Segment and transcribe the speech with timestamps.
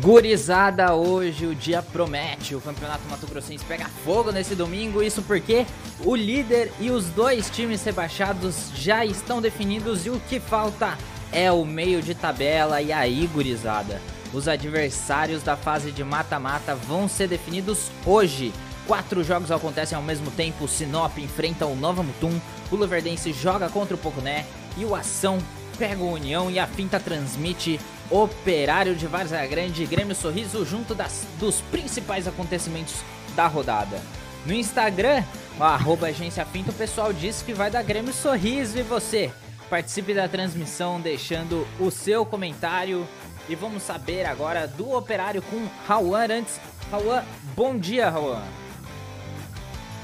[0.00, 2.54] Gurizada, hoje o dia promete.
[2.54, 5.02] O Campeonato Mato Grossense pega fogo nesse domingo.
[5.02, 5.66] Isso porque
[6.04, 10.96] o líder e os dois times rebaixados já estão definidos e o que falta
[11.32, 12.80] é o meio de tabela.
[12.80, 14.00] E aí, gurizada,
[14.32, 18.52] os adversários da fase de mata-mata vão ser definidos hoje.
[18.86, 20.64] Quatro jogos acontecem ao mesmo tempo.
[20.64, 25.38] O Sinop enfrenta o Nova Mutum, o Luverdense joga contra o Poconé e o Ação
[25.78, 27.78] pega o União e a Finta transmite
[28.10, 32.94] Operário de Várzea Grande e Grêmio Sorriso junto das, dos principais acontecimentos
[33.36, 34.00] da rodada.
[34.46, 35.22] No Instagram,
[35.60, 39.30] arroba Agência Finta, o pessoal disse que vai dar Grêmio Sorriso e você?
[39.68, 43.06] Participe da transmissão deixando o seu comentário
[43.48, 46.58] e vamos saber agora do Operário com Rauan antes.
[46.90, 47.22] Rauan,
[47.54, 48.42] bom dia, Rauan.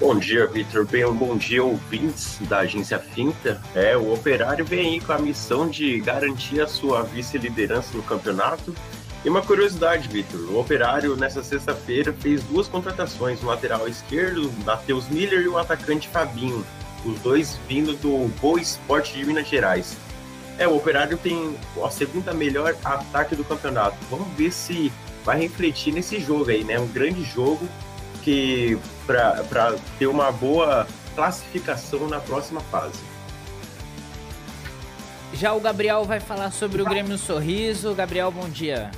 [0.01, 0.85] Bom dia, Vitor.
[0.85, 3.63] Bem, um bom dia, ouvintes da agência Finta.
[3.77, 8.75] É, o Operário vem aí com a missão de garantir a sua vice-liderança no campeonato.
[9.25, 15.09] E uma curiosidade, Vitor: o Operário, nessa sexta-feira, fez duas contratações: o lateral esquerdo, Matheus
[15.09, 16.67] Miller, e o atacante Fabinho.
[17.05, 19.97] Os dois vindo do Boa Esporte de Minas Gerais.
[20.59, 23.97] É, o Operário tem a segunda melhor ataque do campeonato.
[24.11, 24.93] Vamos ver se
[25.25, 26.81] vai refletir nesse jogo aí, né?
[26.81, 27.69] Um grande jogo
[28.23, 28.77] que
[29.07, 33.01] para ter uma boa classificação na próxima fase.
[35.33, 37.95] Já o Gabriel vai falar sobre o Grêmio Sorriso.
[37.95, 38.91] Gabriel, bom dia.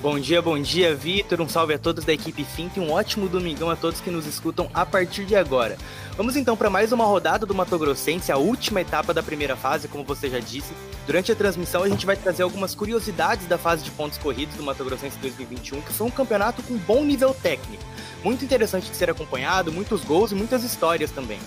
[0.00, 1.40] Bom dia, bom dia, Vitor.
[1.40, 4.26] Um salve a todos da equipe Fint e um ótimo domingão a todos que nos
[4.26, 5.76] escutam a partir de agora.
[6.18, 9.86] Vamos então para mais uma rodada do Mato Grossense, a última etapa da primeira fase,
[9.86, 10.74] como você já disse.
[11.06, 14.64] Durante a transmissão, a gente vai trazer algumas curiosidades da fase de pontos corridos do
[14.64, 17.84] Mato Grossense 2021, que foi um campeonato com bom nível técnico
[18.24, 21.38] muito interessante de ser acompanhado, muitos gols e muitas histórias também.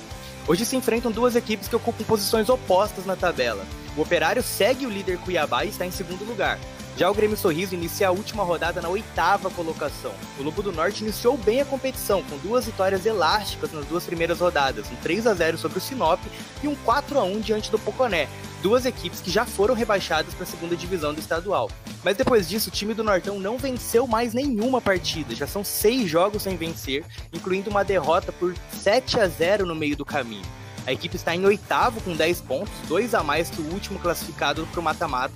[0.48, 3.66] Hoje se enfrentam duas equipes que ocupam posições opostas na tabela.
[3.98, 6.58] O Operário segue o líder Cuiabá e está em segundo lugar.
[7.02, 10.14] Já o Grêmio Sorriso inicia a última rodada na oitava colocação.
[10.38, 14.40] O Lobo do Norte iniciou bem a competição, com duas vitórias elásticas nas duas primeiras
[14.40, 16.20] rodadas, um 3 a 0 sobre o Sinop
[16.62, 18.30] e um 4 a 1 diante do Poconé,
[18.62, 21.72] duas equipes que já foram rebaixadas para a segunda divisão do estadual.
[22.04, 26.08] Mas depois disso, o time do Nortão não venceu mais nenhuma partida, já são seis
[26.08, 30.46] jogos sem vencer, incluindo uma derrota por 7 a 0 no meio do caminho.
[30.86, 34.68] A equipe está em oitavo com 10 pontos, dois a mais que o último classificado
[34.68, 35.34] para o mata-mata,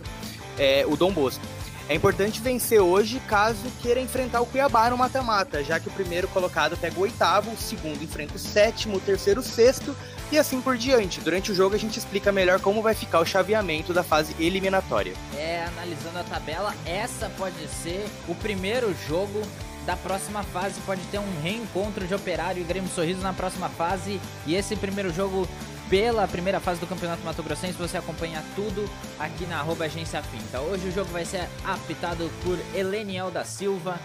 [0.58, 1.46] é, o Dom Bosco.
[1.88, 6.28] É importante vencer hoje caso queira enfrentar o Cuiabá no mata-mata, já que o primeiro
[6.28, 9.96] colocado pega o oitavo, o segundo enfrenta o sétimo, o terceiro o sexto
[10.32, 11.22] e assim por diante.
[11.22, 15.14] Durante o jogo a gente explica melhor como vai ficar o chaveamento da fase eliminatória.
[15.36, 19.44] É, analisando a tabela, essa pode ser o primeiro jogo
[19.86, 20.82] da próxima fase.
[20.82, 24.20] Pode ter um reencontro de Operário e Grêmio Sorriso na próxima fase.
[24.48, 25.48] E esse primeiro jogo
[25.90, 27.78] pela primeira fase do Campeonato Mato Grossense.
[27.78, 28.90] Você acompanha tudo
[29.20, 30.60] aqui na arroba Agência Finta.
[30.62, 34.00] Hoje o jogo vai ser apitado por Eleniel da Silva,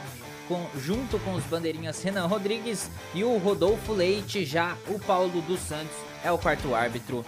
[0.48, 4.44] com, junto com os bandeirinhas Renan Rodrigues e o Rodolfo Leite.
[4.44, 7.24] Já o Paulo dos Santos é o quarto árbitro.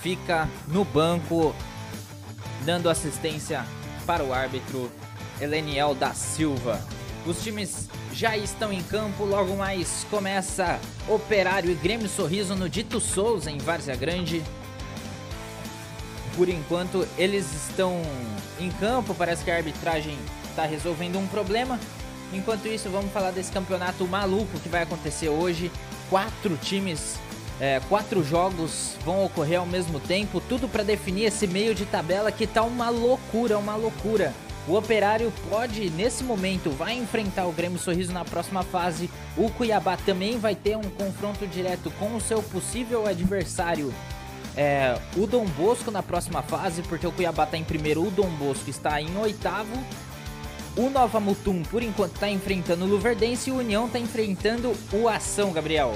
[0.00, 1.54] Fica no banco,
[2.64, 3.64] dando assistência
[4.06, 4.90] para o árbitro
[5.40, 6.80] Eleniel da Silva.
[7.26, 10.78] Os times já estão em campo, logo mais começa
[11.08, 14.44] Operário e Grêmio Sorriso no Dito Souza, em Várzea Grande.
[16.36, 18.00] Por enquanto, eles estão
[18.60, 20.16] em campo, parece que a arbitragem
[20.48, 21.80] está resolvendo um problema.
[22.32, 25.72] Enquanto isso, vamos falar desse campeonato maluco que vai acontecer hoje.
[26.08, 27.16] Quatro times,
[27.60, 32.30] é, quatro jogos vão ocorrer ao mesmo tempo, tudo para definir esse meio de tabela
[32.30, 34.32] que tá uma loucura, uma loucura.
[34.68, 39.08] O Operário pode, nesse momento, vai enfrentar o Grêmio Sorriso na próxima fase.
[39.36, 43.94] O Cuiabá também vai ter um confronto direto com o seu possível adversário,
[44.56, 48.30] é, o Dom Bosco, na próxima fase, porque o Cuiabá está em primeiro, o Dom
[48.30, 49.76] Bosco está em oitavo.
[50.76, 55.08] O Nova Mutum, por enquanto, está enfrentando o Luverdense e o União está enfrentando o
[55.08, 55.94] Ação, Gabriel.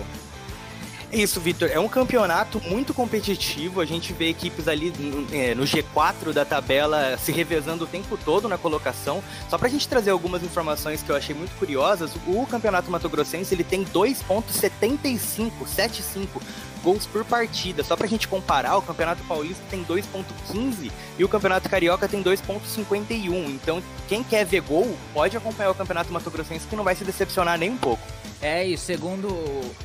[1.12, 1.68] Isso, Vitor.
[1.72, 3.80] É um campeonato muito competitivo.
[3.80, 4.92] A gente vê equipes ali
[5.32, 9.22] é, no G4 da tabela se revezando o tempo todo na colocação.
[9.48, 13.08] Só para a gente trazer algumas informações que eu achei muito curiosas, o Campeonato Mato
[13.08, 16.40] Grossense ele tem 2,75, 75
[16.82, 17.82] gols por partida.
[17.82, 23.32] Só pra gente comparar, o Campeonato Paulista tem 2.15 e o Campeonato Carioca tem 2.51.
[23.48, 27.04] Então, quem quer ver gol, pode acompanhar o Campeonato Mato Grossense que não vai se
[27.04, 28.02] decepcionar nem um pouco.
[28.40, 29.28] É, e segundo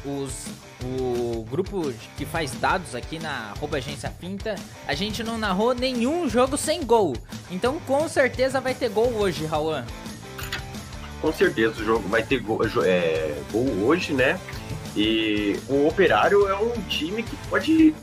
[0.06, 0.46] os,
[0.86, 4.56] o grupo que faz dados aqui na arroba agência Pinta,
[4.88, 7.16] a gente não narrou nenhum jogo sem gol.
[7.50, 9.86] Então com certeza vai ter gol hoje, Rauan.
[11.22, 14.40] Com certeza o jogo vai ter gol, é, gol hoje, né?
[14.96, 17.94] E o Operário é um time que pode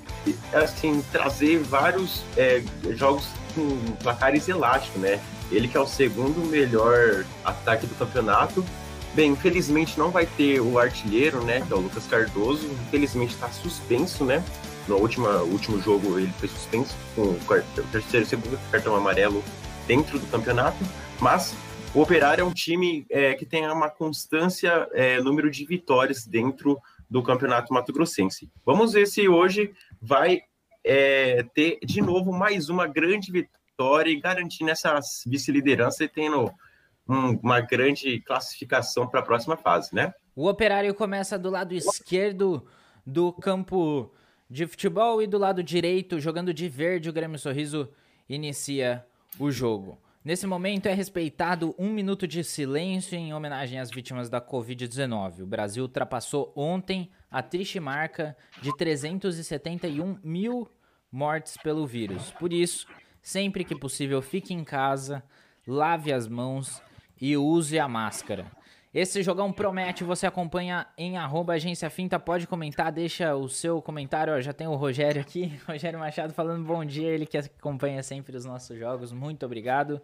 [0.52, 5.20] assim trazer vários é, jogos com placares elásticos, né?
[5.50, 8.64] Ele que é o segundo melhor ataque do campeonato.
[9.14, 11.60] Bem, infelizmente não vai ter o artilheiro, né?
[11.60, 12.66] Que é o Lucas Cardoso.
[12.86, 14.42] Infelizmente está suspenso, né?
[14.88, 17.38] No último, último jogo ele foi suspenso com o
[17.92, 19.44] terceiro e segundo cartão amarelo
[19.86, 20.78] dentro do campeonato.
[21.20, 21.54] Mas
[21.94, 26.80] o Operário é um time é, que tem uma constância, é, número de vitórias dentro
[27.08, 28.50] do Campeonato Mato Grossense.
[28.64, 30.40] Vamos ver se hoje vai
[30.82, 36.50] é, ter de novo mais uma grande vitória e garantir essa vice-liderança e tendo
[37.12, 40.14] um, uma grande classificação para a próxima fase, né?
[40.34, 42.66] O Operário começa do lado esquerdo
[43.06, 44.10] do campo
[44.48, 47.88] de futebol e do lado direito, jogando de verde, o Grêmio Sorriso
[48.28, 49.04] inicia
[49.38, 49.98] o jogo.
[50.24, 55.40] Nesse momento é respeitado um minuto de silêncio em homenagem às vítimas da Covid-19.
[55.40, 60.68] O Brasil ultrapassou ontem a triste marca de 371 mil
[61.10, 62.30] mortes pelo vírus.
[62.32, 62.86] Por isso,
[63.20, 65.24] sempre que possível, fique em casa,
[65.66, 66.80] lave as mãos
[67.22, 68.50] e use a máscara.
[68.92, 74.34] Esse jogão promete, você acompanha em arroba agência finta, pode comentar, deixa o seu comentário,
[74.34, 78.36] ó, já tem o Rogério aqui, Rogério Machado falando bom dia, ele que acompanha sempre
[78.36, 80.02] os nossos jogos, muito obrigado.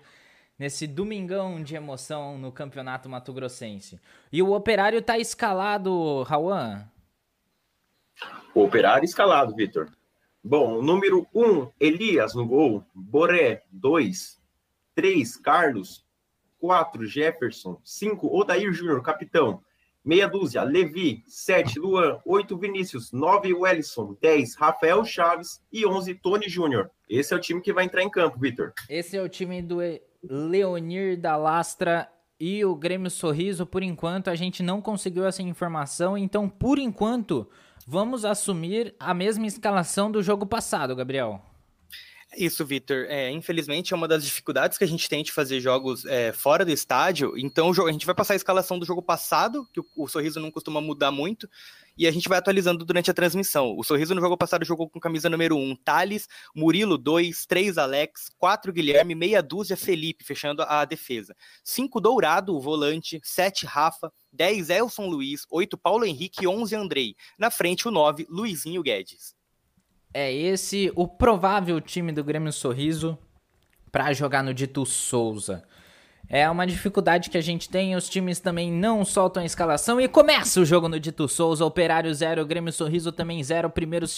[0.56, 4.00] Nesse domingão de emoção no Campeonato Mato Grossense.
[4.32, 6.84] E o Operário tá escalado, Rauan?
[8.54, 9.88] Operário escalado, Vitor.
[10.42, 14.40] Bom, número 1, um, Elias no gol, Boré, 2,
[14.94, 16.04] 3, Carlos,
[16.60, 17.80] 4, Jefferson.
[17.84, 19.62] 5, Odair Júnior, capitão.
[20.04, 21.22] Meia dúzia, Levi.
[21.26, 22.18] 7, Luan.
[22.24, 23.12] 8, Vinícius.
[23.12, 24.16] 9, Wellison.
[24.20, 25.62] 10, Rafael Chaves.
[25.72, 26.90] E 11, Tony Júnior.
[27.08, 28.72] Esse é o time que vai entrar em campo, Vitor.
[28.88, 29.78] Esse é o time do
[30.22, 32.08] Leonir da Lastra
[32.40, 33.66] e o Grêmio Sorriso.
[33.66, 36.16] Por enquanto, a gente não conseguiu essa informação.
[36.16, 37.48] Então, por enquanto,
[37.86, 41.42] vamos assumir a mesma escalação do jogo passado, Gabriel.
[42.36, 43.06] Isso, Vitor.
[43.08, 46.64] É, infelizmente é uma das dificuldades que a gente tem de fazer jogos é, fora
[46.64, 47.32] do estádio.
[47.38, 50.80] Então a gente vai passar a escalação do jogo passado, que o, Sorriso não costuma
[50.80, 51.48] mudar muito,
[51.96, 53.74] e a gente vai atualizando durante a transmissão.
[53.76, 58.28] O Sorriso no jogo passado jogou com camisa número 1, Thales, Murilo 2, 3 Alex,
[58.36, 61.34] 4 Guilherme, meia dúzia Felipe, fechando a defesa.
[61.64, 67.16] 5 Dourado, o volante, 7 Rafa, 10 Elson Luiz, 8 Paulo Henrique e 11 Andrei.
[67.38, 69.37] Na frente o 9 Luizinho Guedes.
[70.12, 73.18] É esse o provável time do Grêmio Sorriso
[73.92, 75.62] para jogar no Dito Souza.
[76.30, 80.06] É uma dificuldade que a gente tem, os times também não soltam a escalação e
[80.06, 84.16] começa o jogo no Dito Souza, Operário 0, Grêmio Sorriso também 0, primeiros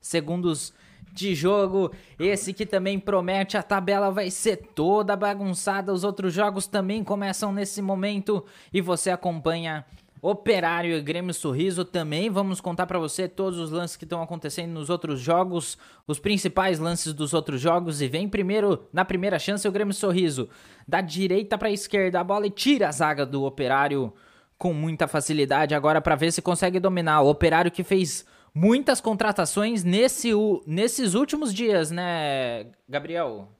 [0.00, 0.72] segundos
[1.12, 1.92] de jogo.
[2.18, 7.52] Esse que também promete, a tabela vai ser toda bagunçada, os outros jogos também começam
[7.52, 9.84] nesse momento e você acompanha
[10.26, 12.30] Operário e Grêmio Sorriso também.
[12.30, 15.76] Vamos contar para você todos os lances que estão acontecendo nos outros jogos,
[16.06, 18.00] os principais lances dos outros jogos.
[18.00, 20.48] E vem primeiro, na primeira chance, o Grêmio Sorriso.
[20.88, 24.14] Da direita para esquerda, a bola e tira a zaga do Operário
[24.56, 25.74] com muita facilidade.
[25.74, 27.20] Agora para ver se consegue dominar.
[27.20, 30.30] O Operário que fez muitas contratações nesse,
[30.66, 33.50] nesses últimos dias, né, Gabriel?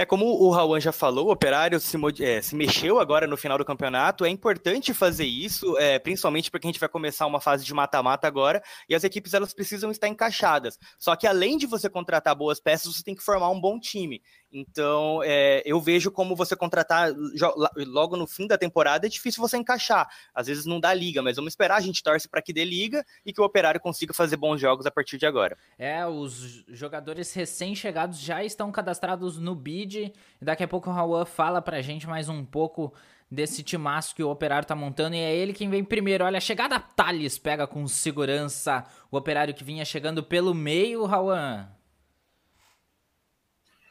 [0.00, 3.58] É como o Rawan já falou, o Operário se, é, se, mexeu agora no final
[3.58, 4.24] do campeonato.
[4.24, 8.26] É importante fazer isso, é, principalmente porque a gente vai começar uma fase de mata-mata
[8.26, 10.78] agora e as equipes elas precisam estar encaixadas.
[10.98, 14.22] Só que além de você contratar boas peças, você tem que formar um bom time.
[14.52, 17.10] Então, é, eu vejo como você contratar
[17.86, 20.08] logo no fim da temporada é difícil você encaixar.
[20.34, 23.04] Às vezes não dá liga, mas vamos esperar, a gente torce para que dê liga
[23.24, 25.56] e que o Operário consiga fazer bons jogos a partir de agora.
[25.78, 30.12] É, os jogadores recém-chegados já estão cadastrados no BID.
[30.40, 32.92] Daqui a pouco o Raul fala pra gente mais um pouco
[33.30, 36.24] desse timaço que o Operário tá montando e é ele quem vem primeiro.
[36.24, 41.68] Olha, a chegada Thales pega com segurança o Operário que vinha chegando pelo meio, Rauan.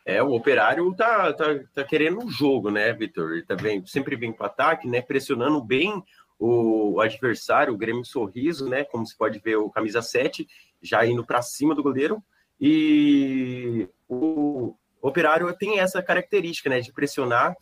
[0.10, 3.32] É, o operário tá, tá, tá querendo um jogo, né, Vitor?
[3.32, 5.04] Ele tá vem, sempre vem para ataque, né?
[5.04, 6.04] Pressionando bem
[6.40, 8.84] o adversário, o Grêmio Sorriso, né?
[8.84, 10.48] Como se pode ver, o camisa 7
[10.82, 12.24] já indo para cima do goleiro.
[12.60, 16.80] E o operário tem essa característica, né?
[16.80, 17.56] De pressionar.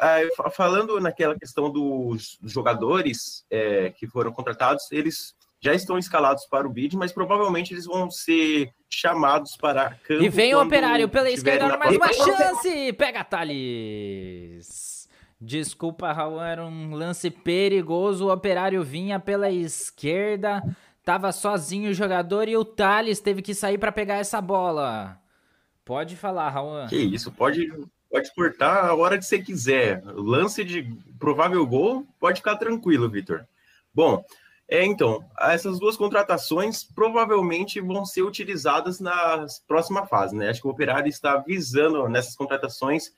[0.00, 6.66] É, falando naquela questão dos jogadores é, que foram contratados, eles já estão escalados para
[6.66, 10.22] o bid, mas provavelmente eles vão ser chamados para campo.
[10.22, 12.92] E vem o operário pela esquerda, mais uma chance!
[12.92, 14.96] Pega Thales!
[15.40, 18.26] Desculpa, Raul, era um lance perigoso.
[18.26, 20.62] O operário vinha pela esquerda,
[21.04, 25.20] tava sozinho o jogador e o Thales teve que sair para pegar essa bola.
[25.84, 26.86] Pode falar, Raul.
[26.88, 27.70] Que isso, pode,
[28.10, 30.02] pode cortar a hora que você quiser.
[30.04, 33.44] Lance de provável gol, pode ficar tranquilo, Vitor.
[33.94, 34.24] Bom,
[34.68, 40.48] é, então, essas duas contratações provavelmente vão ser utilizadas na próxima fase, né?
[40.48, 43.12] Acho que o Operário está visando nessas contratações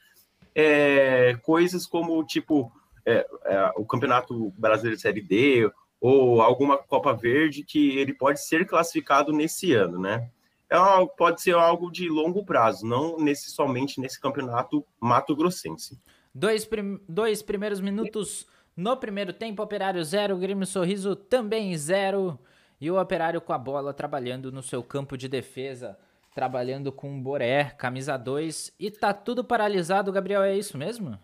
[0.55, 2.71] é, coisas como, tipo,
[3.07, 8.45] é, é, o Campeonato Brasileiro de Série D ou alguma Copa Verde que ele pode
[8.45, 10.31] ser classificado nesse ano, né?
[10.71, 10.76] É
[11.17, 15.99] pode ser algo de longo prazo, não nesse, somente nesse campeonato mato-grossense.
[16.35, 18.47] Dois, prim dois primeiros minutos
[18.79, 22.39] no primeiro tempo, Operário zero, Grêmio Sorriso também zero.
[22.81, 25.99] E o Operário com a bola trabalhando no seu campo de defesa,
[26.33, 28.73] trabalhando com o Boré, camisa 2.
[28.79, 31.19] E tá tudo paralisado, Gabriel, é isso mesmo?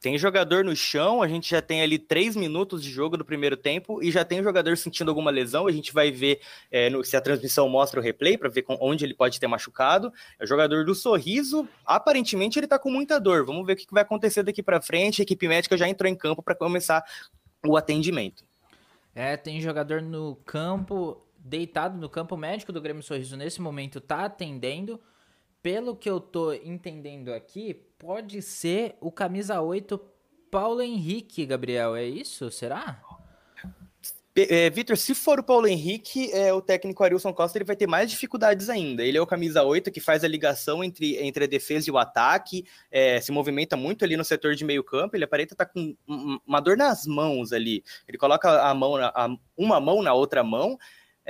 [0.00, 3.56] Tem jogador no chão, a gente já tem ali três minutos de jogo do primeiro
[3.56, 5.66] tempo e já tem jogador sentindo alguma lesão.
[5.66, 6.40] A gente vai ver
[6.70, 9.48] é, no, se a transmissão mostra o replay para ver com, onde ele pode ter
[9.48, 10.12] machucado.
[10.38, 13.44] É o jogador do sorriso, aparentemente ele tá com muita dor.
[13.44, 15.20] Vamos ver o que vai acontecer daqui para frente.
[15.20, 17.04] A equipe médica já entrou em campo para começar
[17.66, 18.44] o atendimento.
[19.14, 24.26] É, tem jogador no campo, deitado no campo médico do Grêmio Sorriso nesse momento, tá
[24.26, 25.00] atendendo.
[25.62, 29.98] Pelo que eu tô entendendo aqui, pode ser o camisa 8
[30.50, 32.50] Paulo Henrique, Gabriel, é isso?
[32.50, 33.02] Será?
[34.36, 37.88] É, Vitor, se for o Paulo Henrique, é, o técnico Arilson Costa ele vai ter
[37.88, 39.02] mais dificuldades ainda.
[39.02, 41.98] Ele é o camisa 8 que faz a ligação entre, entre a defesa e o
[41.98, 45.16] ataque, é, se movimenta muito ali no setor de meio campo.
[45.16, 45.96] Ele aparenta estar tá com
[46.46, 47.82] uma dor nas mãos ali.
[48.06, 50.78] Ele coloca a mão na, a, uma mão na outra mão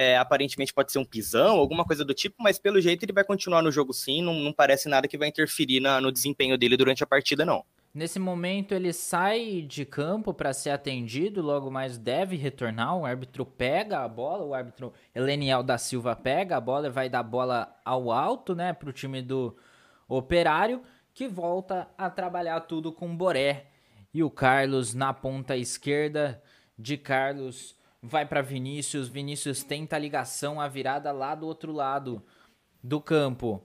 [0.00, 3.24] é, aparentemente pode ser um pisão, alguma coisa do tipo, mas pelo jeito ele vai
[3.24, 6.76] continuar no jogo sim, não, não parece nada que vai interferir na, no desempenho dele
[6.76, 7.64] durante a partida, não.
[7.92, 12.96] Nesse momento ele sai de campo para ser atendido, logo mais deve retornar.
[12.96, 17.08] O árbitro pega a bola, o árbitro Eleniel da Silva pega a bola e vai
[17.08, 19.56] dar bola ao alto, né, para o time do
[20.06, 20.80] Operário,
[21.12, 23.66] que volta a trabalhar tudo com Boré
[24.14, 26.40] e o Carlos na ponta esquerda.
[26.78, 32.22] De Carlos vai para Vinícius, Vinícius tenta a ligação, a virada lá do outro lado
[32.82, 33.62] do campo.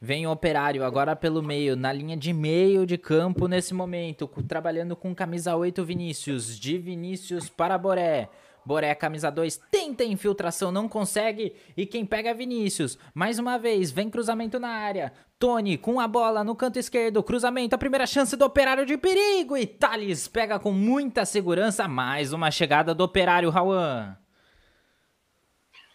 [0.00, 4.94] Vem o Operário agora pelo meio, na linha de meio de campo nesse momento, trabalhando
[4.94, 8.28] com camisa 8 Vinícius, de Vinícius para Boré.
[8.64, 11.54] Boré, camisa 2, tenta infiltração, não consegue.
[11.76, 12.98] E quem pega é Vinícius.
[13.14, 15.12] Mais uma vez, vem cruzamento na área.
[15.38, 17.22] Tony com a bola no canto esquerdo.
[17.22, 19.56] Cruzamento, a primeira chance do operário de perigo.
[19.56, 21.86] E Thales pega com muita segurança.
[21.86, 24.16] Mais uma chegada do operário, Rauan.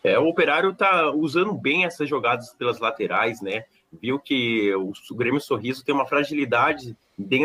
[0.03, 3.65] É, o operário tá usando bem essas jogadas pelas laterais, né?
[4.01, 6.95] Viu que o Grêmio Sorriso tem uma fragilidade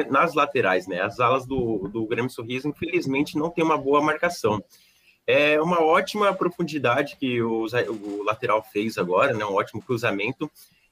[0.08, 1.00] nas laterais, né?
[1.00, 4.62] As alas do, do Grêmio Sorriso, infelizmente, não tem uma boa marcação.
[5.26, 9.44] É uma ótima profundidade que o, o lateral fez agora, né?
[9.44, 10.50] Um ótimo cruzamento.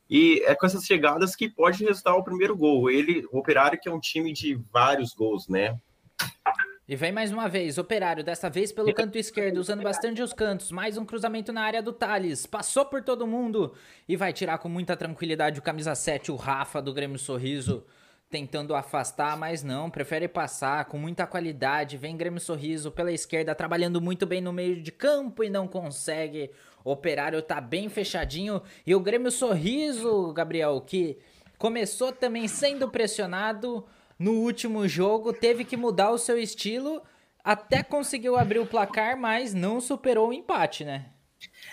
[0.08, 2.90] E é com essas chegadas que pode resultar o primeiro gol.
[2.90, 5.78] Ele, o Operário, que é um time de vários gols, né?
[6.86, 10.70] E vem mais uma vez, Operário, dessa vez pelo canto esquerdo, usando bastante os cantos.
[10.70, 12.44] Mais um cruzamento na área do Thales.
[12.44, 13.72] Passou por todo mundo
[14.06, 17.84] e vai tirar com muita tranquilidade o camisa 7, o Rafa do Grêmio Sorriso
[18.34, 21.96] tentando afastar, mas não, prefere passar com muita qualidade.
[21.96, 26.50] Vem Grêmio Sorriso pela esquerda, trabalhando muito bem no meio de campo e não consegue.
[26.84, 31.18] Operário tá bem fechadinho e o Grêmio Sorriso, Gabriel, que
[31.56, 33.86] começou também sendo pressionado
[34.18, 37.02] no último jogo, teve que mudar o seu estilo,
[37.42, 41.13] até conseguiu abrir o placar, mas não superou o empate, né?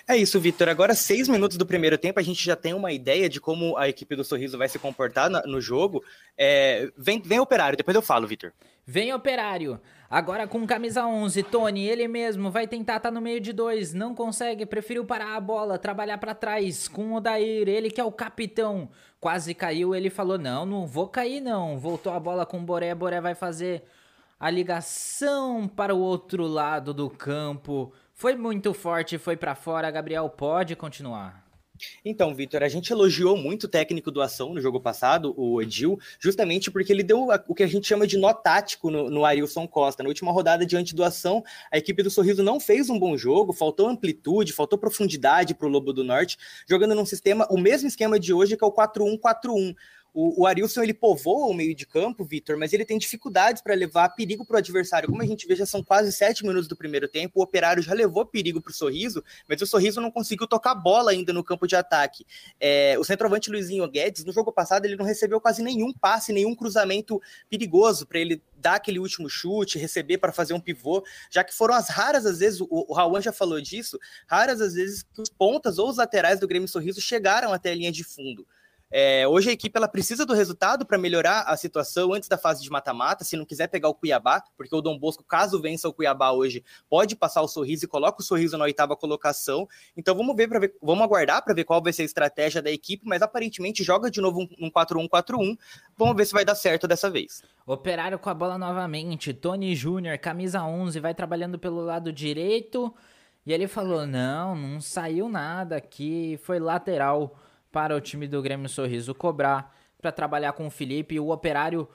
[0.08, 0.70] É isso, Vitor.
[0.70, 3.88] Agora, seis minutos do primeiro tempo, a gente já tem uma ideia de como a
[3.88, 6.04] equipe do Sorriso vai se comportar no jogo.
[6.38, 8.52] É, vem, vem Operário, depois eu falo, Vitor.
[8.86, 9.80] Vem Operário.
[10.10, 14.14] Agora com camisa 11, Tony, ele mesmo vai tentar tá no meio de dois, não
[14.14, 18.12] consegue, preferiu parar a bola, trabalhar para trás com o Dair, ele que é o
[18.12, 18.90] capitão.
[19.22, 21.80] Quase caiu, ele falou: "Não, não vou cair não".
[21.80, 23.84] Voltou a bola com o Boré, Boré vai fazer
[24.38, 27.94] a ligação para o outro lado do campo.
[28.22, 29.90] Foi muito forte, foi para fora.
[29.90, 31.44] Gabriel pode continuar.
[32.06, 36.00] Então, Vitor, a gente elogiou muito o técnico do ação no jogo passado, o Edil,
[36.20, 39.68] justamente porque ele deu o que a gente chama de nó tático no, no Arilson
[39.68, 40.04] Costa.
[40.04, 43.54] Na última rodada diante do ação, a equipe do Sorriso não fez um bom jogo,
[43.54, 46.38] faltou amplitude, faltou profundidade para o Lobo do Norte,
[46.70, 49.76] jogando num sistema, o mesmo esquema de hoje, que é o 4-1-4-1.
[50.14, 53.74] O, o Arilson ele povoa o meio de campo, Vitor, mas ele tem dificuldades para
[53.74, 55.10] levar perigo para o adversário.
[55.10, 57.40] Como a gente vê, já são quase sete minutos do primeiro tempo.
[57.40, 61.12] O Operário já levou perigo para o Sorriso, mas o Sorriso não conseguiu tocar bola
[61.12, 62.26] ainda no campo de ataque.
[62.60, 66.56] É, o centroavante Luizinho Guedes, no jogo passado, ele não recebeu quase nenhum passe, nenhum
[66.56, 71.54] cruzamento perigoso para ele dar aquele último chute, receber para fazer um pivô, já que
[71.54, 75.22] foram as raras às vezes, o, o Raul já falou disso, raras às vezes que
[75.22, 78.46] os pontas ou os laterais do Grêmio Sorriso chegaram até a linha de fundo.
[78.92, 82.62] É, hoje a equipe ela precisa do resultado para melhorar a situação antes da fase
[82.62, 83.24] de mata-mata.
[83.24, 86.64] Se não quiser pegar o Cuiabá, porque o Dom Bosco, caso vença o Cuiabá hoje,
[86.90, 89.68] pode passar o sorriso e coloca o sorriso na oitava colocação.
[89.96, 93.04] Então vamos ver ver, vamos aguardar para ver qual vai ser a estratégia da equipe,
[93.06, 95.58] mas aparentemente joga de novo um 4-1-4-1.
[95.98, 97.44] Vamos ver se vai dar certo dessa vez.
[97.66, 99.34] Operário com a bola novamente.
[99.34, 102.94] Tony Júnior, camisa 11, vai trabalhando pelo lado direito.
[103.46, 106.38] E ele falou: Não, não saiu nada aqui.
[106.44, 107.36] Foi lateral
[107.72, 111.20] para o time do Grêmio Sorriso cobrar para trabalhar com o Felipe.
[111.20, 111.88] O operário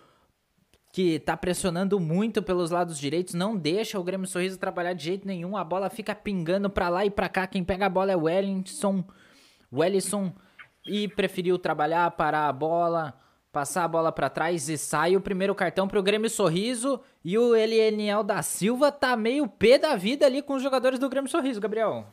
[0.92, 5.26] que tá pressionando muito pelos lados direitos, não deixa o Grêmio Sorriso trabalhar de jeito
[5.26, 5.54] nenhum.
[5.54, 7.46] A bola fica pingando para lá e para cá.
[7.46, 9.04] Quem pega a bola é o Wellington.
[9.70, 10.32] Wellington
[10.86, 13.12] e preferiu trabalhar para a bola,
[13.52, 16.98] passar a bola para trás e sai o primeiro cartão para o Grêmio Sorriso.
[17.22, 21.10] E o Elieniel da Silva tá meio pé da vida ali com os jogadores do
[21.10, 22.06] Grêmio Sorriso, Gabriel.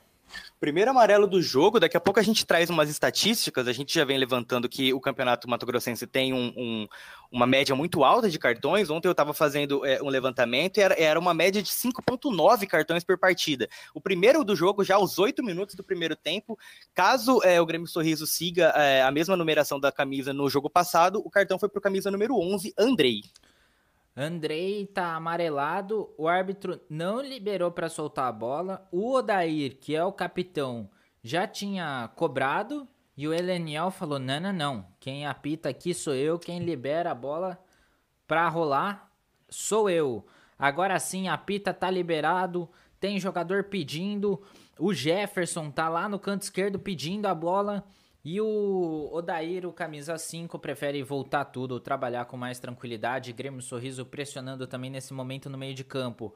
[0.59, 4.05] Primeiro amarelo do jogo, daqui a pouco a gente traz umas estatísticas, a gente já
[4.05, 6.87] vem levantando que o Campeonato Mato Grossense tem um, um,
[7.31, 8.89] uma média muito alta de cartões.
[8.89, 13.03] Ontem eu estava fazendo é, um levantamento e era, era uma média de 5,9 cartões
[13.03, 13.67] por partida.
[13.93, 16.57] O primeiro do jogo, já aos 8 minutos do primeiro tempo,
[16.93, 21.21] caso é, o Grêmio Sorriso siga é, a mesma numeração da camisa no jogo passado,
[21.25, 23.23] o cartão foi para o camisa número 11, Andrei.
[24.15, 28.87] Andrei tá amarelado, o árbitro não liberou para soltar a bola.
[28.91, 30.89] O Odair, que é o capitão,
[31.23, 34.87] já tinha cobrado e o Eleniel falou: "Não, não, não.
[34.99, 37.59] Quem apita aqui sou eu, quem libera a bola
[38.27, 39.11] para rolar
[39.49, 40.25] sou eu".
[40.59, 44.41] Agora sim, a pita tá liberado, tem jogador pedindo,
[44.79, 47.83] o Jefferson tá lá no canto esquerdo pedindo a bola.
[48.25, 53.33] E o Odair, o camisa 5, prefere voltar tudo, trabalhar com mais tranquilidade.
[53.33, 56.33] Grêmio Sorriso pressionando também nesse momento no meio de campo.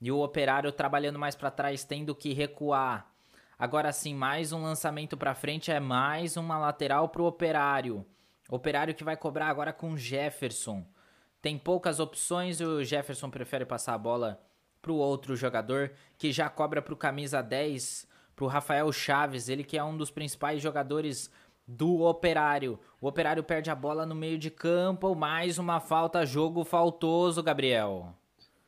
[0.00, 3.12] E o Operário trabalhando mais para trás, tendo que recuar.
[3.58, 8.06] Agora sim, mais um lançamento para frente, é mais uma lateral pro Operário.
[8.48, 10.86] Operário que vai cobrar agora com Jefferson.
[11.42, 14.40] Tem poucas opções, o Jefferson prefere passar a bola
[14.80, 19.82] pro outro jogador, que já cobra pro camisa 10 pro Rafael Chaves, ele que é
[19.82, 21.30] um dos principais jogadores
[21.66, 22.78] do Operário.
[23.00, 28.14] O Operário perde a bola no meio de campo, mais uma falta, jogo faltoso, Gabriel.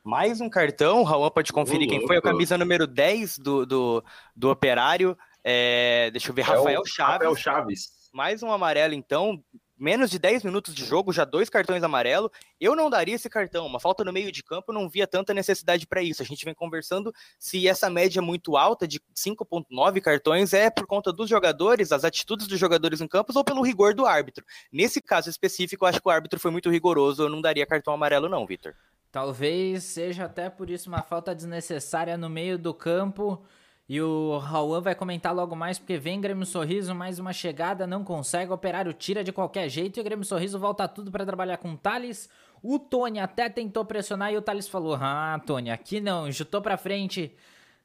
[0.03, 4.03] Mais um cartão, o Raul pode conferir quem foi, a camisa número 10 do, do,
[4.35, 5.15] do Operário.
[5.43, 7.13] É, deixa eu ver, é Rafael Chaves.
[7.13, 8.09] Rafael Chaves.
[8.11, 9.41] Mais um amarelo, então
[9.79, 12.29] menos de 10 minutos de jogo, já dois cartões amarelo.
[12.59, 15.87] Eu não daria esse cartão, uma falta no meio de campo, não via tanta necessidade
[15.87, 16.21] para isso.
[16.21, 21.13] A gente vem conversando se essa média muito alta de 5.9 cartões é por conta
[21.13, 24.45] dos jogadores, as atitudes dos jogadores em campos ou pelo rigor do árbitro.
[24.71, 27.93] Nesse caso específico, eu acho que o árbitro foi muito rigoroso, eu não daria cartão
[27.93, 28.75] amarelo não, Vitor.
[29.11, 33.43] Talvez seja até por isso uma falta desnecessária no meio do campo.
[33.89, 38.03] E o Rauan vai comentar logo mais, porque vem Grêmio Sorriso, mais uma chegada, não
[38.03, 41.57] consegue, o Operário tira de qualquer jeito e o Grêmio Sorriso volta tudo para trabalhar
[41.57, 42.29] com o Thales.
[42.61, 46.77] O Tony até tentou pressionar e o Thales falou: Ah, Tony, aqui não, chutou para
[46.77, 47.35] frente,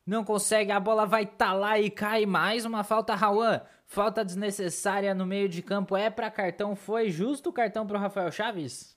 [0.06, 2.26] não consegue, a bola vai tá lá e cai.
[2.26, 3.62] Mais uma falta, Rauan.
[3.86, 8.30] Falta desnecessária no meio de campo, é para cartão, foi justo o cartão pro Rafael
[8.30, 8.94] Chaves?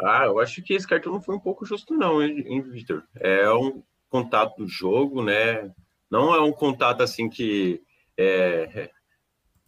[0.00, 3.02] Ah, eu acho que esse cartão não foi um pouco justo, não, hein Victor?
[3.16, 5.72] É um contato do jogo, né?
[6.10, 7.80] Não é um contato assim que
[8.18, 8.90] é,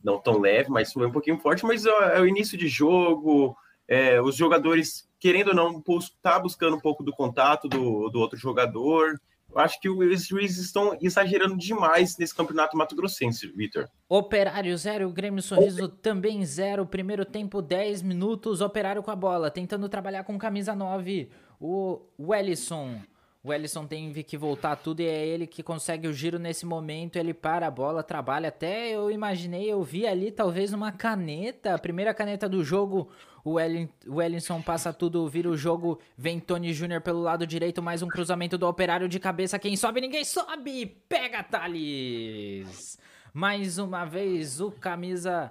[0.03, 3.57] não tão leve, mas foi um pouquinho forte, mas é, é o início de jogo,
[3.87, 5.83] é, os jogadores, querendo ou não,
[6.21, 9.21] tá buscando um pouco do contato do, do outro jogador.
[9.51, 13.87] Eu acho que os juízes estão exagerando demais nesse campeonato Mato Grossense, Vitor.
[14.09, 16.87] Operário zero, Grêmio Sorriso também zero.
[16.87, 18.63] Primeiro tempo, 10 minutos.
[18.63, 21.29] Operário com a bola, tentando trabalhar com camisa 9.
[21.61, 23.03] O Wellison
[23.45, 27.17] o Ellison tem que voltar tudo e é ele que consegue o giro nesse momento.
[27.17, 28.51] Ele para a bola, trabalha.
[28.51, 33.11] Até eu imaginei, eu vi ali talvez uma caneta, a primeira caneta do jogo.
[33.45, 35.99] O, Ellison passa tudo, vira o jogo.
[36.17, 37.83] Vem Tony Júnior pelo lado direito.
[37.83, 39.59] Mais um cruzamento do operário de cabeça.
[39.59, 40.87] Quem sobe, ninguém sobe.
[41.09, 42.97] Pega Thales.
[43.35, 45.51] Mais uma vez o camisa,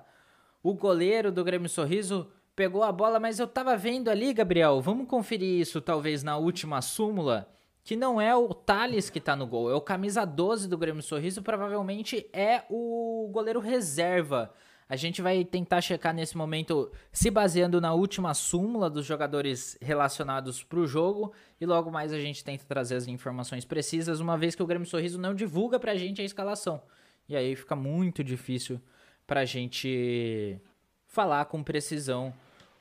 [0.63, 4.79] o goleiro do Grêmio Sorriso pegou a bola, mas eu tava vendo ali, Gabriel.
[4.79, 7.51] Vamos conferir isso talvez na última súmula
[7.83, 11.01] que não é o Thales que tá no gol, é o camisa 12 do Grêmio
[11.01, 14.53] Sorriso, provavelmente é o goleiro reserva.
[14.87, 20.63] A gente vai tentar checar nesse momento, se baseando na última súmula dos jogadores relacionados
[20.63, 24.53] para o jogo, e logo mais a gente tenta trazer as informações precisas, uma vez
[24.53, 26.83] que o Grêmio Sorriso não divulga para a gente a escalação.
[27.29, 28.81] E aí fica muito difícil
[29.25, 30.59] para a gente
[31.07, 32.33] falar com precisão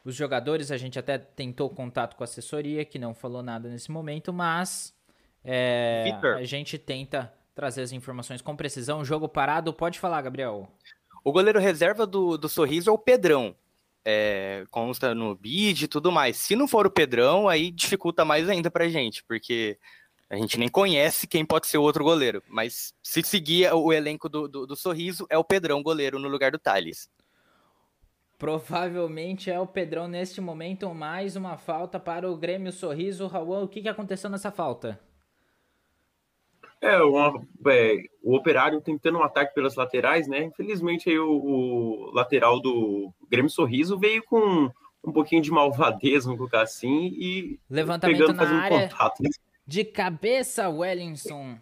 [0.04, 3.90] os jogadores, a gente até tentou contato com a assessoria, que não falou nada nesse
[3.90, 4.94] momento, mas
[5.44, 9.04] é, a gente tenta trazer as informações com precisão.
[9.04, 10.68] Jogo parado, pode falar, Gabriel.
[11.22, 13.54] O goleiro reserva do, do Sorriso é o Pedrão.
[14.02, 16.38] É, consta no bid e tudo mais.
[16.38, 19.78] Se não for o Pedrão, aí dificulta mais ainda pra gente, porque
[20.30, 22.42] a gente nem conhece quem pode ser o outro goleiro.
[22.48, 26.50] Mas se seguir o elenco do, do, do Sorriso, é o Pedrão goleiro no lugar
[26.50, 27.10] do Thales.
[28.40, 30.94] Provavelmente é o Pedrão neste momento.
[30.94, 33.26] Mais uma falta para o Grêmio Sorriso.
[33.26, 34.98] Raul, o que, que aconteceu nessa falta?
[36.81, 40.42] É, uma, é, o Operário tentando um ataque pelas laterais, né?
[40.42, 44.70] Infelizmente aí o, o, lateral do Grêmio Sorriso veio com
[45.05, 49.22] um pouquinho de malvadez, vamos colocar assim, e levantamento pegando, na área contato.
[49.66, 51.59] de cabeça, Wellington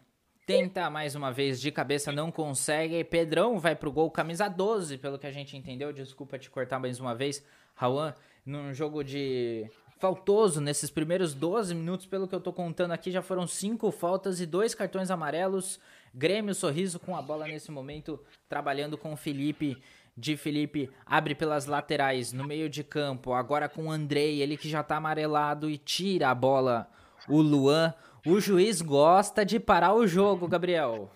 [0.48, 3.04] tenta mais uma vez de cabeça, não consegue.
[3.04, 5.92] Pedrão vai pro gol, camisa 12, pelo que a gente entendeu.
[5.92, 8.14] Desculpa te cortar mais uma vez, Rawan,
[8.46, 13.20] num jogo de faltoso nesses primeiros 12 minutos, pelo que eu tô contando aqui, já
[13.20, 15.78] foram cinco faltas e dois cartões amarelos.
[16.14, 19.76] Grêmio Sorriso com a bola nesse momento, trabalhando com o Felipe.
[20.16, 24.70] De Felipe abre pelas laterais, no meio de campo, agora com o Andrei, ele que
[24.70, 26.88] já tá amarelado e tira a bola.
[27.28, 27.92] O Luan,
[28.30, 31.10] o juiz gosta de parar o jogo, Gabriel.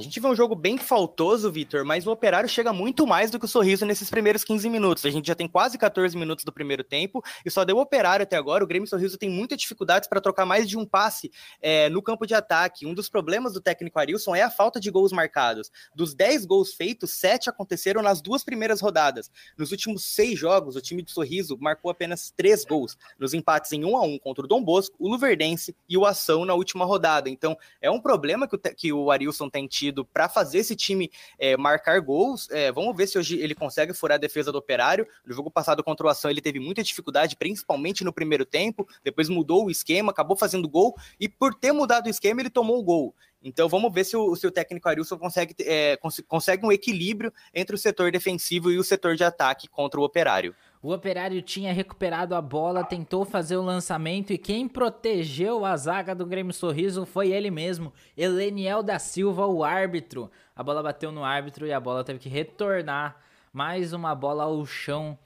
[0.00, 3.38] A gente vê um jogo bem faltoso, Vitor, mas o Operário chega muito mais do
[3.38, 5.04] que o Sorriso nesses primeiros 15 minutos.
[5.04, 8.22] A gente já tem quase 14 minutos do primeiro tempo e só deu o Operário
[8.22, 8.64] até agora.
[8.64, 12.26] O Grêmio Sorriso tem muitas dificuldades para trocar mais de um passe é, no campo
[12.26, 12.86] de ataque.
[12.86, 15.70] Um dos problemas do técnico Arilson é a falta de gols marcados.
[15.94, 19.30] Dos 10 gols feitos, 7 aconteceram nas duas primeiras rodadas.
[19.58, 22.96] Nos últimos seis jogos, o time do Sorriso marcou apenas 3 gols.
[23.18, 26.46] Nos empates em 1 a 1 contra o Dom Bosco, o Luverdense e o Ação
[26.46, 27.28] na última rodada.
[27.28, 30.74] Então, é um problema que o, que o Arilson tem tido tido para fazer esse
[30.74, 32.48] time é, marcar gols.
[32.50, 35.06] É, vamos ver se hoje ele consegue furar a defesa do Operário.
[35.26, 38.88] No jogo passado contra o Ação ele teve muita dificuldade, principalmente no primeiro tempo.
[39.04, 42.78] Depois mudou o esquema, acabou fazendo gol e por ter mudado o esquema ele tomou
[42.78, 43.14] o gol.
[43.42, 47.32] Então vamos ver se o, se o técnico Arilson consegue, é, cons consegue um equilíbrio
[47.54, 50.54] entre o setor defensivo e o setor de ataque contra o Operário.
[50.82, 56.14] O Operário tinha recuperado a bola, tentou fazer o lançamento e quem protegeu a zaga
[56.14, 60.30] do Grêmio Sorriso foi ele mesmo, Eleniel da Silva, o árbitro.
[60.56, 63.20] A bola bateu no árbitro e a bola teve que retornar.
[63.52, 65.18] Mais uma bola ao chão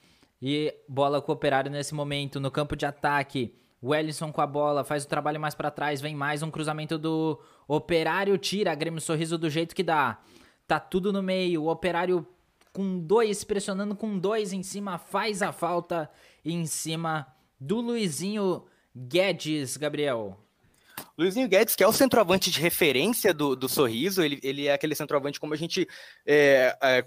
[0.43, 3.55] e bola com o Operário nesse momento no campo de ataque.
[3.81, 7.39] Wellison com a bola, faz o trabalho mais para trás, vem mais um cruzamento do
[7.69, 10.19] Operário, tira Grêmio Sorriso do jeito que dá.
[10.67, 12.27] Tá tudo no meio, o Operário
[12.75, 16.11] com dois, pressionando com dois em cima, faz a falta
[16.45, 17.25] em cima
[17.59, 20.37] do Luizinho Guedes, Gabriel.
[21.17, 24.97] Luizinho Guedes, que é o centroavante de referência do, do Sorriso, ele, ele é aquele
[24.97, 25.87] centroavante como a gente.
[26.27, 27.07] É, é,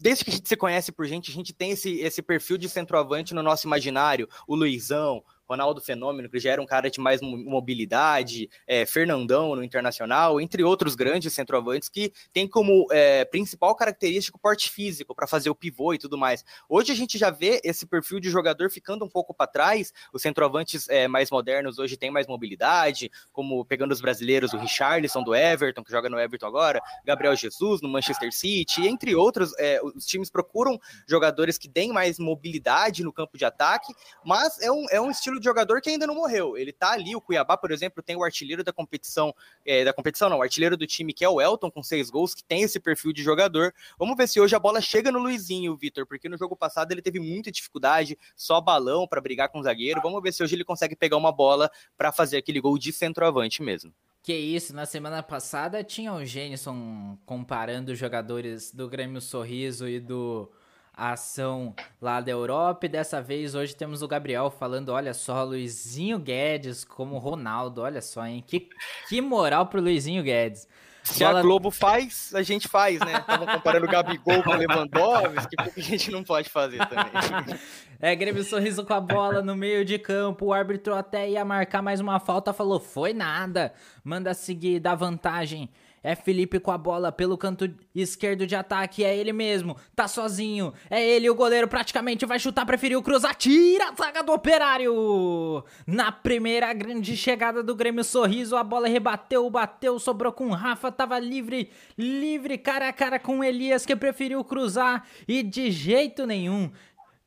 [0.00, 2.66] desde que a gente se conhece por gente, a gente tem esse, esse perfil de
[2.66, 4.26] centroavante no nosso imaginário.
[4.46, 9.64] O Luizão, Ronaldo Fenômeno, que já era um cara de mais mobilidade, é, Fernandão no
[9.64, 15.26] Internacional, entre outros grandes centroavantes que tem como é, principal característica o porte físico para
[15.26, 16.44] fazer o pivô e tudo mais.
[16.68, 20.20] Hoje a gente já vê esse perfil de jogador ficando um pouco para trás, os
[20.20, 25.34] centroavantes é, mais modernos hoje têm mais mobilidade, como pegando os brasileiros, o Richarlison do
[25.34, 30.04] Everton, que joga no Everton agora, Gabriel Jesus no Manchester City, entre outros, é, os
[30.04, 33.92] times procuram jogadores que deem mais mobilidade no campo de ataque,
[34.24, 36.56] mas é um, é um estilo de jogador que ainda não morreu.
[36.56, 40.28] Ele tá ali, o Cuiabá, por exemplo, tem o artilheiro da competição, é, da competição
[40.28, 42.80] não, o artilheiro do time, que é o Elton, com seis gols, que tem esse
[42.80, 43.74] perfil de jogador.
[43.98, 47.02] Vamos ver se hoje a bola chega no Luizinho, Vitor, porque no jogo passado ele
[47.02, 50.00] teve muita dificuldade, só balão para brigar com o zagueiro.
[50.02, 53.62] Vamos ver se hoje ele consegue pegar uma bola para fazer aquele gol de centroavante
[53.62, 53.92] mesmo.
[54.22, 60.00] Que isso, na semana passada tinha o Gênison comparando os jogadores do Grêmio Sorriso e
[60.00, 60.50] do
[60.98, 62.86] a ação lá da Europa.
[62.86, 68.02] E dessa vez, hoje temos o Gabriel falando: olha só, Luizinho Guedes como Ronaldo, olha
[68.02, 68.42] só, hein?
[68.44, 68.68] Que,
[69.08, 70.66] que moral pro Luizinho Guedes.
[71.04, 71.38] Se Bola...
[71.38, 73.14] a Globo faz, a gente faz, né?
[73.18, 77.58] Estavam comparando o Gabigol com o Lewandowski, que a gente não pode fazer também.
[78.00, 81.82] É, Grêmio Sorriso com a bola no meio de campo, o árbitro até ia marcar
[81.82, 83.72] mais uma falta, falou, foi nada,
[84.04, 85.68] manda seguir, dá vantagem
[86.08, 89.04] é Felipe com a bola pelo canto esquerdo de ataque.
[89.04, 89.76] É ele mesmo.
[89.94, 90.72] Tá sozinho.
[90.88, 93.34] É ele, o goleiro praticamente vai chutar, preferiu cruzar.
[93.34, 95.62] Tira a zaga do operário.
[95.86, 100.90] Na primeira grande chegada do Grêmio Sorriso, a bola rebateu, bateu, sobrou com Rafa.
[100.90, 105.06] Tava livre, livre, cara a cara com Elias que preferiu cruzar.
[105.28, 106.70] E de jeito nenhum,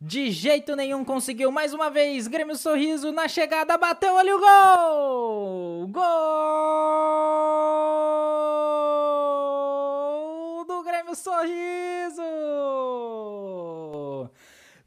[0.02, 2.28] de jeito nenhum conseguiu mais uma vez.
[2.28, 5.88] Grêmio Sorriso na chegada, bateu ali o gol!
[5.90, 6.06] Gol
[10.66, 12.24] do Grêmio Sorriso!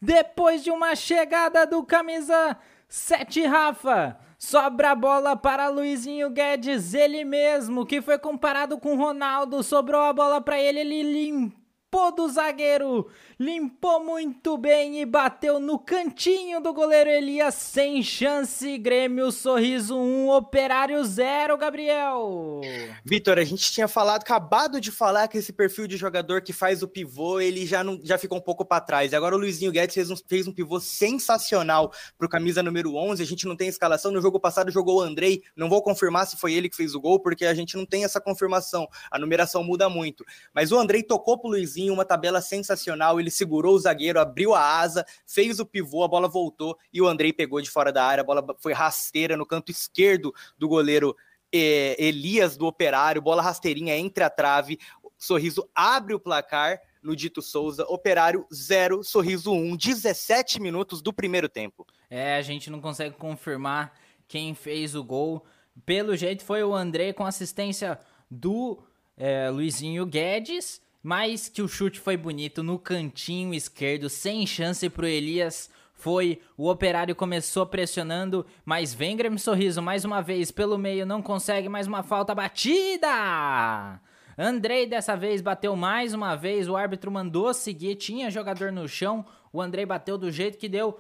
[0.02, 7.24] Depois de uma chegada do camisa 7 Rafa, sobra a bola para Luizinho Guedes, ele
[7.24, 11.63] mesmo, que foi comparado com Ronaldo, sobrou a bola para ele, ele limpou
[11.94, 18.76] escapou do zagueiro, limpou muito bem e bateu no cantinho do goleiro Elias sem chance.
[18.78, 22.60] Grêmio Sorriso 1, Operário 0, Gabriel.
[23.04, 26.82] Vitor, a gente tinha falado, acabado de falar que esse perfil de jogador que faz
[26.82, 29.14] o pivô, ele já, não, já ficou um pouco para trás.
[29.14, 33.22] Agora o Luizinho Guedes fez um, fez um pivô sensacional pro camisa número 11.
[33.22, 34.10] A gente não tem escalação.
[34.10, 35.42] No jogo passado jogou o Andrei.
[35.54, 38.04] Não vou confirmar se foi ele que fez o gol, porque a gente não tem
[38.04, 38.88] essa confirmação.
[39.10, 40.24] A numeração muda muito.
[40.52, 43.18] Mas o Andrei tocou pro Luizinho, uma tabela sensacional.
[43.18, 47.06] Ele segurou o zagueiro, abriu a asa, fez o pivô, a bola voltou e o
[47.06, 48.22] Andrei pegou de fora da área.
[48.22, 51.16] A bola foi rasteira no canto esquerdo do goleiro
[51.52, 53.22] eh, Elias do Operário.
[53.22, 54.78] Bola rasteirinha entre a trave.
[55.16, 57.84] Sorriso abre o placar no Dito Souza.
[57.84, 61.86] Operário 0, Sorriso 1, um, 17 minutos do primeiro tempo.
[62.10, 63.92] É, a gente não consegue confirmar
[64.26, 65.44] quem fez o gol.
[65.84, 67.98] Pelo jeito foi o André com assistência
[68.30, 68.82] do
[69.16, 75.06] é, Luizinho Guedes, mas que o chute foi bonito no cantinho esquerdo, sem chance pro
[75.06, 75.70] Elias.
[75.92, 81.20] Foi, o operário começou pressionando, mas vem Grêmio Sorriso mais uma vez pelo meio, não
[81.20, 84.00] consegue mais uma falta batida.
[84.38, 89.26] Andrei dessa vez bateu mais uma vez, o árbitro mandou seguir, tinha jogador no chão,
[89.52, 90.98] o Andrei bateu do jeito que deu.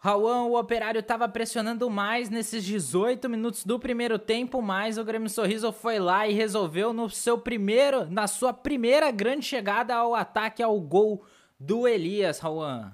[0.00, 5.28] Rauan, o operário estava pressionando mais nesses 18 minutos do primeiro tempo, mas o Grêmio
[5.28, 10.62] Sorriso foi lá e resolveu no seu primeiro, na sua primeira grande chegada ao ataque
[10.62, 11.24] ao gol
[11.58, 12.92] do Elias, Rauan.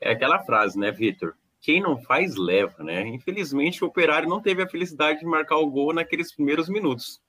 [0.00, 1.34] É aquela frase, né, Vitor?
[1.60, 3.06] Quem não faz, leva, né?
[3.06, 7.20] Infelizmente, o operário não teve a felicidade de marcar o gol naqueles primeiros minutos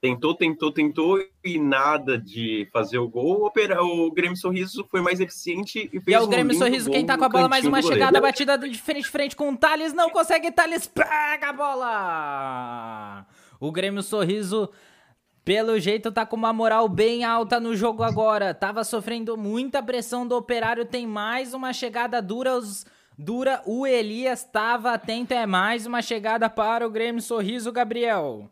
[0.00, 3.50] tentou, tentou, tentou e nada de fazer o gol.
[3.50, 6.90] O, o Grêmio Sorriso foi mais eficiente e fez E é o Grêmio um Sorriso
[6.90, 9.92] quem tá com a bola mais uma chegada, batida de frente frente com o Thales,
[9.92, 13.26] não consegue, Thales pega a bola!
[13.60, 14.70] O Grêmio Sorriso
[15.44, 18.52] pelo jeito tá com uma moral bem alta no jogo agora.
[18.52, 22.84] Tava sofrendo muita pressão do Operário, tem mais uma chegada dura os
[23.16, 23.62] dura.
[23.64, 28.50] O Elias estava atento, é mais uma chegada para o Grêmio Sorriso, Gabriel.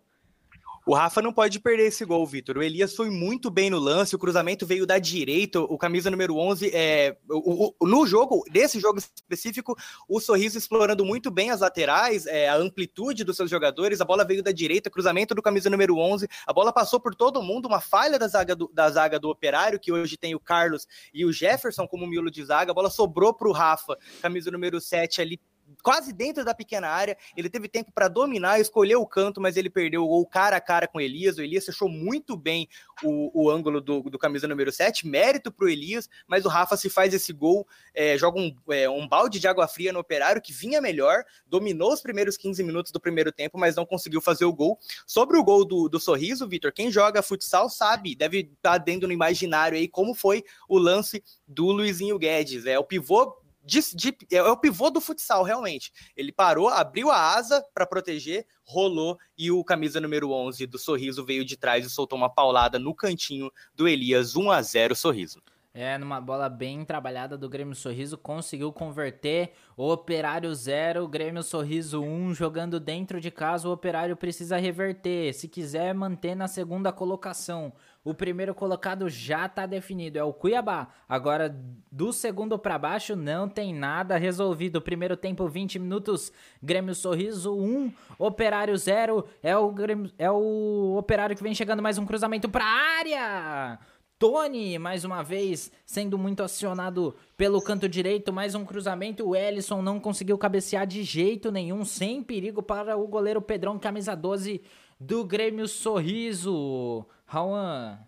[0.89, 2.59] O Rafa não pode perder esse gol, Vitor.
[2.59, 6.37] O Elias foi muito bem no lance, o cruzamento veio da direita, o camisa número
[6.37, 9.77] 11, é, o, o, no jogo, nesse jogo específico,
[10.09, 14.25] o Sorriso explorando muito bem as laterais, é, a amplitude dos seus jogadores, a bola
[14.25, 17.81] veio da direita, cruzamento do camisa número 11, a bola passou por todo mundo, uma
[17.81, 21.33] falha da zaga do, da zaga do Operário, que hoje tem o Carlos e o
[21.33, 25.41] Jefferson como miolo de zaga, a bola sobrou para o Rafa, camisa número 7 ali
[25.87, 27.17] quase dentro da pequena área.
[27.37, 30.61] Ele teve tempo para dominar, escolher o canto, mas ele perdeu o gol cara a
[30.61, 31.39] cara com o Elias.
[31.39, 32.69] O Elias fechou muito bem
[33.05, 35.07] o, o ângulo do, do camisa número 7.
[35.07, 38.91] Mérito para o Elias, mas o Rafa se faz esse gol, é, joga um, é,
[38.91, 42.91] um balde de água fria no operário que vinha melhor, dominou os primeiros 15 minutos
[42.91, 44.81] do primeiro tempo, mas não conseguiu fazer o gol.
[45.07, 49.07] Sobre o gol do, do sorriso, Vitor, quem joga futsal sabe, deve estar tá dentro
[49.07, 52.67] no imaginário aí como foi o lance do Luizinho Guedes.
[52.67, 55.93] É o pivô de, de, é, é o pivô do futsal, realmente.
[56.17, 61.25] Ele parou, abriu a asa para proteger, rolou e o camisa número 11 do Sorriso
[61.25, 65.43] veio de trás e soltou uma paulada no cantinho do Elias, 1 a 0 Sorriso.
[65.79, 72.01] É, numa bola bem trabalhada do Grêmio Sorriso, conseguiu converter o Operário 0, Grêmio Sorriso
[72.01, 76.91] 1, um, jogando dentro de casa, o Operário precisa reverter, se quiser manter na segunda
[76.93, 77.75] colocação.
[78.07, 80.87] O primeiro colocado já está definido, é o Cuiabá.
[81.09, 81.53] Agora,
[81.91, 84.81] do segundo para baixo, não tem nada resolvido.
[84.81, 89.27] Primeiro tempo, 20 minutos, Grêmio Sorriso 1, Operário 0.
[89.43, 93.77] É o, Grêmio, é o Operário que vem chegando mais um cruzamento para área.
[94.21, 99.29] Tony, mais uma vez, sendo muito acionado pelo canto direito, mais um cruzamento.
[99.29, 104.15] O Ellison não conseguiu cabecear de jeito nenhum, sem perigo para o goleiro Pedrão, camisa
[104.15, 104.63] 12
[104.99, 107.07] do Grêmio Sorriso.
[107.27, 107.99] Rauan.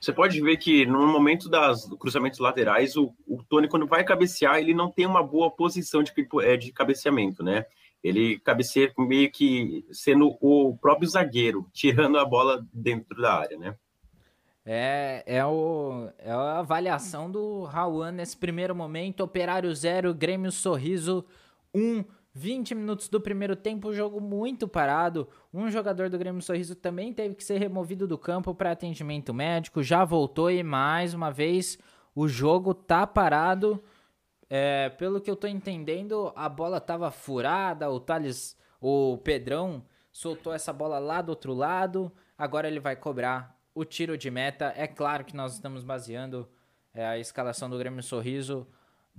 [0.00, 4.58] Você pode ver que no momento das cruzamentos laterais, o, o Tony, quando vai cabecear,
[4.58, 7.64] ele não tem uma boa posição de, é, de cabeceamento, né?
[8.02, 13.76] Ele cabeceia meio que sendo o próprio zagueiro, tirando a bola dentro da área, né?
[14.64, 19.22] É, é, o, é a avaliação do Rauan nesse primeiro momento.
[19.22, 21.24] Operário 0, Grêmio Sorriso
[21.74, 21.80] 1.
[21.80, 25.28] Um, 20 minutos do primeiro tempo, jogo muito parado.
[25.52, 29.82] Um jogador do Grêmio Sorriso também teve que ser removido do campo para atendimento médico.
[29.82, 31.78] Já voltou e mais uma vez
[32.14, 33.82] o jogo tá parado.
[34.48, 37.90] É, pelo que eu tô entendendo, a bola tava furada.
[37.90, 42.12] O Thales, o Pedrão, soltou essa bola lá do outro lado.
[42.38, 44.72] Agora ele vai cobrar o tiro de meta.
[44.76, 46.48] É claro que nós estamos baseando
[46.94, 48.68] é, a escalação do Grêmio Sorriso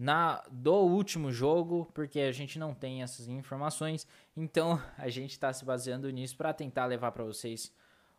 [0.02, 4.08] na do último jogo, porque a gente não tem essas informações.
[4.36, 7.72] Então a gente está se baseando nisso para tentar levar para vocês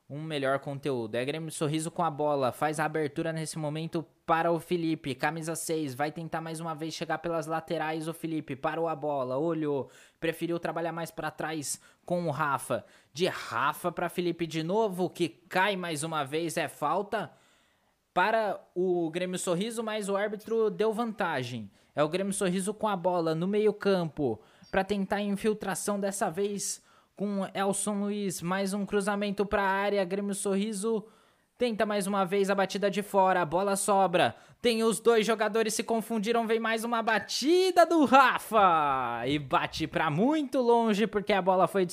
[0.08, 1.16] um melhor conteúdo.
[1.16, 5.56] É Grêmio Sorriso com a bola, faz a abertura nesse momento para o Felipe, camisa
[5.56, 9.90] 6, vai tentar mais uma vez chegar pelas laterais o Felipe, parou a bola, olhou,
[10.20, 12.84] preferiu trabalhar mais para trás com o Rafa.
[13.12, 17.32] De Rafa para Felipe de novo, que cai mais uma vez, é falta
[18.12, 21.70] para o Grêmio Sorriso, mas o árbitro deu vantagem.
[21.94, 26.82] É o Grêmio Sorriso com a bola no meio-campo para tentar infiltração dessa vez
[27.16, 31.06] com Elson Luiz, mais um cruzamento para a área, Grêmio Sorriso
[31.62, 35.74] tenta mais uma vez a batida de fora, a bola sobra, tem os dois jogadores
[35.74, 39.22] se confundiram, vem mais uma batida do Rafa.
[39.28, 41.86] E bate para muito longe porque a bola foi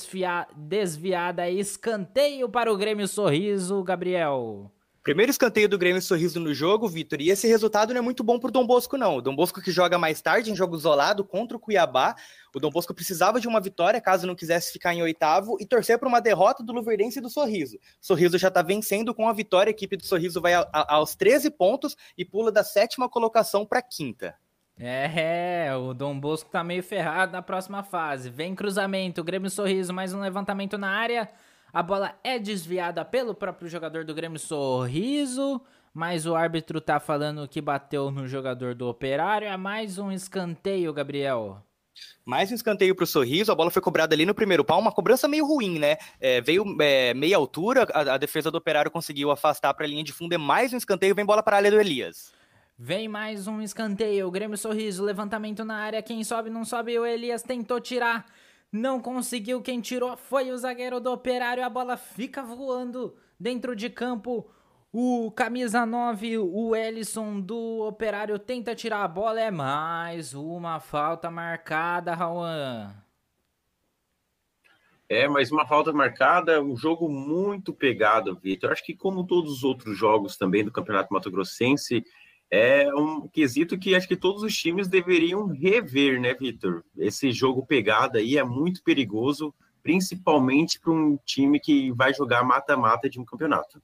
[0.56, 4.72] desviada, escanteio para o Grêmio Sorriso, Gabriel.
[5.02, 8.38] Primeiro escanteio do Grêmio Sorriso no jogo, Vitor, e esse resultado não é muito bom
[8.38, 9.16] para o Dom Bosco, não.
[9.16, 12.14] O Dom Bosco que joga mais tarde em jogo isolado contra o Cuiabá.
[12.54, 15.98] O Dom Bosco precisava de uma vitória caso não quisesse ficar em oitavo e torcer
[15.98, 17.78] para uma derrota do Luverdense e do Sorriso.
[17.98, 21.14] Sorriso já está vencendo com a vitória, a equipe do Sorriso vai a, a, aos
[21.14, 24.34] 13 pontos e pula da sétima colocação para quinta.
[24.78, 28.28] É, o Dom Bosco tá meio ferrado na próxima fase.
[28.28, 31.26] Vem cruzamento, Grêmio Sorriso, mais um levantamento na área.
[31.72, 35.60] A bola é desviada pelo próprio jogador do Grêmio Sorriso,
[35.94, 39.46] mas o árbitro tá falando que bateu no jogador do Operário.
[39.46, 41.62] É mais um escanteio, Gabriel.
[42.24, 44.92] Mais um escanteio para o Sorriso, a bola foi cobrada ali no primeiro pau, uma
[44.92, 45.96] cobrança meio ruim, né?
[46.20, 50.04] É, veio é, meia altura, a, a, defesa do Operário conseguiu afastar para a linha
[50.04, 52.32] de fundo, é mais um escanteio, vem bola para a área do Elias.
[52.78, 57.04] Vem mais um escanteio, o Grêmio Sorriso, levantamento na área, quem sobe não sobe, o
[57.04, 58.24] Elias tentou tirar,
[58.72, 61.64] não conseguiu, quem tirou foi o zagueiro do Operário.
[61.64, 64.48] A bola fica voando dentro de campo.
[64.92, 69.40] O camisa 9, o Ellison do Operário tenta tirar a bola.
[69.40, 72.94] É mais uma falta marcada, Rauan.
[75.08, 78.70] É, mais uma falta marcada, um jogo muito pegado, Vitor.
[78.70, 82.04] Acho que como todos os outros jogos também do Campeonato Mato Grossense,
[82.50, 86.82] é um quesito que acho que todos os times deveriam rever, né, Vitor?
[86.98, 93.08] Esse jogo pegado aí é muito perigoso, principalmente para um time que vai jogar mata-mata
[93.08, 93.80] de um campeonato.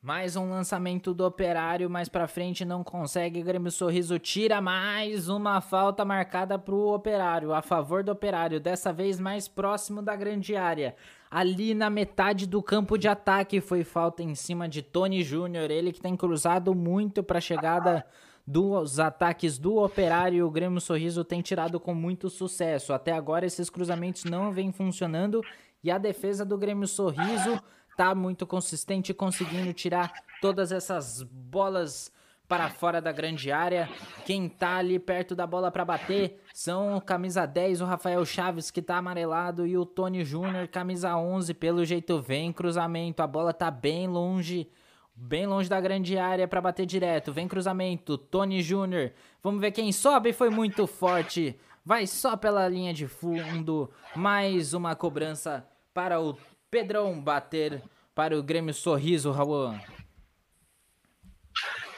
[0.00, 3.40] Mais um lançamento do Operário, mais para frente não consegue.
[3.40, 8.92] Grêmio Sorriso tira mais uma falta marcada para o Operário, a favor do Operário, dessa
[8.92, 10.96] vez mais próximo da grande área
[11.32, 13.62] ali na metade do campo de ataque.
[13.62, 18.04] Foi falta em cima de Tony Júnior, ele que tem cruzado muito para a chegada
[18.46, 20.46] dos ataques do Operário.
[20.46, 22.92] O Grêmio Sorriso tem tirado com muito sucesso.
[22.92, 25.40] Até agora esses cruzamentos não vêm funcionando
[25.82, 27.58] e a defesa do Grêmio Sorriso
[27.96, 32.12] tá muito consistente, conseguindo tirar todas essas bolas
[32.52, 33.88] para fora da grande área.
[34.26, 38.70] Quem tá ali perto da bola para bater são o camisa 10, o Rafael Chaves,
[38.70, 41.54] que tá amarelado, e o Tony Júnior, camisa 11.
[41.54, 44.68] Pelo jeito vem cruzamento, a bola tá bem longe,
[45.16, 47.32] bem longe da grande área para bater direto.
[47.32, 49.12] Vem cruzamento, Tony Júnior.
[49.42, 51.58] Vamos ver quem sobe, foi muito forte.
[51.82, 53.90] Vai só pela linha de fundo.
[54.14, 56.36] Mais uma cobrança para o
[56.70, 57.82] Pedrão bater
[58.14, 59.74] para o Grêmio Sorriso, Raul.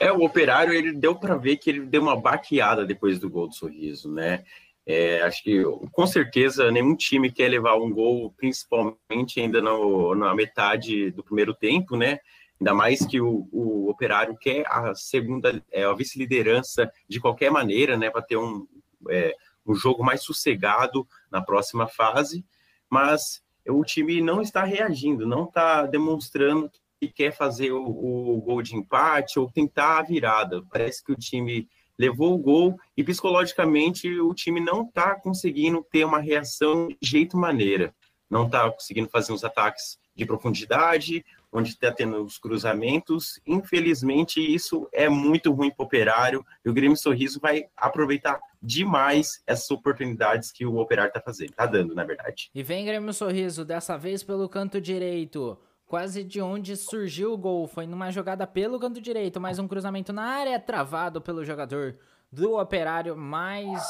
[0.01, 3.49] É, o Operário, ele deu para ver que ele deu uma baqueada depois do gol
[3.49, 4.45] do Sorriso, né?
[4.87, 10.35] É, acho que, com certeza, nenhum time quer levar um gol, principalmente ainda no, na
[10.35, 12.19] metade do primeiro tempo, né?
[12.61, 17.97] Ainda mais que o, o Operário quer a segunda, é, a vice-liderança de qualquer maneira,
[17.97, 18.11] né?
[18.11, 18.67] Para ter um,
[19.09, 19.35] é,
[19.67, 22.45] um jogo mais sossegado na próxima fase,
[22.91, 26.71] mas o time não está reagindo, não está demonstrando
[27.09, 30.63] que quer fazer o, o gol de empate ou tentar a virada.
[30.71, 36.05] Parece que o time levou o gol e psicologicamente o time não está conseguindo ter
[36.05, 37.95] uma reação de jeito maneira.
[38.29, 43.41] Não está conseguindo fazer uns ataques de profundidade, onde está tendo os cruzamentos.
[43.47, 49.43] Infelizmente, isso é muito ruim para o operário e o Grêmio Sorriso vai aproveitar demais
[49.47, 52.51] essas oportunidades que o operário está fazendo, está dando, na verdade.
[52.55, 55.59] E vem Grêmio Sorriso, dessa vez pelo canto direito
[55.95, 57.69] quase de onde surgiu o gol.
[57.69, 61.97] Foi numa jogada pelo canto direito, mais um cruzamento na área, travado pelo jogador
[62.33, 63.81] do Operário, mais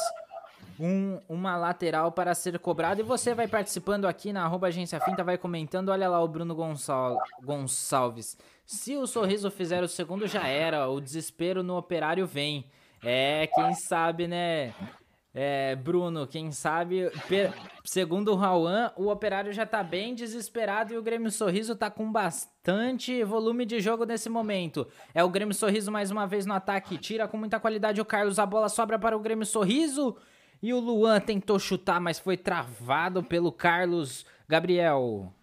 [0.79, 3.01] um, uma lateral para ser cobrado.
[3.01, 5.89] E você vai participando aqui na arroba agência finta, vai comentando.
[5.89, 8.37] Olha lá o Bruno Gonçal Gonçalves.
[8.67, 10.87] Se o Sorriso fizer o segundo, já era.
[10.87, 12.69] O desespero no Operário vem.
[13.03, 14.75] É, quem sabe, né?
[15.37, 17.11] É, Bruno, quem sabe,
[17.83, 22.09] segundo o Rauan, o Operário já tá bem desesperado e o Grêmio Sorriso tá com
[22.09, 24.87] bastante volume de jogo nesse momento.
[25.13, 28.39] É o Grêmio Sorriso mais uma vez no ataque, tira com muita qualidade o Carlos,
[28.39, 30.15] a bola sobra para o Grêmio Sorriso
[30.63, 35.34] e o Luan tentou chutar, mas foi travado pelo Carlos Gabriel.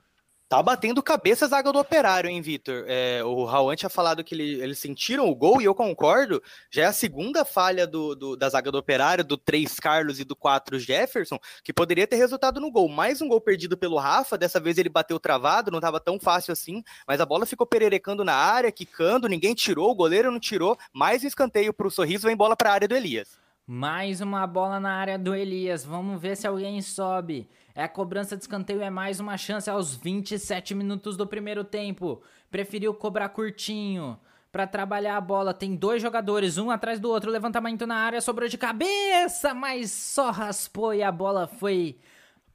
[0.52, 2.84] Tá batendo cabeça a zaga do Operário, hein, Vitor?
[2.86, 6.42] É, o Raul tinha falado que ele, eles sentiram o gol e eu concordo.
[6.70, 10.24] Já é a segunda falha do, do, da zaga do Operário, do 3 Carlos e
[10.24, 12.86] do 4 Jefferson, que poderia ter resultado no gol.
[12.86, 16.52] Mais um gol perdido pelo Rafa, dessa vez ele bateu travado, não estava tão fácil
[16.52, 20.76] assim, mas a bola ficou pererecando na área, quicando, ninguém tirou, o goleiro não tirou.
[20.92, 23.40] Mais um escanteio para o Sorriso, vem bola para a área do Elias.
[23.66, 25.82] Mais uma bola na área do Elias.
[25.82, 27.48] Vamos ver se alguém sobe.
[27.74, 32.22] É a cobrança de escanteio, é mais uma chance aos 27 minutos do primeiro tempo.
[32.50, 34.18] Preferiu cobrar curtinho
[34.50, 35.54] para trabalhar a bola.
[35.54, 37.30] Tem dois jogadores, um atrás do outro.
[37.30, 41.98] Levantamento na área, sobrou de cabeça, mas só raspou e a bola foi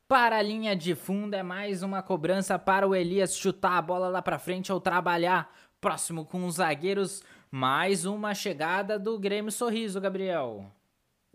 [0.08, 1.34] para a linha de fundo.
[1.34, 5.52] É mais uma cobrança para o Elias chutar a bola lá para frente ou trabalhar
[5.82, 7.24] próximo com os zagueiros.
[7.50, 10.72] Mais uma chegada do Grêmio Sorriso, Gabriel.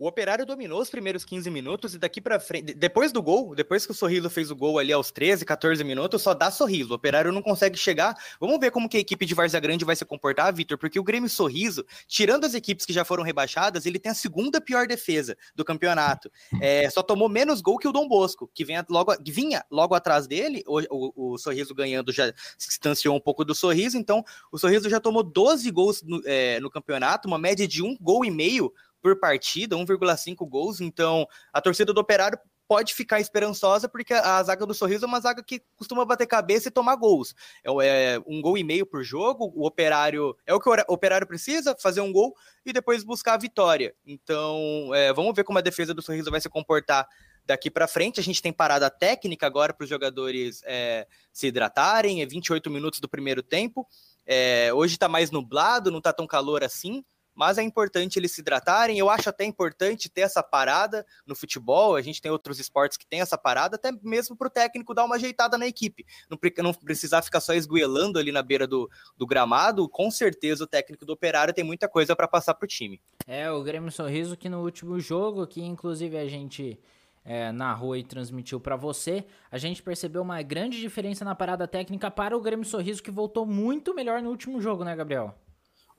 [0.03, 3.85] O Operário dominou os primeiros 15 minutos e daqui para frente, depois do gol, depois
[3.85, 6.91] que o Sorriso fez o gol ali aos 13, 14 minutos, só dá Sorriso.
[6.91, 8.13] O Operário não consegue chegar.
[8.37, 11.03] Vamos ver como que a equipe de Várzea Grande vai se comportar, Vitor, porque o
[11.05, 15.37] Grêmio Sorriso, tirando as equipes que já foram rebaixadas, ele tem a segunda pior defesa
[15.55, 16.29] do campeonato.
[16.59, 20.27] É, só tomou menos gol que o Dom Bosco, que, vem logo, vinha logo atrás
[20.27, 20.65] dele.
[20.67, 22.25] O, o, o, Sorriso ganhando já
[22.57, 26.59] se distanciou um pouco do Sorriso, então o Sorriso já tomou 12 gols no, é,
[26.59, 28.69] no campeonato, uma média de um gol e meio
[29.03, 30.79] por partida, 1,5 gols.
[30.79, 35.19] Então, a torcida do Operário pode ficar esperançosa, porque a zaga do Sorriso é uma
[35.19, 37.35] zaga que costuma bater cabeça e tomar gols.
[37.81, 41.27] É, é um gol e meio por jogo, o Operário é o que o Operário
[41.27, 42.33] precisa, fazer um gol
[42.65, 43.93] e depois buscar a vitória.
[44.05, 47.05] Então, é, vamos ver como a defesa do Sorriso vai se comportar
[47.45, 48.21] daqui para frente.
[48.21, 53.01] A gente tem parada técnica agora para os jogadores é, se hidratarem, é 28 minutos
[53.01, 53.85] do primeiro tempo.
[54.25, 57.03] É, hoje está mais nublado, não está tão calor assim
[57.35, 58.97] mas é importante eles se hidratarem.
[58.97, 61.95] Eu acho até importante ter essa parada no futebol.
[61.95, 65.05] A gente tem outros esportes que tem essa parada, até mesmo para o técnico dar
[65.05, 66.05] uma ajeitada na equipe.
[66.29, 69.87] Não, não precisar ficar só esguelando ali na beira do, do gramado.
[69.89, 73.01] Com certeza o técnico do Operário tem muita coisa para passar para o time.
[73.27, 76.79] É, o Grêmio Sorriso que no último jogo, que inclusive a gente
[77.25, 82.11] é, narrou e transmitiu para você, a gente percebeu uma grande diferença na parada técnica
[82.11, 85.35] para o Grêmio Sorriso, que voltou muito melhor no último jogo, né, Gabriel?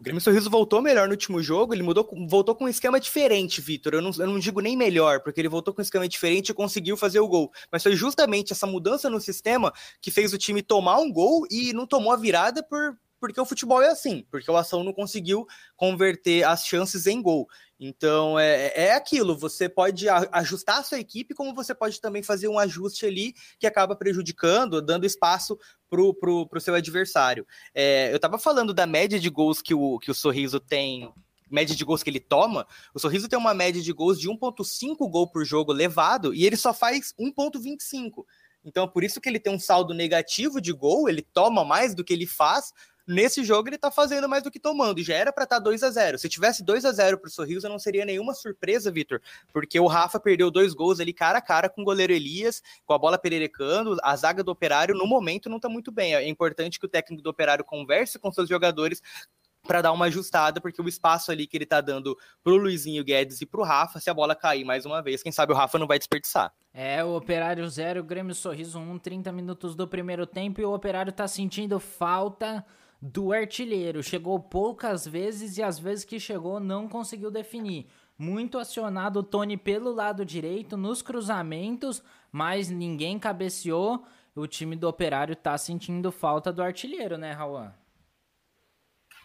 [0.05, 3.95] Grêmio Sorriso voltou melhor no último jogo, ele mudou, voltou com um esquema diferente, Vitor.
[3.95, 6.55] Eu não, eu não digo nem melhor, porque ele voltou com um esquema diferente e
[6.55, 7.51] conseguiu fazer o gol.
[7.73, 11.73] Mas foi justamente essa mudança no sistema que fez o time tomar um gol e
[11.73, 15.47] não tomou a virada por, porque o futebol é assim, porque o Ação não conseguiu
[15.75, 17.49] converter as chances em gol.
[17.79, 22.49] Então é, é aquilo, você pode ajustar a sua equipe, como você pode também fazer
[22.49, 25.59] um ajuste ali que acaba prejudicando, dando espaço
[25.91, 27.47] pro, pro, pro seu adversário.
[27.75, 31.13] É, eu estava falando da média de gols que o, que o Sorriso tem
[31.51, 35.09] média de gols que ele toma, o Sorriso tem uma média de gols de 1.5
[35.09, 38.25] gol por jogo levado e ele só faz 1.25.
[38.65, 42.03] Então, por isso que ele tem um saldo negativo de gol, ele toma mais do
[42.03, 42.73] que ele faz,
[43.07, 45.83] Nesse jogo ele tá fazendo mais do que tomando, já era para estar tá 2
[45.83, 49.21] a 0 Se tivesse 2 a 0 pro Sorriso, não seria nenhuma surpresa, Vitor,
[49.53, 52.95] porque o Rafa perdeu dois gols ali cara a cara com o goleiro Elias, com
[52.95, 56.15] a bola pererecando, a zaga do Operário no momento não tá muito bem.
[56.15, 59.03] É importante que o técnico do Operário converse com seus jogadores
[59.65, 63.41] para dar uma ajustada, porque o espaço ali que ele tá dando pro Luizinho Guedes
[63.41, 65.87] e pro Rafa, se a bola cair mais uma vez, quem sabe o Rafa não
[65.87, 66.53] vai desperdiçar.
[66.73, 70.65] É, o Operário 0, o Grêmio Sorriso 1, um, 30 minutos do primeiro tempo e
[70.65, 72.65] o Operário tá sentindo falta
[73.05, 74.03] do artilheiro.
[74.03, 77.87] Chegou poucas vezes e as vezes que chegou não conseguiu definir.
[78.17, 82.03] Muito acionado o Tony pelo lado direito nos cruzamentos,
[82.33, 84.07] mas ninguém cabeceou.
[84.35, 87.73] O time do Operário tá sentindo falta do artilheiro, né, Rauan?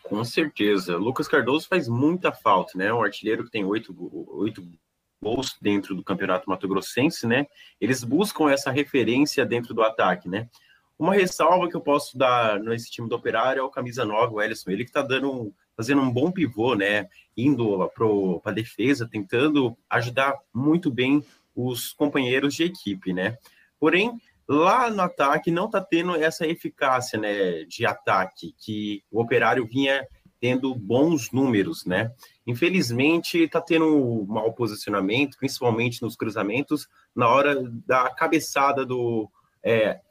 [0.03, 0.97] Com certeza.
[0.97, 2.91] Lucas Cardoso faz muita falta, né?
[2.91, 3.95] Um artilheiro que tem oito,
[4.31, 4.67] oito
[5.21, 7.47] gols dentro do Campeonato Mato Grossense, né?
[7.79, 10.49] Eles buscam essa referência dentro do ataque, né?
[10.99, 14.41] Uma ressalva que eu posso dar nesse time do Operário é o camisa 9, o
[14.41, 17.07] Ellison, ele que está dando fazendo um bom pivô, né?
[17.37, 21.23] Indo para a defesa, tentando ajudar muito bem
[21.55, 23.37] os companheiros de equipe, né?
[23.79, 27.63] Porém, lá no ataque não está tendo essa eficácia, né?
[27.63, 30.05] De ataque que o Operário vinha
[30.41, 32.11] tendo bons números, né?
[32.45, 37.55] Infelizmente, está tendo um mau posicionamento, principalmente nos cruzamentos, na hora
[37.87, 39.29] da cabeçada do
[39.63, 40.01] é,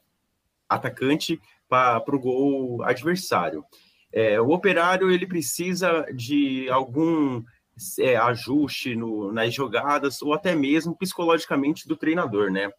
[0.68, 3.64] atacante para o gol adversário.
[4.12, 7.42] É, o operário ele precisa de algum
[7.98, 12.70] é, ajuste no, nas jogadas ou até mesmo psicologicamente do treinador, né?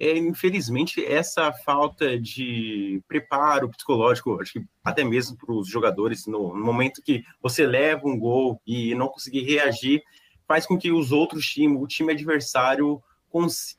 [0.00, 6.54] É, infelizmente, essa falta de preparo psicológico, acho que até mesmo para os jogadores, no,
[6.54, 10.00] no, momento que você leva um gol e não conseguir reagir,
[10.46, 13.78] faz com que os outros times, o time adversário, consiga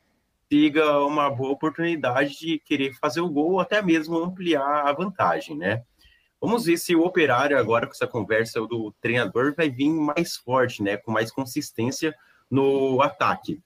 [0.50, 5.56] consiga uma boa oportunidade de querer fazer o gol ou até mesmo ampliar a vantagem,
[5.56, 5.84] né?
[6.40, 10.82] Vamos ver se o Operário agora com essa conversa do treinador vai vir mais forte,
[10.82, 12.12] né, com mais consistência
[12.50, 13.62] no ataque.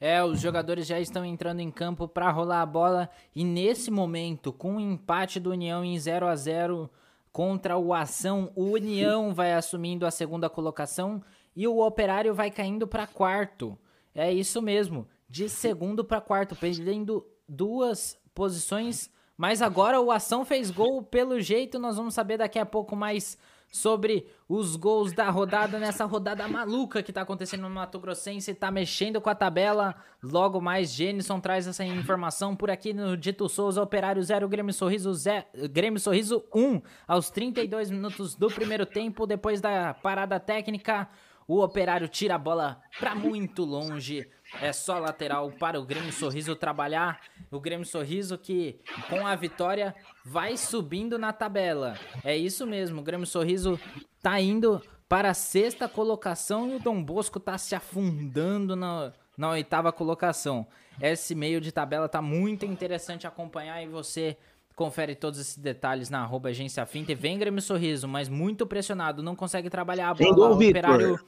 [0.00, 4.52] É, os jogadores já estão entrando em campo para rolar a bola e nesse momento,
[4.52, 6.90] com o empate do União em 0 a 0
[7.30, 11.22] contra o Ação, o União vai assumindo a segunda colocação
[11.54, 13.78] e o Operário vai caindo para quarto.
[14.14, 19.10] É isso mesmo, de segundo para quarto, perdendo duas posições.
[19.36, 23.38] Mas agora o Ação fez gol, pelo jeito nós vamos saber daqui a pouco mais
[23.70, 28.70] sobre os gols da rodada nessa rodada maluca que tá acontecendo no Mato Grossense, tá
[28.70, 29.94] mexendo com a tabela.
[30.22, 35.12] Logo mais, Jenison traz essa informação por aqui no Dito Souza, Operário 0, Grêmio Sorriso
[35.12, 41.08] 0, Grêmio Sorriso 1, aos 32 minutos do primeiro tempo, depois da parada técnica.
[41.46, 44.28] O Operário tira a bola para muito longe.
[44.60, 47.20] É só lateral para o Grêmio Sorriso trabalhar.
[47.50, 49.94] O Grêmio Sorriso que, com a vitória,
[50.24, 51.98] vai subindo na tabela.
[52.24, 53.78] É isso mesmo, o Grêmio Sorriso
[54.22, 59.50] tá indo para a sexta colocação e o Dom Bosco tá se afundando na, na
[59.50, 60.66] oitava colocação.
[61.00, 64.36] Esse meio de tabela tá muito interessante acompanhar e você
[64.74, 67.14] confere todos esses detalhes na arroba agência Finta.
[67.14, 70.50] Vem Grêmio Sorriso, mas muito pressionado, não consegue trabalhar a bola.
[70.50, 71.18] o operário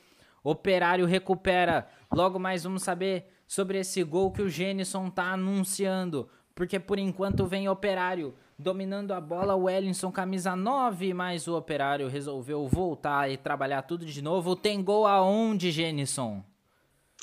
[0.43, 1.87] Operário recupera.
[2.13, 6.29] Logo mais vamos saber sobre esse gol que o Gênison tá anunciando.
[6.55, 9.55] Porque por enquanto vem Operário dominando a bola.
[9.55, 14.55] O Wellington, camisa 9, mas o Operário resolveu voltar e trabalhar tudo de novo.
[14.55, 16.43] Tem gol aonde, Gênison?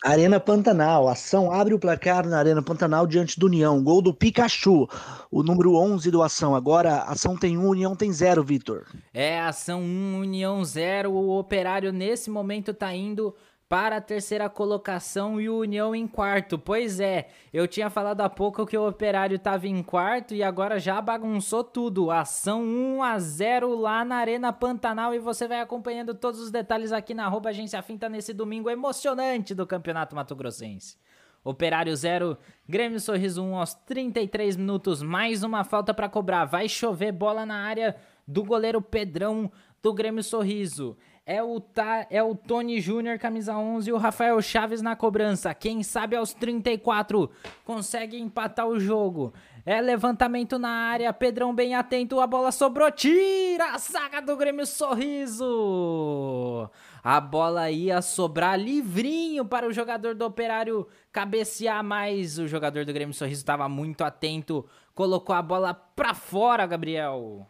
[0.04, 1.08] Arena Pantanal.
[1.08, 3.84] Ação abre o placar na Arena Pantanal diante do União.
[3.84, 4.88] Gol do Pikachu,
[5.32, 6.56] o número 11 do Ação.
[6.56, 8.86] Agora, Ação tem 1, União tem 0, Vitor.
[9.14, 11.12] É, Ação 1, União 0.
[11.12, 13.34] O Operário nesse momento tá indo
[13.70, 16.57] para a terceira colocação e o União em quarto.
[16.57, 20.80] Pois é, eu tinha falado há pouco que o Operário estava em quarto e agora
[20.80, 22.09] já bagunçou tudo.
[22.09, 26.91] Ação 1 a 0 lá na Arena Pantanal e você vai acompanhando todos os detalhes
[26.93, 30.97] aqui na arroba Agência Finta nesse domingo emocionante do Campeonato Mato Grossense.
[31.43, 32.38] Operário 0,
[32.68, 36.45] Grêmio Sorriso 1 aos 33 minutos, mais uma falta para cobrar.
[36.45, 37.95] Vai chover bola na área
[38.28, 39.49] do goleiro Pedrão
[39.82, 40.97] do Grêmio Sorriso
[41.28, 45.53] é o, ta, é o Tony Júnior, camisa 11, e o Rafael Chaves na cobrança.
[45.53, 47.30] Quem sabe aos 34
[47.65, 49.34] consegue empatar o jogo.
[49.65, 56.69] É levantamento na área, Pedrão bem atento, a bola sobrou, tira saga do Grêmio Sorriso.
[57.03, 62.93] A bola ia sobrar livrinho para o jogador do Operário cabecear, mas o jogador do
[62.93, 64.65] Grêmio Sorriso estava muito atento,
[64.95, 67.45] colocou a bola para fora, Gabriel.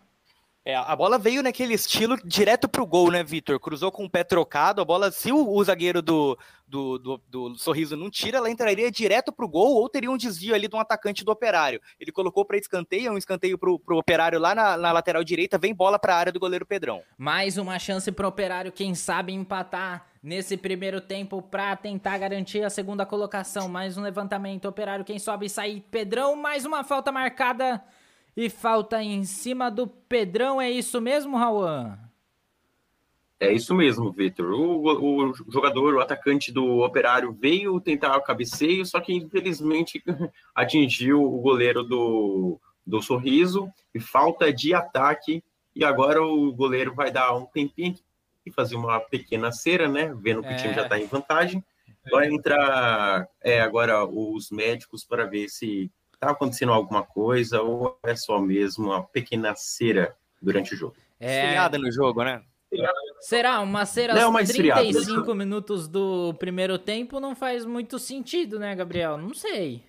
[0.68, 3.57] É, a bola veio naquele estilo direto pro gol, né, Vitor?
[3.57, 6.38] Cruzou com o pé trocado, a bola, se o, o zagueiro do,
[6.68, 10.53] do, do, do, Sorriso não tira, ela entraria direto pro gol ou teria um desvio
[10.53, 11.80] ali de um atacante do Operário.
[11.97, 15.74] Ele colocou para escanteio, um escanteio pro, pro Operário lá na, na lateral direita, vem
[15.74, 17.01] bola para a área do goleiro Pedrão.
[17.18, 22.70] Mais uma chance pro Operário, quem sabe empatar nesse primeiro tempo para tentar garantir a
[22.70, 23.70] segunda colocação.
[23.70, 27.82] Mais um levantamento, Operário, quem sobe e sai, Pedrão, mais uma falta marcada
[28.38, 31.97] e falta em cima do Pedrão, é isso mesmo, Rauan?
[33.39, 34.51] É isso mesmo, Vitor.
[34.51, 40.03] O, o, jogador, o atacante do Operário veio tentar o cabeceio, só que infelizmente
[40.53, 45.43] atingiu o goleiro do, do Sorriso e falta de ataque.
[45.75, 47.97] E agora o goleiro vai dar um tempinho
[48.45, 50.13] e fazer uma pequena cera, né?
[50.15, 50.53] Vendo que é.
[50.53, 51.63] o time já está em vantagem.
[52.11, 58.15] Vai entrar é, agora os médicos para ver se está acontecendo alguma coisa ou é
[58.15, 60.95] só mesmo uma pequena cera durante o jogo?
[61.20, 61.45] É...
[61.45, 62.43] Esfriada no jogo, né?
[63.22, 63.61] Será?
[63.61, 69.18] Uma cera aos 35 minutos do primeiro tempo não faz muito sentido, né, Gabriel?
[69.18, 69.84] Não sei.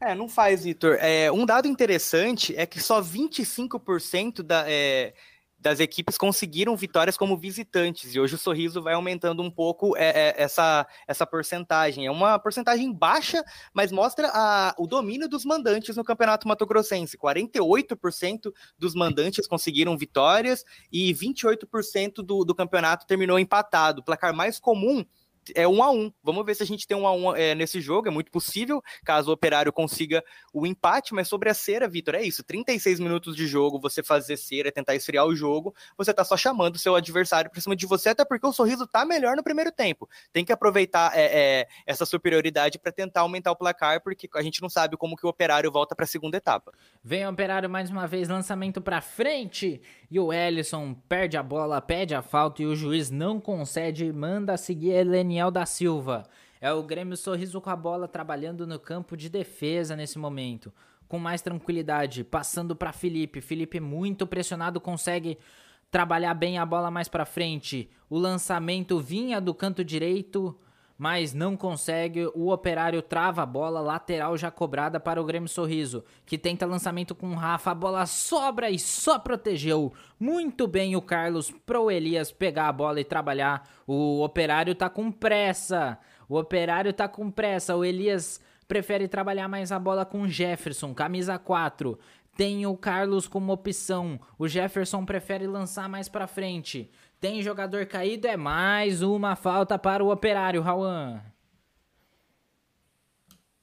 [0.00, 0.96] É, não faz, Vitor.
[1.00, 5.12] É, um dado interessante é que só 25% da, é,
[5.60, 10.08] das equipes conseguiram vitórias como visitantes, e hoje o Sorriso vai aumentando um pouco é,
[10.08, 12.06] é, essa, essa porcentagem.
[12.06, 13.44] É uma porcentagem baixa,
[13.74, 17.18] mas mostra a, o domínio dos mandantes no Campeonato Mato Grossense.
[17.18, 24.00] 48% dos mandantes conseguiram vitórias e 28% do, do campeonato terminou empatado.
[24.00, 25.04] O placar mais comum
[25.54, 26.12] é um a um.
[26.22, 28.08] Vamos ver se a gente tem um a um é, nesse jogo.
[28.08, 30.22] É muito possível, caso o Operário consiga
[30.52, 31.14] o empate.
[31.14, 32.42] Mas sobre a cera, Vitor, é isso.
[32.44, 36.76] 36 minutos de jogo, você fazer cera, tentar esfriar o jogo, você tá só chamando
[36.76, 39.72] o seu adversário por cima de você, até porque o sorriso tá melhor no primeiro
[39.72, 40.08] tempo.
[40.32, 41.24] Tem que aproveitar é,
[41.60, 45.26] é, essa superioridade para tentar aumentar o placar, porque a gente não sabe como que
[45.26, 46.72] o Operário volta para a segunda etapa.
[47.02, 49.80] Vem o Operário mais uma vez, lançamento para frente.
[50.10, 54.56] E o Ellison perde a bola, pede a falta e o juiz não concede, manda
[54.56, 54.90] seguir
[55.30, 56.26] Eleniel da Silva.
[56.60, 60.72] É o Grêmio Sorriso com a bola trabalhando no campo de defesa nesse momento.
[61.06, 63.40] Com mais tranquilidade, passando para Felipe.
[63.40, 65.38] Felipe muito pressionado consegue
[65.90, 67.88] trabalhar bem a bola mais para frente.
[68.08, 70.58] O lançamento vinha do canto direito
[71.00, 72.26] mas não consegue.
[72.34, 77.14] O Operário trava a bola, lateral já cobrada para o Grêmio Sorriso, que tenta lançamento
[77.14, 79.94] com o Rafa, a bola sobra e só protegeu.
[80.18, 83.66] Muito bem o Carlos pro Elias pegar a bola e trabalhar.
[83.86, 85.98] O Operário tá com pressa.
[86.28, 87.74] O Operário tá com pressa.
[87.74, 88.38] O Elias
[88.68, 91.98] prefere trabalhar mais a bola com o Jefferson, camisa 4.
[92.36, 94.20] Tem o Carlos como opção.
[94.38, 96.90] O Jefferson prefere lançar mais para frente.
[97.20, 101.20] Tem jogador caído, é mais uma falta para o Operário, Rauan.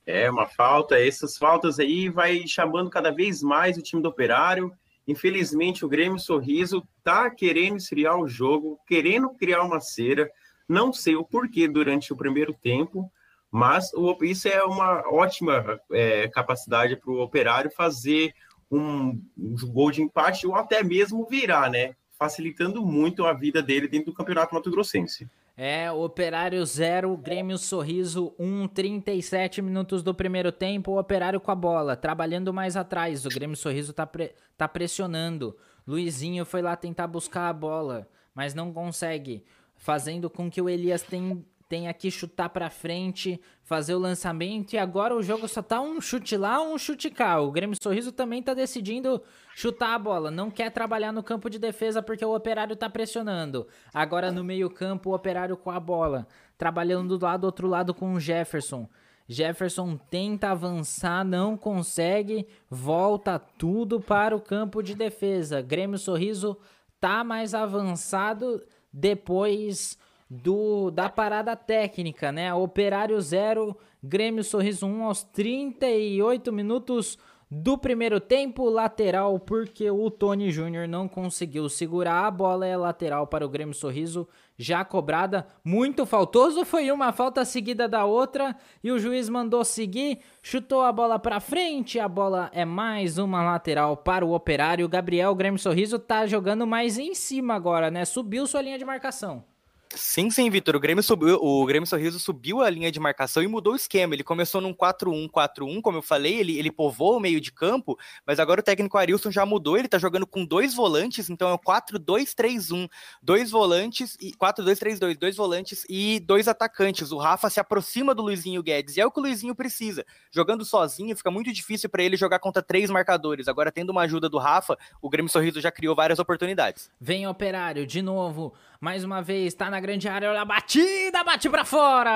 [0.05, 4.72] É uma falta, essas faltas aí vai chamando cada vez mais o time do Operário.
[5.08, 10.30] Infelizmente, o Grêmio Sorriso tá querendo esfriar o jogo, querendo criar uma cera.
[10.70, 13.12] Não sei o porquê durante o primeiro tempo,
[13.49, 13.89] mas
[14.22, 18.36] isso é uma ótima é, capacidade para o Operário fazer
[18.70, 21.95] um, um gol de empate ou até mesmo virar, né?
[22.18, 25.30] Facilitando muito a vida dele dentro do Campeonato Mato Grossense.
[25.55, 31.49] É, Operário 0, Grêmio Sorriso 1, um, 37 minutos do primeiro tempo, o Operário com
[31.49, 35.57] a bola, trabalhando mais atrás, o Grêmio Sorriso tá, pre tá pressionando.
[35.88, 39.43] Luizinho foi lá tentar buscar a bola, mas não consegue,
[39.76, 44.78] fazendo com que o Elias tenha tem aqui chutar para frente, fazer o lançamento e
[44.78, 47.39] agora o jogo só tá um chute lá, um chute cá.
[47.41, 49.22] O Grêmio Sorriso também tá decidindo
[49.55, 53.68] chutar a bola, não quer trabalhar no campo de defesa porque o Operário tá pressionando.
[53.93, 58.20] Agora no meio-campo o Operário com a bola, trabalhando do lado outro lado com o
[58.20, 58.88] Jefferson.
[59.28, 65.61] Jefferson tenta avançar, não consegue, volta tudo para o campo de defesa.
[65.61, 66.57] Grêmio Sorriso
[66.97, 69.97] tá mais avançado depois
[70.30, 72.53] do da parada técnica, né?
[72.53, 77.17] Operário 0, Grêmio Sorriso 1 um aos 38 minutos
[77.49, 83.25] do primeiro tempo, lateral, porque o Tony Júnior não conseguiu segurar a bola, é lateral
[83.25, 88.53] para o Grêmio Sorriso, já cobrada, muito faltoso, foi uma falta seguida da outra,
[88.84, 93.41] e o juiz mandou seguir, chutou a bola para frente, a bola é mais uma
[93.41, 98.45] lateral para o Operário, Gabriel, Grêmio Sorriso tá jogando mais em cima agora, né, subiu
[98.45, 99.57] sua linha de marcação.
[99.95, 100.75] Sim, sim, Vitor.
[100.75, 104.13] O Grêmio subiu, o Grêmio Sorriso subiu a linha de marcação e mudou o esquema.
[104.13, 108.39] Ele começou num 4-1-4-1, como eu falei, ele, ele povou o meio de campo, mas
[108.39, 111.59] agora o técnico Arilson já mudou, ele tá jogando com dois volantes, então é o
[111.59, 112.89] 4-2-3-1.
[113.21, 117.11] Dois volantes e 4-2-3-2, dois volantes e dois atacantes.
[117.11, 120.05] O Rafa se aproxima do Luizinho Guedes, e é o que o Luizinho precisa.
[120.31, 123.47] Jogando sozinho, fica muito difícil para ele jogar contra três marcadores.
[123.47, 126.91] Agora, tendo uma ajuda do Rafa, o Grêmio Sorriso já criou várias oportunidades.
[126.99, 131.49] Vem Operário, de novo, mais uma vez, tá na grande área, olha a batida, bate
[131.49, 132.13] pra fora!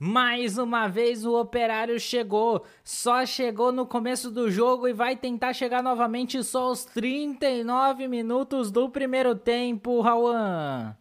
[0.00, 5.52] Mais uma vez o Operário chegou, só chegou no começo do jogo e vai tentar
[5.52, 10.96] chegar novamente só aos 39 minutos do primeiro tempo, Rauan.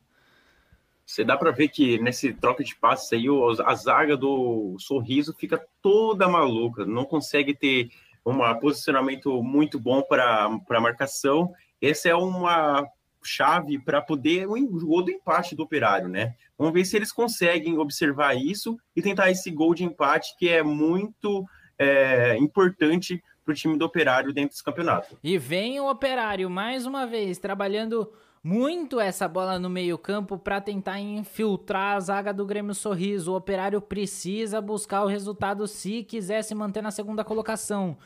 [1.05, 3.25] Você dá para ver que nesse troca de passes aí,
[3.65, 7.89] a zaga do Sorriso fica toda maluca, não consegue ter
[8.25, 11.53] um posicionamento muito bom para marcação.
[11.81, 12.85] Essa é uma
[13.27, 14.55] chave para poder o
[14.85, 16.33] gol do empate do Operário, né?
[16.57, 20.63] Vamos ver se eles conseguem observar isso e tentar esse gol de empate que é
[20.63, 21.45] muito
[21.77, 25.17] é, importante para o time do Operário dentro desse campeonato.
[25.23, 28.11] E vem o Operário mais uma vez trabalhando
[28.43, 33.33] muito essa bola no meio-campo para tentar infiltrar a zaga do Grêmio Sorriso.
[33.33, 37.97] O Operário precisa buscar o resultado se quiser se manter na segunda colocação.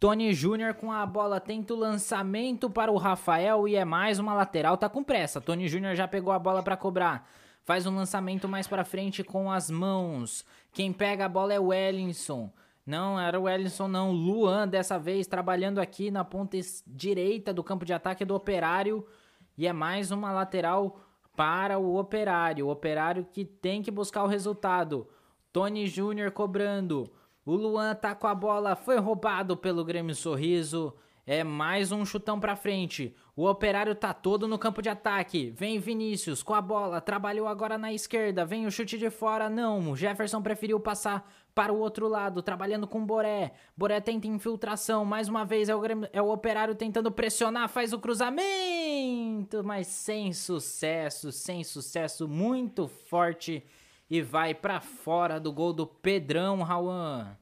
[0.00, 4.32] Tony Júnior com a bola tenta o lançamento para o Rafael e é mais uma
[4.32, 5.42] lateral, tá com pressa.
[5.42, 7.28] Tony Júnior já pegou a bola para cobrar.
[7.64, 10.42] Faz um lançamento mais para frente com as mãos.
[10.72, 12.50] Quem pega a bola é o Wellinson.
[12.86, 17.84] Não, era o Wellinson não, Luan dessa vez trabalhando aqui na ponta direita do campo
[17.84, 19.06] de ataque do Operário
[19.54, 20.98] e é mais uma lateral
[21.36, 22.68] para o Operário.
[22.68, 25.06] O Operário que tem que buscar o resultado.
[25.52, 27.12] Tony Júnior cobrando.
[27.50, 30.94] O Luan tá com a bola, foi roubado pelo Grêmio Sorriso.
[31.26, 33.12] É mais um chutão pra frente.
[33.34, 35.50] O operário tá todo no campo de ataque.
[35.50, 38.44] Vem Vinícius com a bola, trabalhou agora na esquerda.
[38.44, 39.96] Vem o chute de fora, não.
[39.96, 43.52] Jefferson preferiu passar para o outro lado, trabalhando com Boré.
[43.76, 45.04] Boré tenta infiltração.
[45.04, 49.88] Mais uma vez é o, Grêmio, é o operário tentando pressionar, faz o cruzamento, mas
[49.88, 52.28] sem sucesso, sem sucesso.
[52.28, 53.66] Muito forte
[54.08, 57.39] e vai para fora do gol do Pedrão, Rauan.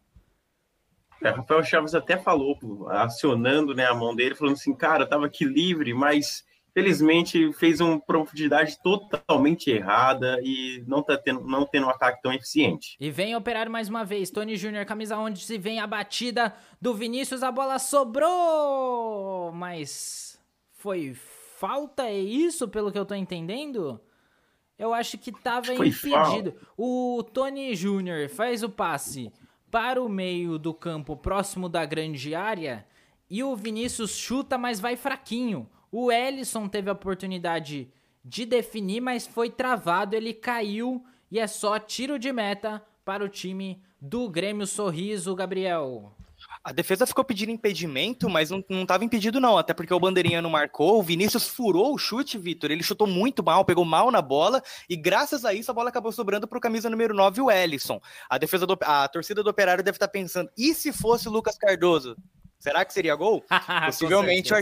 [1.22, 5.44] É, Rafael Chaves até falou, acionando né, a mão dele, falando assim, cara, tava aqui
[5.44, 11.90] livre, mas felizmente fez uma profundidade totalmente errada e não tá tendo, não tendo um
[11.90, 12.96] ataque tão eficiente.
[13.00, 16.94] E vem operar mais uma vez, Tony Júnior, camisa onde se vem a batida do
[16.94, 20.40] Vinícius, a bola sobrou, mas
[20.74, 21.14] foi
[21.58, 24.00] falta, é isso pelo que eu tô entendendo?
[24.78, 26.52] Eu acho que tava Foi impedido.
[26.52, 26.66] Falta.
[26.76, 29.32] O Tony Júnior faz o passe
[29.70, 32.86] para o meio do campo, próximo da grande área,
[33.30, 35.68] e o Vinícius chuta, mas vai fraquinho.
[35.92, 37.92] O Ellison teve a oportunidade
[38.24, 43.28] de definir, mas foi travado, ele caiu e é só tiro de meta para o
[43.28, 46.17] time do Grêmio Sorriso, Gabriel.
[46.68, 49.56] A defesa ficou pedindo impedimento, mas não, não tava impedido, não.
[49.56, 50.98] Até porque o Bandeirinha não marcou.
[50.98, 52.70] O Vinícius furou o chute, Vitor.
[52.70, 54.62] Ele chutou muito mal, pegou mal na bola.
[54.86, 57.98] E graças a isso, a bola acabou sobrando pro camisa número 9, o Ellison.
[58.28, 61.30] A, defesa do, a torcida do Operário deve estar tá pensando: e se fosse o
[61.30, 62.14] Lucas Cardoso?
[62.58, 63.42] Será que seria gol?
[63.86, 64.52] Possivelmente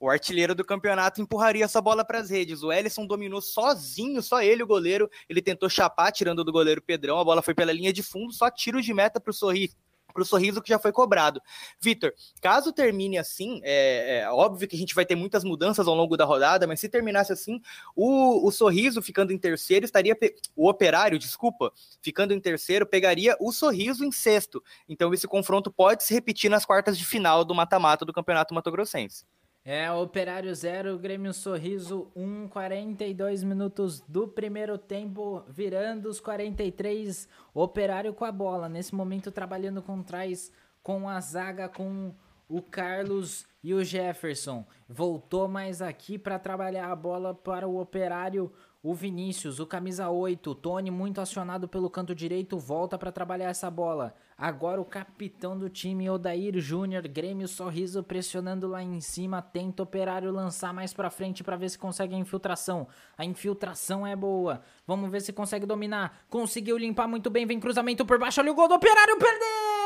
[0.00, 2.64] o artilheiro do campeonato empurraria essa bola para as redes.
[2.64, 5.08] O Ellison dominou sozinho, só ele, o goleiro.
[5.28, 7.20] Ele tentou chapar, tirando do goleiro Pedrão.
[7.20, 9.76] A bola foi pela linha de fundo, só tiro de meta para o sorriso
[10.14, 11.42] para o sorriso que já foi cobrado.
[11.80, 15.94] Vitor, caso termine assim, é, é, óbvio que a gente vai ter muitas mudanças ao
[15.94, 17.60] longo da rodada, mas se terminasse assim,
[17.96, 20.16] o, o sorriso ficando em terceiro estaria.
[20.54, 24.62] O operário, desculpa, ficando em terceiro, pegaria o sorriso em sexto.
[24.88, 28.70] Então esse confronto pode se repetir nas quartas de final do mata-mata do Campeonato Mato
[28.70, 29.24] Grossense.
[29.66, 37.26] É, Operário 0, Grêmio Sorriso 1, um, 42 minutos do primeiro tempo, virando os 43,
[37.54, 38.68] Operário com a bola.
[38.68, 40.52] Nesse momento trabalhando com trás,
[40.82, 42.14] com a zaga, com
[42.46, 44.66] o Carlos e o Jefferson.
[44.86, 48.52] Voltou mais aqui para trabalhar a bola para o Operário
[48.84, 53.48] o Vinícius, o camisa 8, o Tony muito acionado pelo canto direito, volta para trabalhar
[53.48, 54.14] essa bola.
[54.36, 59.84] Agora o capitão do time, Odair Júnior, Grêmio Sorriso pressionando lá em cima, tenta o
[59.84, 62.86] Operário lançar mais para frente para ver se consegue a infiltração.
[63.16, 64.60] A infiltração é boa.
[64.86, 66.26] Vamos ver se consegue dominar.
[66.28, 69.83] Conseguiu limpar muito bem, vem cruzamento por baixo, olha o gol do Operário, perdeu!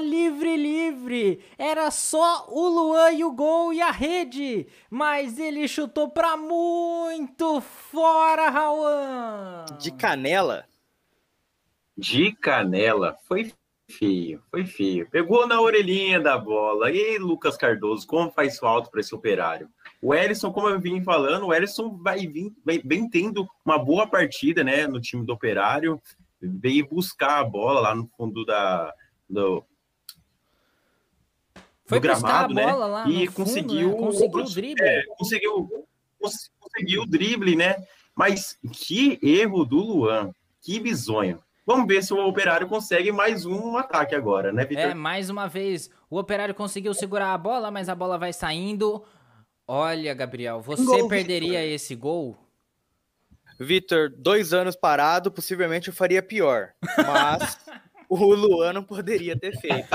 [0.00, 1.40] Livre, livre.
[1.58, 4.66] Era só o Luan e o gol e a rede.
[4.90, 9.64] Mas ele chutou pra muito fora, Rauan.
[9.78, 10.64] De canela?
[11.96, 13.16] De canela.
[13.26, 13.52] Foi
[13.90, 15.08] feio, foi feio.
[15.10, 16.90] Pegou na orelhinha da bola.
[16.90, 19.68] E Lucas Cardoso, como faz falta para esse operário?
[20.00, 24.06] O Ellison, como eu vim falando, o Ellison vai vir, vai, vem tendo uma boa
[24.06, 26.00] partida, né, no time do operário.
[26.40, 28.92] Veio buscar a bola lá no fundo da,
[29.28, 29.64] do,
[31.86, 32.66] foi do gramado, né?
[33.08, 34.06] e conseguiu, fundo, né?
[34.06, 34.82] conseguiu o drible.
[34.82, 35.86] É, conseguiu,
[36.58, 37.76] conseguiu o drible, né?
[38.14, 40.30] Mas que erro do Luan,
[40.62, 41.42] que bizonho.
[41.66, 44.84] Vamos ver se o Operário consegue mais um ataque agora, né, Vitor?
[44.84, 49.02] É, mais uma vez, o Operário conseguiu segurar a bola, mas a bola vai saindo.
[49.66, 51.74] Olha, Gabriel, você gol, perderia Victor.
[51.74, 52.36] esse gol?
[53.58, 56.72] Vitor, dois anos parado, possivelmente eu faria pior.
[56.98, 57.58] Mas
[58.08, 59.88] o Luan não poderia ter feito.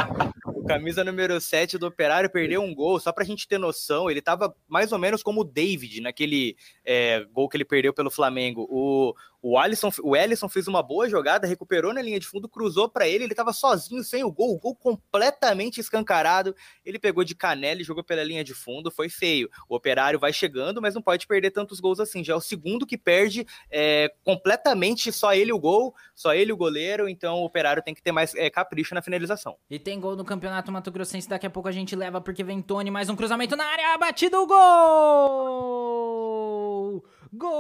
[0.69, 4.55] Camisa número 7 do Operário perdeu um gol, só pra gente ter noção, ele tava
[4.67, 6.55] mais ou menos como o David naquele
[6.85, 8.67] é, gol que ele perdeu pelo Flamengo.
[8.69, 13.07] O, o Alisson, o fez uma boa jogada, recuperou na linha de fundo, cruzou para
[13.07, 16.53] ele, ele estava sozinho, sem o gol, o gol completamente escancarado.
[16.85, 19.49] Ele pegou de canela e jogou pela linha de fundo, foi feio.
[19.69, 22.23] O Operário vai chegando, mas não pode perder tantos gols assim.
[22.23, 26.57] Já é o segundo que perde é, completamente só ele o gol, só ele o
[26.57, 29.55] goleiro, então o Operário tem que ter mais é, capricho na finalização.
[29.69, 32.61] E tem gol no Campeonato Mato Grossense, daqui a pouco a gente leva porque vem
[32.61, 36.09] Tony, mais um cruzamento na área, batido o gol!
[37.31, 37.51] Gol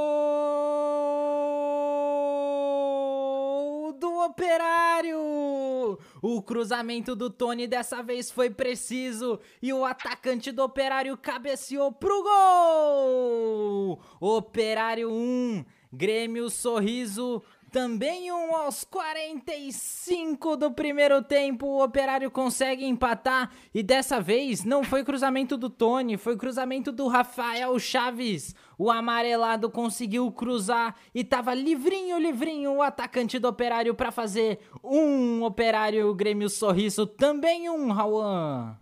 [3.99, 5.99] do Operário!
[6.23, 12.23] O cruzamento do Tony dessa vez foi preciso e o atacante do Operário cabeceou pro
[12.23, 14.01] gol!
[14.19, 15.63] Operário 1,
[15.93, 24.19] Grêmio Sorriso também um aos 45 do primeiro tempo, o Operário consegue empatar e dessa
[24.19, 28.55] vez não foi cruzamento do Tony, foi cruzamento do Rafael Chaves.
[28.77, 35.43] O amarelado conseguiu cruzar e tava livrinho, livrinho o atacante do Operário para fazer um
[35.43, 38.77] Operário Grêmio Sorriso, também um Rauan.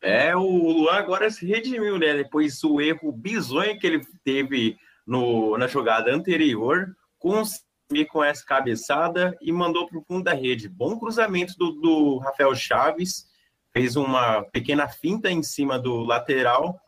[0.00, 2.14] É, o Luan agora se redimiu, né?
[2.14, 7.66] Depois do erro bizonho que ele teve no, na jogada anterior, conseguiu
[8.10, 10.68] com essa cabeçada e mandou para o fundo da rede.
[10.68, 13.26] Bom cruzamento do, do Rafael Chaves,
[13.72, 16.80] fez uma pequena finta em cima do lateral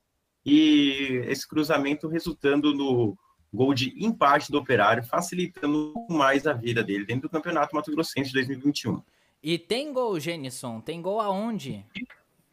[0.44, 3.16] e esse cruzamento resultando no
[3.52, 8.28] gol de empate do Operário, facilitando mais a vida dele dentro do Campeonato Mato Grossense
[8.28, 9.02] de 2021.
[9.42, 10.80] E tem gol, Genison?
[10.80, 11.84] Tem gol aonde?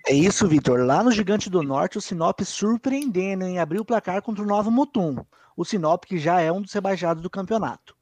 [0.07, 0.85] É isso, Vitor.
[0.85, 4.69] Lá no Gigante do Norte, o Sinop surpreendendo em abrir o placar contra o Nova
[4.69, 5.25] Mutum.
[5.55, 7.95] O Sinop que já é um dos rebaixados do campeonato.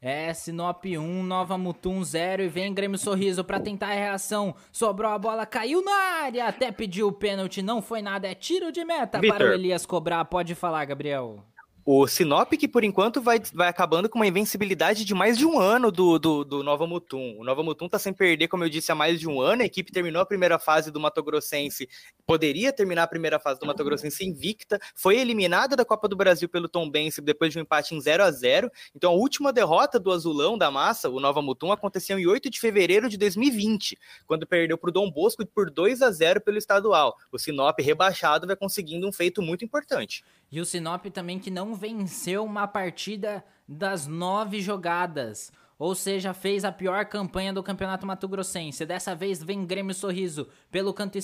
[0.00, 4.54] É, Sinop 1, Nova Mutum 0 e vem Grêmio Sorriso para tentar a reação.
[4.70, 8.70] Sobrou a bola, caiu na área, até pediu o pênalti, não foi nada, é tiro
[8.70, 9.38] de meta Victor.
[9.38, 10.24] para o Elias cobrar.
[10.24, 11.44] Pode falar, Gabriel.
[11.90, 15.58] O Sinop, que por enquanto vai, vai acabando com uma invencibilidade de mais de um
[15.58, 17.36] ano do, do, do Nova Mutum.
[17.38, 19.62] O Nova Mutum tá sem perder, como eu disse, há mais de um ano.
[19.62, 21.88] A equipe terminou a primeira fase do Mato Grossense,
[22.26, 26.46] poderia terminar a primeira fase do Mato Grossense invicta, foi eliminada da Copa do Brasil
[26.46, 29.98] pelo Tom Bense depois de um empate em 0 a 0 Então a última derrota
[29.98, 34.46] do Azulão da Massa, o Nova Mutum, aconteceu em 8 de fevereiro de 2020, quando
[34.46, 37.16] perdeu para o Dom Bosco por 2 a 0 pelo estadual.
[37.32, 40.22] O Sinop rebaixado vai conseguindo um feito muito importante.
[40.50, 45.52] E o Sinop também que não venceu uma partida das nove jogadas.
[45.78, 48.84] Ou seja, fez a pior campanha do Campeonato Mato Grossense.
[48.84, 51.16] Dessa vez vem Grêmio Sorriso pelo canto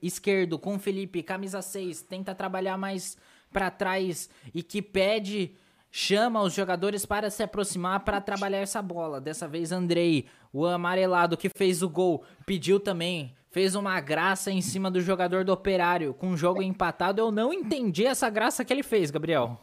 [0.00, 3.18] esquerdo com Felipe, camisa 6, tenta trabalhar mais
[3.52, 5.56] para trás e que pede,
[5.90, 9.20] chama os jogadores para se aproximar para trabalhar essa bola.
[9.20, 14.60] Dessa vez Andrei, o amarelado que fez o gol, pediu também fez uma graça em
[14.60, 17.20] cima do jogador do Operário com o jogo empatado.
[17.20, 19.58] Eu não entendi essa graça que ele fez, Gabriel.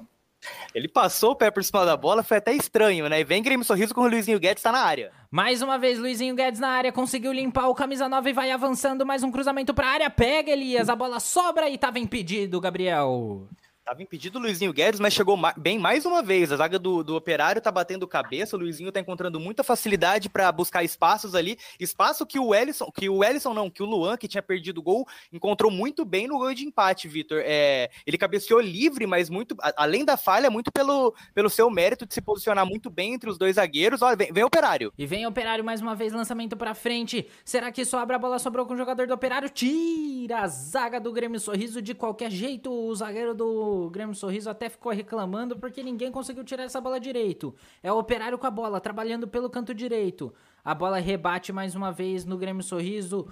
[0.73, 3.19] Ele passou o pé por cima da bola, foi até estranho, né?
[3.19, 5.11] E vem Grêmio Sorriso com o Luizinho Guedes tá na área.
[5.31, 9.05] Mais uma vez, Luizinho Guedes na área, conseguiu limpar o camisa 9 e vai avançando.
[9.05, 10.09] Mais um cruzamento pra área.
[10.09, 13.47] Pega, Elias, a bola sobra e tava impedido, Gabriel.
[13.85, 16.51] Tava impedido o Luizinho Guedes, mas chegou bem mais uma vez.
[16.51, 20.51] A zaga do, do Operário tá batendo cabeça, o Luizinho tá encontrando muita facilidade para
[20.51, 21.55] buscar espaços ali.
[21.79, 24.81] Espaço que o Ellison, que o Ellison não, que o Luan, que tinha perdido o
[24.81, 27.43] gol, encontrou muito bem no gol de empate, Vitor.
[27.45, 32.13] É, ele cabeceou livre, mas muito, além da falha, muito pelo, pelo seu mérito de
[32.15, 34.01] se posicionar muito bem entre os dois zagueiros.
[34.01, 34.91] Olha, vem, vem Operário.
[34.97, 37.27] E vem Operário mais uma vez, lançamento para frente.
[37.43, 38.39] Será que sobra a bola?
[38.39, 39.47] Sobrou com o jogador do Operário.
[39.47, 42.71] Tira a zaga do Grêmio Sorriso de qualquer jeito.
[42.71, 46.99] O zagueiro do o Grêmio Sorriso até ficou reclamando porque ninguém conseguiu tirar essa bola
[46.99, 47.53] direito.
[47.83, 50.33] É o operário com a bola, trabalhando pelo canto direito.
[50.63, 53.27] A bola rebate mais uma vez no Grêmio Sorriso.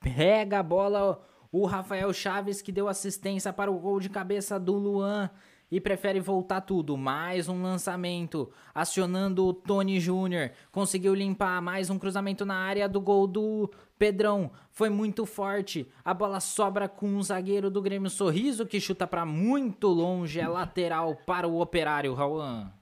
[0.00, 1.20] Pega a bola
[1.52, 5.30] o Rafael Chaves que deu assistência para o gol de cabeça do Luan
[5.70, 6.96] e prefere voltar tudo.
[6.96, 10.50] Mais um lançamento, acionando o Tony Júnior.
[10.72, 14.50] Conseguiu limpar mais um cruzamento na área do gol do Pedrão.
[14.70, 15.86] Foi muito forte.
[16.04, 20.40] A bola sobra com o zagueiro do Grêmio Sorriso que chuta para muito longe.
[20.40, 22.72] É lateral para o Operário, Rauan.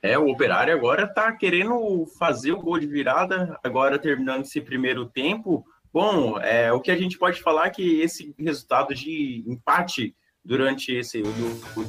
[0.00, 5.06] É, o Operário agora tá querendo fazer o gol de virada, agora terminando esse primeiro
[5.06, 5.64] tempo.
[5.92, 10.92] Bom, é, o que a gente pode falar é que esse resultado de empate durante
[10.92, 11.86] esse o, o,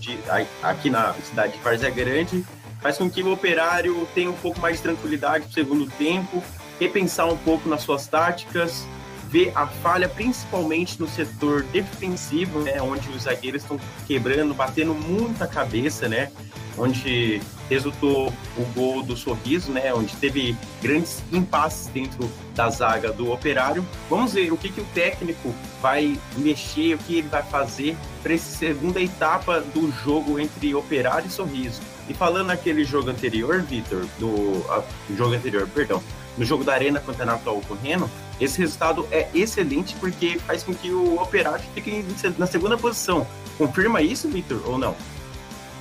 [0.63, 2.45] aqui na cidade de Várzea Grande
[2.81, 6.43] faz com que o operário tenha um pouco mais de tranquilidade no segundo tempo,
[6.79, 8.87] repensar um pouco nas suas táticas,
[9.27, 15.47] ver a falha principalmente no setor defensivo, né, onde os zagueiros estão quebrando, batendo muita
[15.47, 16.31] cabeça, né,
[16.77, 23.31] onde resultou o gol do Sorriso, né, onde teve grandes impasses dentro da zaga do
[23.31, 23.85] Operário.
[24.09, 28.33] Vamos ver o que, que o técnico vai mexer, o que ele vai fazer para
[28.33, 31.81] essa segunda etapa do jogo entre Operário e Sorriso.
[32.07, 34.83] E falando naquele jogo anterior, Vitor, do a,
[35.15, 36.01] jogo anterior, perdão,
[36.37, 38.09] no jogo da Arena contra Natal correndo,
[38.39, 42.05] esse resultado é excelente porque faz com que o Operário fique
[42.37, 43.25] na segunda posição.
[43.57, 44.95] Confirma isso, Vitor, ou não?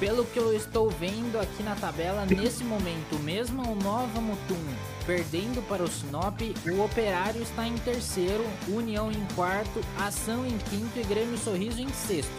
[0.01, 4.59] Pelo que eu estou vendo aqui na tabela, nesse momento, mesmo o Nova Mutum
[5.07, 10.99] perdendo para o Sinop, o Operário está em terceiro, União em quarto, Ação em quinto
[10.99, 12.33] e Grêmio Sorriso em sexto.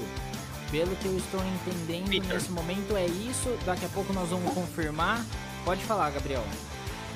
[0.72, 2.34] Pelo que eu estou entendendo Peter.
[2.34, 5.24] nesse momento é isso, daqui a pouco nós vamos confirmar.
[5.64, 6.44] Pode falar, Gabriel.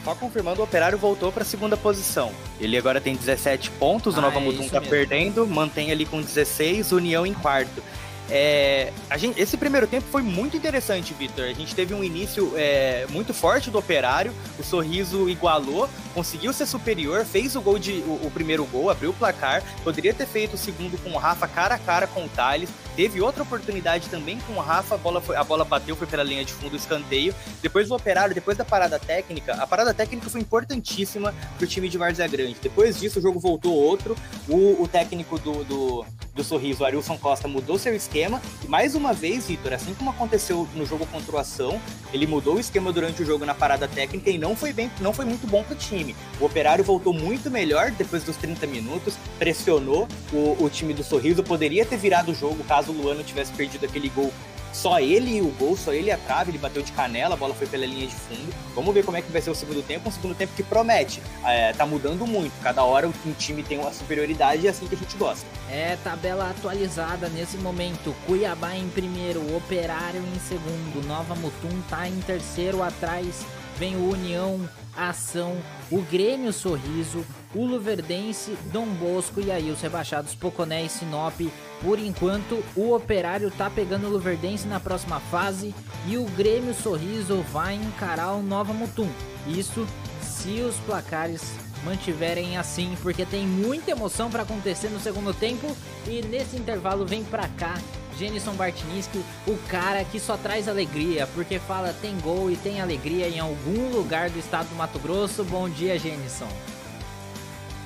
[0.05, 2.31] Só confirmando, o Operário voltou para a segunda posição.
[2.59, 6.21] Ele agora tem 17 pontos, o ah, Nova é Mutum está perdendo, mantém ali com
[6.21, 7.83] 16, União em quarto.
[8.31, 11.45] É, gente, esse primeiro tempo foi muito interessante, Vitor.
[11.45, 16.67] A gente teve um início é, muito forte do Operário, o Sorriso igualou, conseguiu ser
[16.67, 20.53] superior, fez o gol de o, o, primeiro gol, abriu o placar, poderia ter feito
[20.53, 24.37] o segundo com o Rafa cara a cara com o Thales, teve outra oportunidade também
[24.45, 27.33] com o Rafa, a bola, foi, a bola bateu, foi pela linha de fundo, escanteio.
[27.61, 31.97] Depois o Operário, depois da parada técnica, a parada técnica foi importantíssima pro time de
[31.97, 32.57] Várzea Grande.
[32.61, 34.15] Depois disso, o jogo voltou outro,
[34.47, 36.05] o, o técnico do, do,
[36.35, 38.41] do Sorriso, o Arilson Costa, mudou seu esquema esquema.
[38.67, 41.81] Mais uma vez, Vitor, assim como aconteceu no jogo contra o Ação,
[42.13, 45.13] ele mudou o esquema durante o jogo na parada técnica e não foi bem, não
[45.13, 46.15] foi muito bom para o time.
[46.39, 51.41] O Operário voltou muito melhor depois dos 30 minutos, pressionou o, o time do Sorriso,
[51.43, 54.31] poderia ter virado o jogo caso o Luano tivesse perdido aquele gol
[54.73, 57.37] só ele e o gol, só ele e a trave, ele bateu de canela, a
[57.37, 58.53] bola foi pela linha de fundo.
[58.75, 61.21] Vamos ver como é que vai ser o segundo tempo, um segundo tempo que promete.
[61.45, 64.95] É, tá mudando muito, cada hora um time tem uma superioridade e é assim que
[64.95, 65.45] a gente gosta.
[65.69, 68.15] É, tabela atualizada nesse momento.
[68.25, 73.45] Cuiabá em primeiro, Operário em segundo, Nova Mutum tá em terceiro atrás
[73.79, 74.59] vem o União,
[74.95, 75.57] Ação,
[75.91, 81.39] o Grêmio Sorriso, o Luverdense, Dom Bosco e aí os rebaixados Poconé e Sinop.
[81.81, 85.73] Por enquanto, o Operário tá pegando o Luverdense na próxima fase
[86.07, 89.09] e o Grêmio Sorriso vai encarar o Nova Mutum.
[89.47, 89.87] Isso
[90.21, 91.41] se os placares
[91.83, 95.75] mantiverem assim, porque tem muita emoção para acontecer no segundo tempo
[96.07, 97.75] e nesse intervalo vem para cá
[98.17, 103.27] Jenison Bartniski, o cara que só traz alegria, porque fala tem gol e tem alegria
[103.27, 105.43] em algum lugar do estado do Mato Grosso.
[105.43, 106.49] Bom dia, Jenison.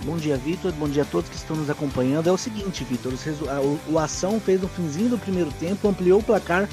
[0.05, 0.71] Bom dia, Vitor.
[0.73, 2.27] Bom dia a todos que estão nos acompanhando.
[2.27, 3.13] É o seguinte, Vitor,
[3.89, 6.67] o, Ação fez no finzinho do primeiro tempo, ampliou o placar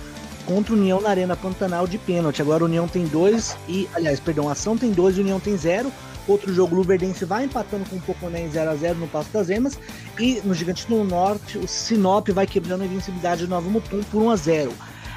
[0.47, 2.43] contra o União na Arena Pantanal de pênalti.
[2.43, 5.39] Agora o União tem dois e, aliás, perdão, a Ação tem dois e o União
[5.39, 5.93] tem zero.
[6.29, 9.79] Outro jogo, Luverdense vai empatando com o Poconé em 0x0 no Passo das Emas.
[10.19, 14.23] E no Gigante do Norte, o Sinop vai quebrando a invencibilidade do Novo Mutum por
[14.23, 14.71] 1x0.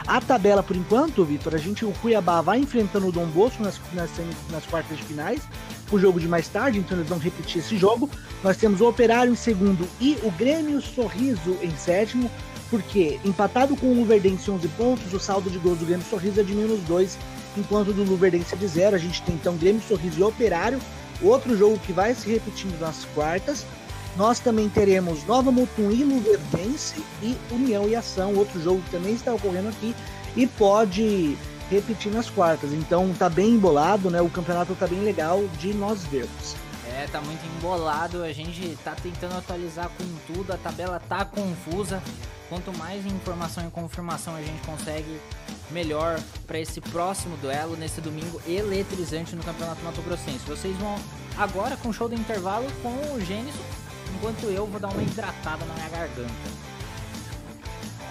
[0.06, 3.80] A tabela, por enquanto, Vitor, a gente, o Cuiabá vai enfrentando o Dom Bosco nas,
[3.94, 4.10] nas,
[4.50, 5.42] nas, quartas de finais.
[5.92, 8.10] O jogo de mais tarde, então eles vão repetir esse jogo.
[8.44, 12.30] Nós temos o Operário em segundo e o Grêmio Sorriso em sétimo,
[12.70, 16.44] porque empatado com o Luverdense 11 pontos, o saldo de gols do Grêmio Sorriso é
[16.44, 17.18] de menos 2,
[17.58, 18.96] enquanto do Luverdense de 0.
[18.96, 20.80] A gente tem então Grêmio Sorriso e Operário
[21.24, 23.66] Outro jogo que vai se repetindo nas quartas.
[24.18, 29.14] Nós também teremos Nova Mutum e Luverdense e União e Ação, outro jogo que também
[29.14, 29.96] está ocorrendo aqui
[30.36, 31.38] e pode
[31.72, 32.72] repetir nas quartas.
[32.74, 34.22] Então tá bem embolado, né?
[34.22, 36.56] O campeonato tá bem legal de nós vermos.
[36.88, 42.04] É, tá muito embolado, a gente tá tentando atualizar com tudo, a tabela tá confusa.
[42.54, 45.20] Quanto mais informação e confirmação a gente consegue,
[45.72, 50.46] melhor para esse próximo duelo nesse domingo eletrizante no Campeonato Mato Grossense.
[50.46, 50.96] Vocês vão
[51.36, 53.60] agora com o show do intervalo com o Gênesis,
[54.16, 56.32] enquanto eu vou dar uma hidratada na minha garganta.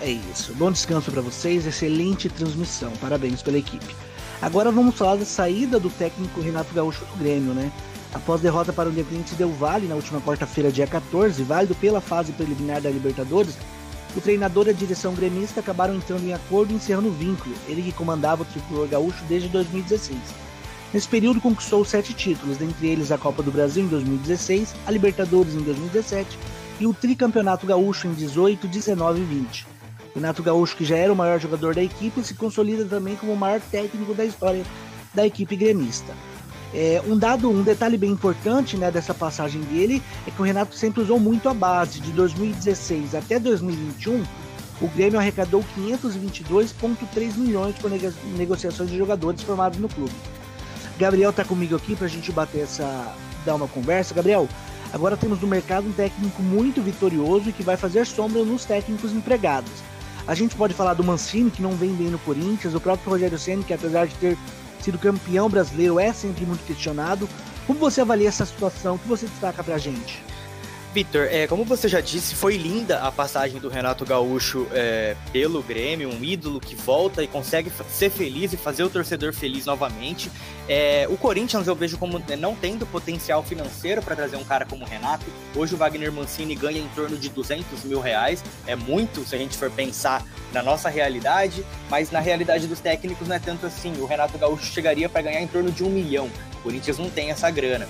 [0.01, 0.53] É isso.
[0.55, 2.90] Bom descanso para vocês, excelente transmissão.
[3.01, 3.95] Parabéns pela equipe.
[4.40, 7.70] Agora vamos falar da saída do técnico Renato Gaúcho do Grêmio, né?
[8.12, 12.32] Após derrota para o Independente Del Vale na última quarta-feira, dia 14, válido pela fase
[12.32, 13.57] preliminar da Libertadores,
[14.16, 17.82] o treinador e a direção gremista acabaram entrando em acordo e encerrando o vínculo, ele
[17.82, 20.18] que comandava o tricolor gaúcho desde 2016.
[20.92, 25.54] Nesse período conquistou sete títulos, dentre eles a Copa do Brasil em 2016, a Libertadores
[25.54, 26.38] em 2017
[26.78, 29.66] e o tricampeonato gaúcho em 18, 19 e 20.
[30.14, 33.36] Renato Gaúcho, que já era o maior jogador da equipe, se consolida também como o
[33.36, 34.62] maior técnico da história
[35.14, 36.14] da equipe gremista.
[36.74, 40.74] É, um dado, um detalhe bem importante né, dessa passagem dele é que o Renato
[40.74, 42.00] sempre usou muito a base.
[42.00, 44.24] De 2016 até 2021,
[44.80, 47.90] o Grêmio arrecadou 522,3 milhões por
[48.36, 50.14] negociações de jogadores formados no clube.
[50.98, 53.14] Gabriel está comigo aqui para a gente bater essa,
[53.44, 54.14] dar uma conversa.
[54.14, 54.48] Gabriel,
[54.92, 59.12] agora temos no mercado um técnico muito vitorioso e que vai fazer sombra nos técnicos
[59.12, 59.70] empregados.
[60.26, 63.38] A gente pode falar do Mancini, que não vem bem no Corinthians, o próprio Rogério
[63.38, 64.38] Senna, que apesar de ter
[64.84, 67.28] sido campeão brasileiro é sempre muito questionado.
[67.66, 68.96] Como você avalia essa situação?
[68.96, 70.22] O que você destaca pra gente?
[70.93, 75.62] Vitor, é, como você já disse, foi linda a passagem do Renato Gaúcho é, pelo
[75.62, 80.30] Grêmio, um ídolo que volta e consegue ser feliz e fazer o torcedor feliz novamente.
[80.68, 84.66] É, o Corinthians eu vejo como né, não tendo potencial financeiro para trazer um cara
[84.66, 85.24] como o Renato.
[85.57, 89.38] Hoje o Wagner Mancini ganha em torno de 200 mil reais, é muito se a
[89.38, 90.22] gente for pensar
[90.53, 93.99] na nossa realidade, mas na realidade dos técnicos não é tanto assim.
[93.99, 96.30] O Renato Gaúcho chegaria para ganhar em torno de um milhão.
[96.59, 97.88] O Corinthians não tem essa grana.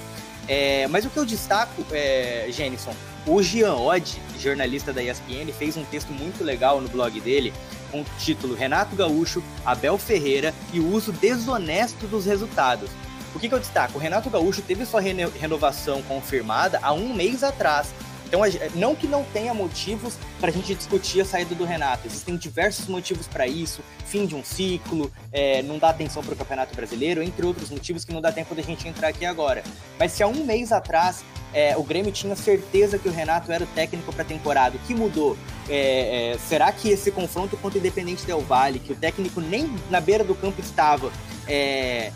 [0.49, 2.95] É, mas o que eu destaco, é, Jenison,
[3.27, 7.53] o Jean Odd, jornalista da ESPN, fez um texto muito legal no blog dele
[7.91, 12.91] com o título Renato Gaúcho, Abel Ferreira e o uso desonesto dos resultados.
[13.35, 13.99] O que, que eu destaco?
[13.99, 17.89] O Renato Gaúcho teve sua renovação confirmada há um mês atrás
[18.33, 18.41] então,
[18.75, 22.87] não que não tenha motivos para a gente discutir a saída do Renato, existem diversos
[22.89, 27.23] motivos para isso, fim de um ciclo, é, não dá atenção para o Campeonato Brasileiro,
[27.23, 29.63] entre outros motivos que não dá tempo da gente entrar aqui agora.
[29.99, 31.23] Mas se há um mês atrás
[31.53, 34.81] é, o Grêmio tinha certeza que o Renato era o técnico para a temporada, o
[34.87, 35.37] que mudou?
[35.69, 39.71] É, é, será que esse confronto contra o Independente Del Vale, que o técnico nem
[39.91, 41.13] na beira do campo estava,
[41.47, 42.11] é,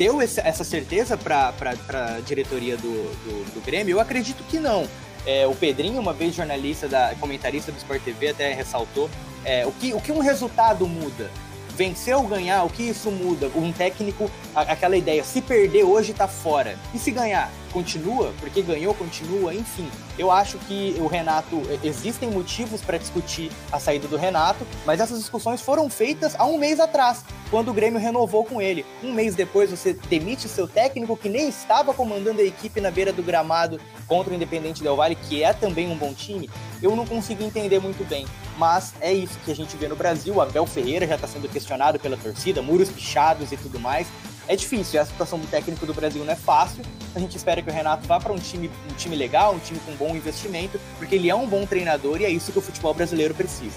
[0.00, 3.96] deu essa certeza para a diretoria do, do, do, Grêmio?
[3.96, 4.88] Eu acredito que não.
[5.26, 9.10] É, o Pedrinho, uma vez jornalista, da, comentarista do Sport TV, até ressaltou
[9.44, 11.30] é, o, que, o que um resultado muda.
[11.76, 13.50] vencer ou ganhar, o que isso muda?
[13.54, 16.78] Um técnico, aquela ideia, se perder hoje tá fora.
[16.94, 17.52] E se ganhar?
[17.72, 18.32] Continua?
[18.40, 19.88] Porque ganhou, continua, enfim.
[20.18, 25.18] Eu acho que o Renato, existem motivos para discutir a saída do Renato, mas essas
[25.18, 28.84] discussões foram feitas há um mês atrás, quando o Grêmio renovou com ele.
[29.02, 33.12] Um mês depois você demite seu técnico que nem estava comandando a equipe na beira
[33.12, 36.50] do gramado contra o Independente Del Valle, que é também um bom time.
[36.82, 38.26] Eu não consigo entender muito bem
[38.60, 40.38] mas é isso que a gente vê no Brasil.
[40.38, 44.06] Abel Ferreira já está sendo questionado pela torcida, muros pichados e tudo mais.
[44.50, 46.82] É difícil, a situação do técnico do Brasil não é fácil.
[47.14, 49.78] A gente espera que o Renato vá para um time, um time legal, um time
[49.86, 52.92] com bom investimento, porque ele é um bom treinador e é isso que o futebol
[52.92, 53.76] brasileiro precisa.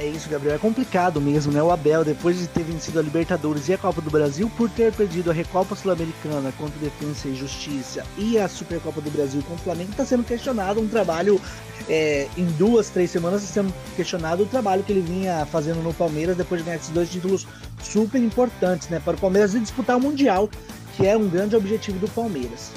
[0.00, 0.54] É isso, Gabriel.
[0.54, 1.62] É complicado mesmo, né?
[1.62, 4.94] O Abel, depois de ter vencido a Libertadores e a Copa do Brasil, por ter
[4.94, 9.60] perdido a Recopa Sul-Americana contra o Defensa e Justiça e a Supercopa do Brasil contra
[9.60, 11.38] o Flamengo, está sendo questionado um trabalho
[11.86, 15.92] é, em duas, três semanas, está sendo questionado o trabalho que ele vinha fazendo no
[15.92, 17.46] Palmeiras depois de ganhar esses dois títulos
[17.82, 19.02] super importantes, né?
[19.04, 20.48] Para o Palmeiras e disputar o Mundial,
[20.96, 22.72] que é um grande objetivo do Palmeiras.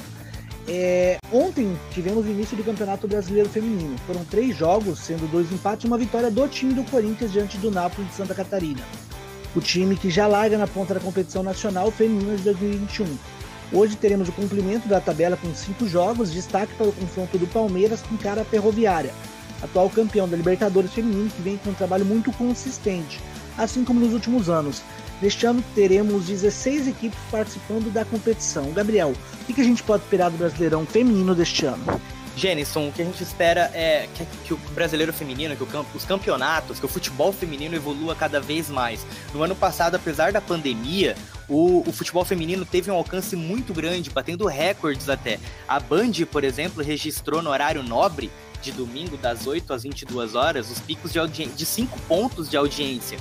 [0.67, 3.97] É, ontem tivemos o início do Campeonato Brasileiro Feminino.
[4.07, 7.69] Foram três jogos, sendo dois empates e uma vitória do time do Corinthians diante do
[7.69, 8.81] Napoli de Santa Catarina.
[9.55, 13.05] O time que já larga na ponta da competição nacional feminina de 2021.
[13.71, 18.01] Hoje teremos o cumprimento da tabela com cinco jogos, destaque para o confronto do Palmeiras
[18.01, 19.11] com cara ferroviária,
[19.61, 23.19] atual campeão da Libertadores Feminino, que vem com um trabalho muito consistente,
[23.57, 24.81] assim como nos últimos anos.
[25.23, 28.73] Neste ano teremos 16 equipes participando da competição.
[28.73, 29.13] Gabriel,
[29.47, 32.01] o que a gente pode esperar do Brasileirão Feminino deste ano?
[32.35, 36.03] Jenison, o que a gente espera é que, que o brasileiro feminino, que o, os
[36.03, 39.05] campeonatos, que o futebol feminino evolua cada vez mais.
[39.33, 41.15] No ano passado, apesar da pandemia,
[41.47, 45.39] o, o, futebol feminino teve um alcance muito grande, batendo recordes até.
[45.65, 48.29] A Band, por exemplo, registrou no horário nobre
[48.61, 53.17] de domingo, das 8 às 22 horas, os picos de, de 5 pontos de audiência.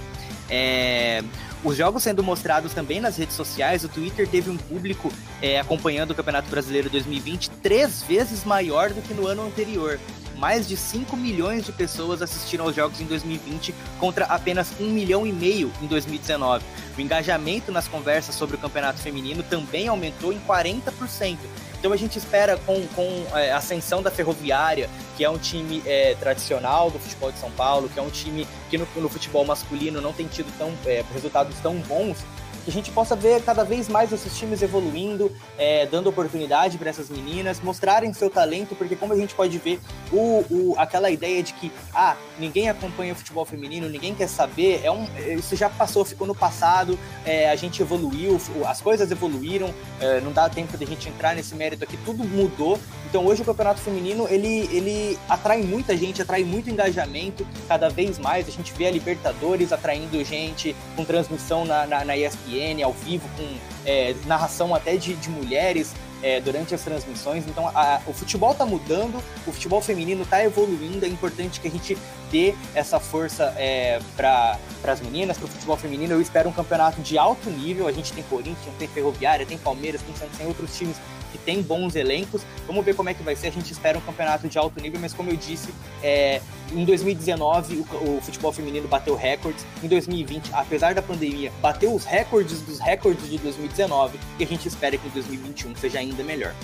[0.51, 1.23] É,
[1.65, 6.11] os jogos sendo mostrados também nas redes sociais, o Twitter teve um público é, acompanhando
[6.11, 10.01] o Campeonato Brasileiro 2020 três vezes maior do que no ano anterior.
[10.37, 15.25] Mais de 5 milhões de pessoas assistiram aos jogos em 2020 contra apenas 1 milhão
[15.25, 16.65] e meio em 2019.
[16.99, 21.39] O engajamento nas conversas sobre o campeonato feminino também aumentou em 40%.
[21.83, 25.83] Então a gente espera com, com é, a ascensão da Ferroviária, que é um time
[25.85, 29.45] é, tradicional do futebol de São Paulo, que é um time que no, no futebol
[29.45, 32.19] masculino não tem tido tão, é, resultados tão bons,
[32.63, 36.91] que a gente possa ver cada vez mais esses times evoluindo, é, dando oportunidade para
[36.91, 39.81] essas meninas, mostrarem seu talento, porque como a gente pode ver,
[40.13, 44.81] o, o, aquela ideia de que ah, ninguém acompanha o futebol feminino, ninguém quer saber,
[44.85, 45.07] é um,
[45.37, 50.33] isso já passou, ficou no passado, é, a gente evoluiu, as coisas evoluíram, é, não
[50.33, 52.79] dá tempo de a gente entrar nesse mérito aqui, tudo mudou.
[53.09, 58.19] Então hoje o campeonato feminino ele, ele atrai muita gente, atrai muito engajamento, cada vez
[58.19, 62.83] mais a gente vê a Libertadores atraindo gente com transmissão na, na, na ESPN ESPN
[62.83, 63.47] ao vivo, com
[63.85, 65.93] é, narração até de, de mulheres
[66.23, 67.45] é, durante as transmissões.
[67.47, 71.05] Então, a, o futebol está mudando, o futebol feminino está evoluindo.
[71.05, 71.97] É importante que a gente
[72.33, 76.15] dê essa força é, para as meninas, para o futebol feminino.
[76.15, 77.87] Eu espero um campeonato de alto nível.
[77.87, 80.97] A gente tem Corinthians, tem Ferroviária, tem Palmeiras, tem, tem outros times
[81.31, 82.43] que tem bons elencos.
[82.67, 83.49] Vamos ver como é que vai ser.
[83.49, 85.69] A gente espera um campeonato de alto nível, mas como eu disse,
[86.03, 86.41] é,
[86.73, 89.67] em 2019 o, o, futebol feminino bateu recordes.
[89.83, 94.67] Em 2020, apesar da pandemia, bateu os recordes dos recordes de 2019 e a gente
[94.67, 96.55] espera que em 2021 seja ainda melhor.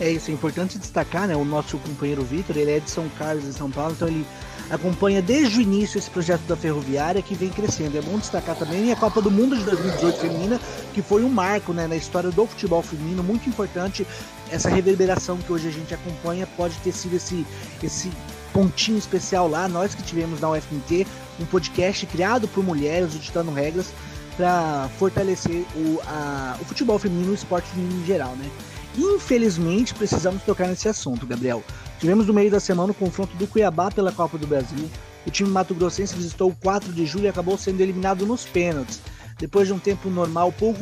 [0.00, 1.36] É isso, é importante destacar, né?
[1.36, 4.24] O nosso companheiro Vitor, ele é de São Carlos, de São Paulo, então ele
[4.70, 7.98] acompanha desde o início esse projeto da Ferroviária que vem crescendo.
[7.98, 10.60] É bom destacar também a Copa do Mundo de 2018 feminina,
[10.94, 14.06] que foi um marco né, na história do futebol feminino, muito importante.
[14.50, 17.44] Essa reverberação que hoje a gente acompanha pode ter sido esse,
[17.82, 18.10] esse
[18.52, 21.06] pontinho especial lá, nós que tivemos na UFMT,
[21.40, 23.92] um podcast criado por mulheres, Ditando Regras,
[24.36, 28.48] para fortalecer o, a, o futebol feminino e o esporte feminino em geral, né?
[28.96, 31.62] Infelizmente, precisamos tocar nesse assunto, Gabriel.
[32.00, 34.90] Tivemos no meio da semana o confronto do Cuiabá pela Copa do Brasil.
[35.26, 39.02] O time Mato Grossense visitou o 4 de julho e acabou sendo eliminado nos pênaltis,
[39.38, 40.80] depois de um tempo normal pouco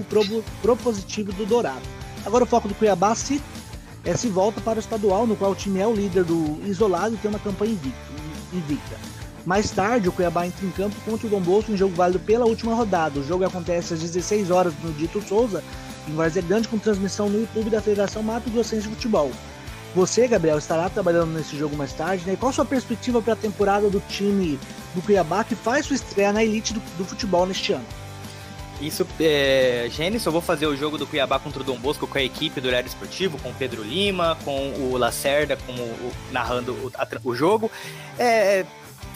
[0.62, 1.82] propositivo do Dourado.
[2.24, 3.43] Agora o foco do Cuiabá se,
[4.05, 7.16] é, se volta para o estadual, no qual o time é o líder do isolado
[7.16, 7.77] e tem uma campanha
[8.53, 8.97] invicta.
[9.45, 12.77] Mais tarde, o Cuiabá entra em campo contra o Dom em jogo válido pela última
[12.77, 13.19] rodada.
[13.19, 15.65] O jogo acontece às 16 horas no Dito Souza,
[16.07, 19.32] em Várzea Grande, com transmissão no YouTube da Federação Mato Grossense de Futebol.
[19.94, 22.35] Você, Gabriel, estará trabalhando nesse jogo mais tarde, né?
[22.35, 24.59] E qual a sua perspectiva para a temporada do time
[24.94, 27.86] do Cuiabá que faz sua estreia na elite do, do futebol neste ano?
[28.81, 32.16] Isso, é, Gênesis, eu vou fazer o jogo do Cuiabá contra o Dom Bosco com
[32.16, 36.73] a equipe do Horário Esportivo, com o Pedro Lima, com o Lacerda como o, narrando
[36.73, 37.70] o, a, o jogo.
[38.16, 38.65] É,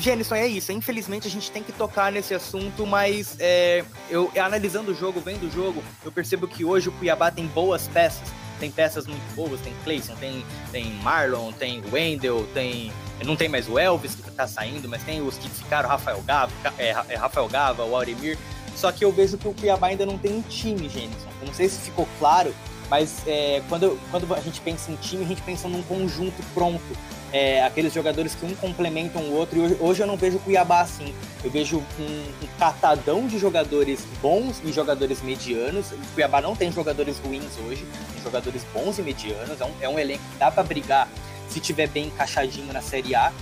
[0.01, 0.73] Jenison, é isso.
[0.73, 5.47] Infelizmente a gente tem que tocar nesse assunto, mas é, eu analisando o jogo, vendo
[5.47, 8.29] o jogo, eu percebo que hoje o Cuiabá tem boas peças.
[8.63, 12.93] Tem peças muito boas, tem Clayson, tem, tem Marlon, tem Wendell, tem.
[13.25, 16.53] Não tem mais o Elvis que tá saindo, mas tem os que ficaram, Rafael Gava,
[16.79, 18.39] é, é Rafael Gava, o Auremir.
[18.77, 20.89] Só que eu vejo que o Cuiabá ainda não tem um time.
[20.95, 22.55] Eu não sei se ficou claro,
[22.89, 26.97] mas é, quando, quando a gente pensa em time, a gente pensa num conjunto pronto
[27.33, 29.59] é, aqueles jogadores que um complementam o outro.
[29.59, 31.15] E hoje, hoje eu não vejo o Cuiabá assim.
[31.43, 35.91] Eu vejo um, um, catadão de jogadores bons e jogadores medianos.
[35.93, 39.61] O Cuiabá não tem jogadores ruins hoje, tem jogadores bons e medianos.
[39.61, 41.09] É um, é um elenco que dá para brigar
[41.49, 43.33] se tiver bem encaixadinho na Série A.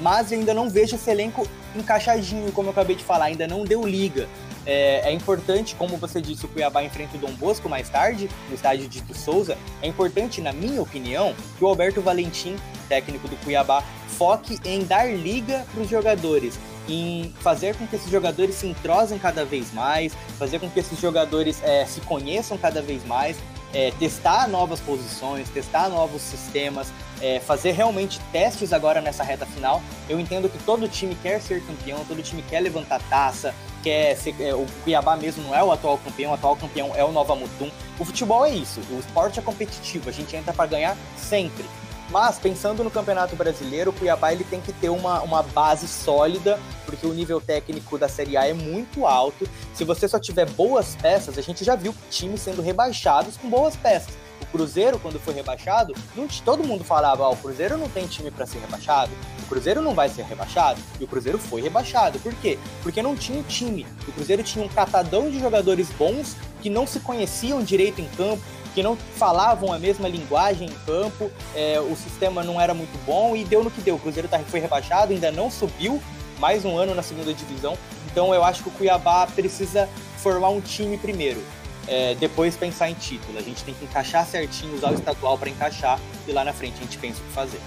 [0.00, 3.64] Mas eu ainda não vejo esse elenco encaixadinho, como eu acabei de falar, ainda não
[3.64, 4.28] deu liga.
[4.66, 8.54] É, é, importante, como você disse, o Cuiabá enfrenta o Dom Bosco mais tarde, no
[8.54, 9.56] estádio de Tito Souza.
[9.82, 12.56] É importante, na minha opinião, que o Alberto Valentim,
[12.88, 16.58] técnico do Cuiabá, foque em dar liga para os jogadores,
[16.88, 20.98] em fazer com que esses jogadores se entrosem cada vez mais, fazer com que esses
[21.00, 23.36] jogadores é, se conheçam cada vez mais,
[23.72, 26.88] é, testar novas posições, testar novos sistemas,
[27.20, 29.82] é, fazer realmente testes agora nessa reta final.
[30.08, 34.34] Eu entendo que todo time quer ser campeão, todo time quer levantar taça, quer ser,
[34.40, 37.34] é, o Cuiabá mesmo não é o atual campeão, o atual campeão é o Nova
[37.34, 37.70] Mutum.
[37.98, 41.64] O futebol é isso, o esporte é competitivo, a gente entra para ganhar sempre.
[42.10, 46.58] Mas pensando no Campeonato Brasileiro, o Cuiabá ele tem que ter uma, uma base sólida,
[46.86, 49.46] porque o nível técnico da Série A é muito alto.
[49.74, 53.76] Se você só tiver boas peças, a gente já viu times sendo rebaixados com boas
[53.76, 54.14] peças.
[54.48, 58.46] Cruzeiro, quando foi rebaixado, não, todo mundo falava: ah, o Cruzeiro não tem time para
[58.46, 59.12] ser rebaixado,
[59.42, 60.80] o Cruzeiro não vai ser rebaixado.
[61.00, 62.18] E o Cruzeiro foi rebaixado.
[62.18, 62.58] Por quê?
[62.82, 63.86] Porque não tinha time.
[64.06, 68.42] O Cruzeiro tinha um catadão de jogadores bons que não se conheciam direito em campo,
[68.74, 73.34] que não falavam a mesma linguagem em campo, é, o sistema não era muito bom
[73.34, 73.96] e deu no que deu.
[73.96, 76.02] O Cruzeiro tá, foi rebaixado, ainda não subiu,
[76.38, 77.76] mais um ano na segunda divisão.
[78.10, 79.88] Então eu acho que o Cuiabá precisa
[80.18, 81.42] formar um time primeiro.
[81.88, 83.38] É, depois pensar em título.
[83.38, 86.76] A gente tem que encaixar certinho, usar o estadual para encaixar e lá na frente
[86.78, 87.60] a gente pensa o que fazer.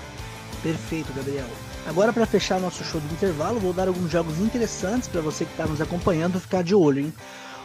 [0.61, 1.47] Perfeito, Gabriel.
[1.87, 5.51] Agora, para fechar nosso show do intervalo, vou dar alguns jogos interessantes para você que
[5.51, 7.13] está nos acompanhando ficar de olho, hein?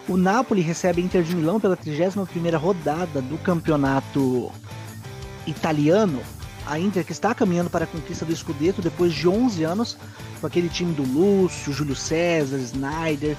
[0.09, 4.51] O Napoli recebe Inter de Milão pela 31ª rodada do campeonato
[5.47, 6.23] italiano.
[6.65, 9.99] A Inter que está caminhando para a conquista do Scudetto depois de 11 anos,
[10.41, 13.37] com aquele time do Lúcio, Júlio César, Snyder,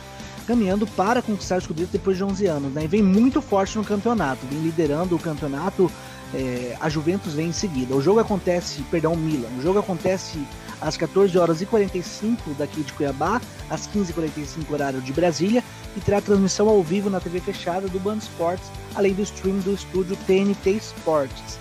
[0.47, 2.73] caminhando para conquistar o Scudetto depois de 11 anos.
[2.73, 2.85] Né?
[2.85, 5.91] E vem muito forte no campeonato, vem liderando o campeonato,
[6.33, 7.93] é, a Juventus vem em seguida.
[7.93, 10.39] O jogo acontece, perdão, Milan, o jogo acontece
[10.79, 15.63] às 14 horas e 45 daqui de Cuiabá, às 15h45 horário de Brasília,
[15.95, 19.73] e terá transmissão ao vivo na TV fechada do Band Sports, além do stream do
[19.73, 21.59] estúdio TNT Sports.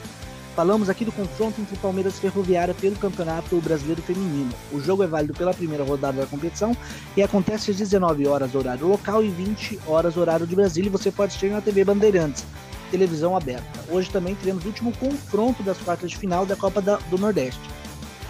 [0.57, 4.51] Falamos aqui do confronto entre Palmeiras e Ferroviária pelo Campeonato Brasileiro Feminino.
[4.73, 6.75] O jogo é válido pela primeira rodada da competição
[7.15, 11.11] e acontece às 19 horas horário local e 20 horas horário de Brasília e você
[11.11, 12.43] pode assistir na TV Bandeirantes,
[12.91, 13.85] televisão aberta.
[13.91, 17.61] Hoje também teremos o último confronto das quartas de final da Copa da, do Nordeste.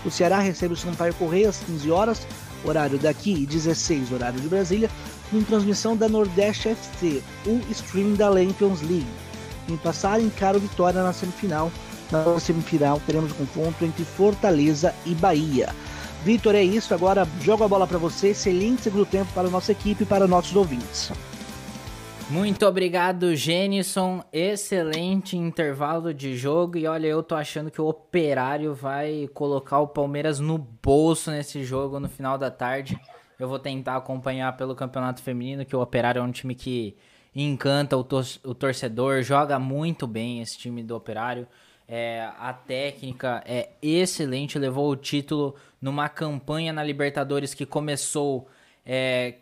[0.05, 2.27] O Ceará recebe o Sampaio Correia às 15 horas,
[2.65, 4.91] horário daqui, e 16 horário de Brasília,
[5.33, 9.07] em transmissão da Nordeste FC, o stream da Champions League.
[9.69, 11.71] Em passar, encara o Vitória na semifinal.
[12.11, 15.69] Na semifinal teremos um confronto entre Fortaleza e Bahia.
[16.25, 16.95] Vitor, é isso.
[16.95, 18.29] Agora jogo a bola para você.
[18.29, 21.13] Excelente segundo tempo para a nossa equipe e para nossos ouvintes.
[22.29, 24.25] Muito obrigado, Jenison.
[24.33, 26.77] Excelente intervalo de jogo.
[26.77, 31.63] E olha, eu tô achando que o Operário vai colocar o Palmeiras no bolso nesse
[31.63, 32.99] jogo no final da tarde.
[33.39, 36.97] Eu vou tentar acompanhar pelo Campeonato Feminino, que o Operário é um time que
[37.33, 41.47] encanta o, tor o torcedor, joga muito bem esse time do Operário.
[41.89, 48.49] É, a técnica é excelente, levou o título numa campanha na Libertadores que começou
[48.85, 49.35] é,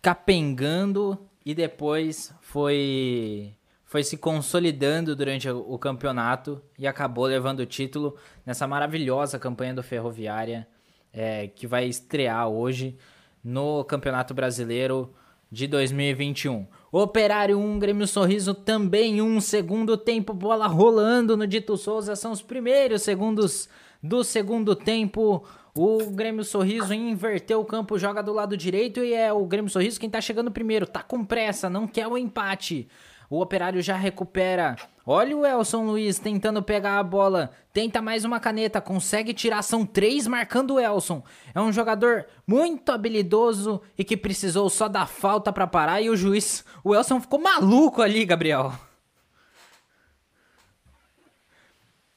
[0.00, 3.54] capengando e depois foi
[3.84, 9.82] foi se consolidando durante o campeonato e acabou levando o título nessa maravilhosa campanha do
[9.82, 10.68] Ferroviária
[11.12, 12.98] é, que vai estrear hoje
[13.42, 15.14] no Campeonato Brasileiro
[15.50, 16.66] de 2021.
[16.90, 22.40] Operário 1, Grêmio Sorriso também um segundo tempo, bola rolando no Dito Souza, são os
[22.40, 23.68] primeiros segundos
[24.02, 25.44] do segundo tempo.
[25.76, 30.00] O Grêmio Sorriso inverteu o campo, joga do lado direito e é o Grêmio Sorriso
[30.00, 30.86] quem tá chegando primeiro.
[30.86, 32.88] Tá com pressa, não quer o empate.
[33.30, 34.76] O Operário já recupera.
[35.04, 37.50] Olha o Elson Luiz tentando pegar a bola.
[37.74, 39.62] Tenta mais uma caneta, consegue tirar.
[39.62, 41.22] São três marcando o Elson.
[41.54, 46.00] É um jogador muito habilidoso e que precisou só da falta para parar.
[46.00, 48.72] E o juiz, o Elson ficou maluco ali, Gabriel.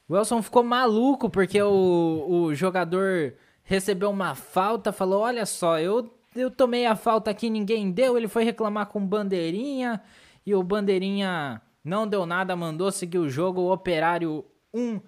[0.08, 3.34] O Elson ficou maluco porque o, o jogador
[3.64, 8.16] recebeu uma falta, falou: Olha só, eu, eu tomei a falta aqui, ninguém deu.
[8.16, 10.00] Ele foi reclamar com Bandeirinha
[10.44, 13.62] e o Bandeirinha não deu nada, mandou seguir o jogo.
[13.62, 15.00] O Operário 1,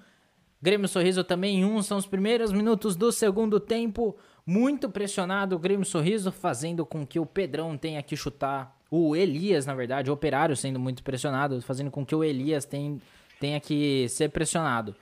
[0.61, 1.83] Grêmio Sorriso também 1.
[1.83, 4.17] São os primeiros minutos do segundo tempo.
[4.47, 8.77] Muito pressionado o Grêmio Sorriso, fazendo com que o Pedrão tenha que chutar.
[8.91, 13.61] O Elias, na verdade, o Operário sendo muito pressionado, fazendo com que o Elias tenha,
[13.61, 14.95] que ser pressionado.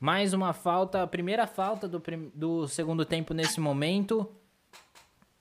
[0.00, 2.02] Mais uma falta, a primeira falta do,
[2.34, 4.28] do segundo tempo nesse momento.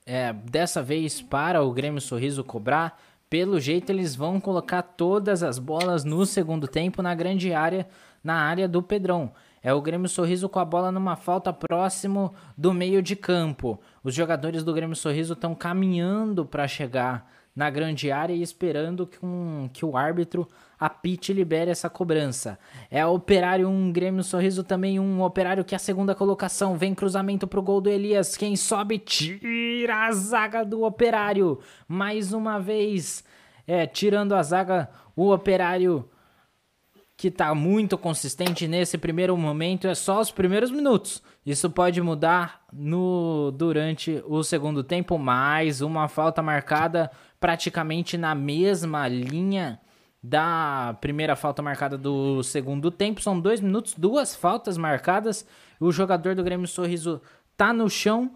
[0.05, 2.99] É, dessa vez para o Grêmio Sorriso cobrar.
[3.29, 7.87] Pelo jeito, eles vão colocar todas as bolas no segundo tempo na grande área,
[8.23, 9.33] na área do Pedrão.
[9.61, 13.81] É o Grêmio Sorriso com a bola numa falta próximo do meio de campo.
[14.01, 19.17] Os jogadores do Grêmio Sorriso estão caminhando para chegar na grande área e esperando que,
[19.25, 20.47] um, que o árbitro
[20.79, 22.59] a Pit libere essa cobrança.
[22.91, 27.47] É Operário um Grêmio Sorriso também um Operário que é a segunda colocação vem cruzamento
[27.47, 28.37] pro gol do Elias.
[28.37, 31.59] Quem sobe tira a zaga do Operário.
[31.87, 33.23] Mais uma vez,
[33.65, 36.07] é, tirando a zaga o Operário
[37.17, 41.23] que tá muito consistente nesse primeiro momento, é só os primeiros minutos.
[41.43, 49.07] Isso pode mudar no durante o segundo tempo, mais uma falta marcada praticamente na mesma
[49.07, 49.79] linha
[50.21, 53.21] da primeira falta marcada do segundo tempo.
[53.21, 55.45] São dois minutos, duas faltas marcadas.
[55.79, 57.21] O jogador do Grêmio Sorriso
[57.55, 58.31] tá no chão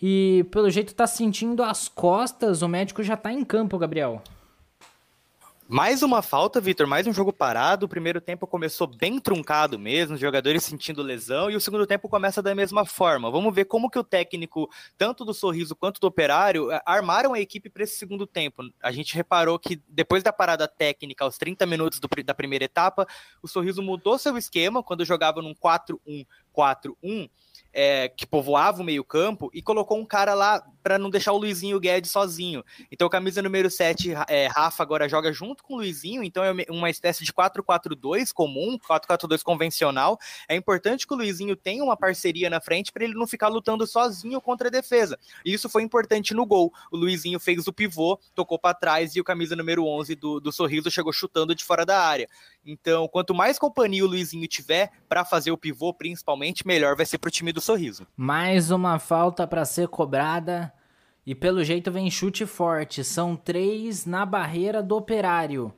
[0.00, 2.62] e, pelo jeito, tá sentindo as costas.
[2.62, 4.22] O médico já tá em campo, Gabriel.
[5.70, 7.84] Mais uma falta, Vitor, mais um jogo parado.
[7.84, 12.08] O primeiro tempo começou bem truncado mesmo, os jogadores sentindo lesão, e o segundo tempo
[12.08, 13.30] começa da mesma forma.
[13.30, 17.38] Vamos ver como que o técnico, tanto do Sorriso quanto do Operário, eh, armaram a
[17.40, 18.62] equipe para esse segundo tempo.
[18.82, 23.06] A gente reparou que depois da parada técnica, aos 30 minutos do, da primeira etapa,
[23.42, 27.28] o Sorriso mudou seu esquema quando jogava num 4-1-4-1
[27.72, 31.78] é, que povoava o meio-campo e colocou um cara lá para não deixar o Luizinho
[31.78, 32.64] Guedes sozinho.
[32.90, 36.88] Então, camisa número 7, é, Rafa, agora joga junto com o Luizinho, então é uma
[36.88, 40.18] espécie de 4-4-2 comum, 4-4-2 convencional.
[40.48, 43.86] É importante que o Luizinho tenha uma parceria na frente para ele não ficar lutando
[43.86, 45.18] sozinho contra a defesa.
[45.44, 46.72] E isso foi importante no gol.
[46.90, 50.50] O Luizinho fez o pivô, tocou para trás e o camisa número 11 do, do
[50.50, 52.28] Sorriso chegou chutando de fora da área.
[52.64, 57.18] Então, quanto mais companhia o Luizinho tiver para fazer o pivô, principalmente, melhor vai ser
[57.18, 58.06] para o time do Sorriso.
[58.16, 60.72] Mais uma falta para ser cobrada.
[61.26, 63.04] E pelo jeito vem chute forte.
[63.04, 65.74] São três na barreira do Operário.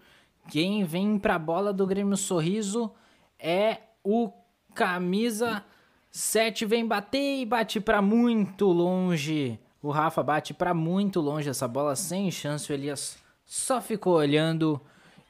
[0.49, 2.93] Quem vem para a bola do Grêmio Sorriso
[3.39, 4.31] é o
[4.75, 5.65] camisa
[6.11, 6.65] 7.
[6.67, 9.59] Vem bater e bate para muito longe.
[9.83, 12.71] O Rafa bate para muito longe essa bola sem chance.
[12.71, 14.81] O Elias só ficou olhando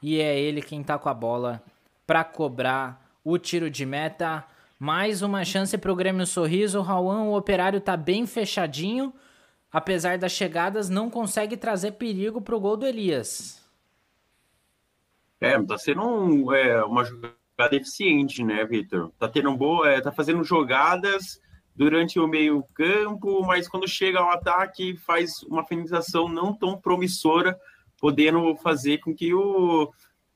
[0.01, 1.63] e é ele quem tá com a bola
[2.05, 4.45] para cobrar o tiro de meta.
[4.81, 6.79] Mais uma chance para o Grêmio Sorriso.
[6.79, 9.13] O Rauan, o Operário tá bem fechadinho
[9.71, 13.61] apesar das chegadas, não consegue trazer perigo para o gol do Elias.
[15.39, 19.11] É, tá sendo um, é, uma jogada eficiente, né, Vitor?
[19.17, 21.39] Tá tendo boa, é, tá fazendo jogadas
[21.75, 27.57] durante o meio campo, mas quando chega ao ataque faz uma finalização não tão promissora,
[27.97, 29.91] podendo fazer com que o,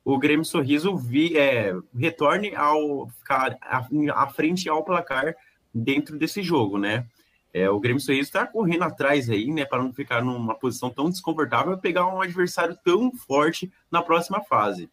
[0.05, 5.35] o Grêmio Sorriso vi, é, retorne ao ficar à, frente ao placar
[5.73, 7.07] dentro desse jogo, né?
[7.51, 11.09] É, o Grêmio Sorriso está correndo atrás aí, né, para não ficar numa posição tão
[11.09, 14.89] desconfortável pegar um adversário tão forte na próxima fase.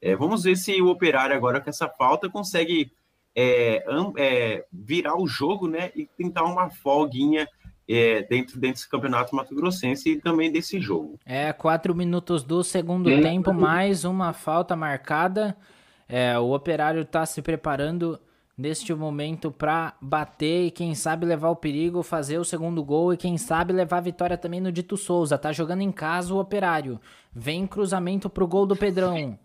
[0.00, 2.92] É, vamos ver se o Operário agora com essa falta consegue
[3.34, 3.84] é,
[4.16, 7.48] é virar o jogo, né, e tentar uma folguinha
[7.88, 11.18] é, dentro, dentro desse campeonato Mato Grossense e também desse jogo.
[11.24, 15.56] É, quatro minutos do segundo tempo, mais uma falta marcada.
[16.08, 18.20] É, o Operário está se preparando
[18.56, 23.16] neste momento para bater e quem sabe levar o perigo, fazer o segundo gol e
[23.16, 25.38] quem sabe levar a vitória também no Dito Souza.
[25.38, 27.00] Tá jogando em casa o Operário.
[27.34, 29.38] Vem cruzamento pro gol do Pedrão.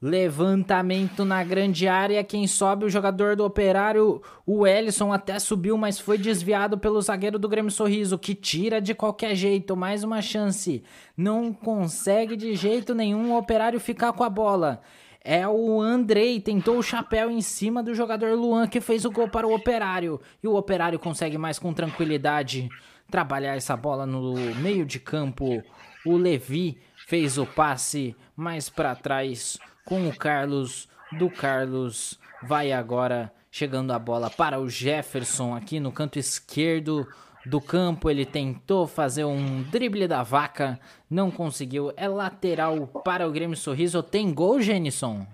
[0.00, 5.98] Levantamento na grande área, quem sobe o jogador do Operário, o Ellison até subiu, mas
[5.98, 10.82] foi desviado pelo zagueiro do Grêmio Sorriso, que tira de qualquer jeito, mais uma chance.
[11.16, 14.82] Não consegue de jeito nenhum o Operário ficar com a bola
[15.24, 19.26] é o Andrei, tentou o chapéu em cima do jogador Luan que fez o gol
[19.26, 20.20] para o Operário.
[20.42, 22.68] E o Operário consegue mais com tranquilidade
[23.10, 25.62] trabalhar essa bola no meio de campo.
[26.04, 26.76] O Levi
[27.06, 30.88] fez o passe mais para trás com o Carlos.
[31.12, 37.06] Do Carlos vai agora chegando a bola para o Jefferson aqui no canto esquerdo
[37.46, 38.10] do campo.
[38.10, 41.92] Ele tentou fazer um drible da vaca, não conseguiu.
[41.96, 44.02] É lateral para o Grêmio Sorriso.
[44.02, 45.26] Tem gol, Genison?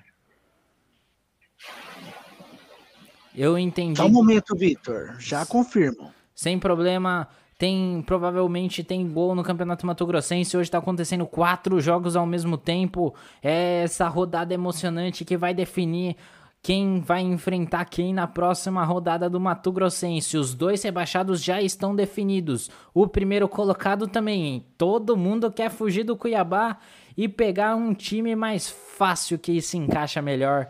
[3.34, 3.96] Eu entendi.
[3.96, 5.16] Só um momento, Vitor.
[5.18, 6.12] Já confirmo.
[6.34, 7.28] sem problema.
[7.60, 10.56] Tem provavelmente tem gol no Campeonato Mato Grossense.
[10.56, 13.14] Hoje está acontecendo quatro jogos ao mesmo tempo.
[13.42, 16.16] É essa rodada emocionante que vai definir
[16.62, 20.38] quem vai enfrentar quem na próxima rodada do Mato Grossense.
[20.38, 22.70] Os dois rebaixados já estão definidos.
[22.94, 24.64] O primeiro colocado também.
[24.78, 26.78] Todo mundo quer fugir do Cuiabá
[27.14, 30.66] e pegar um time mais fácil que se encaixa melhor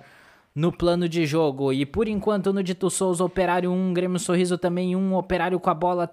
[0.53, 1.73] no plano de jogo.
[1.73, 5.75] E por enquanto no Dito Souza, Operário 1, Grêmio Sorriso também 1, Operário com a
[5.75, 6.13] bola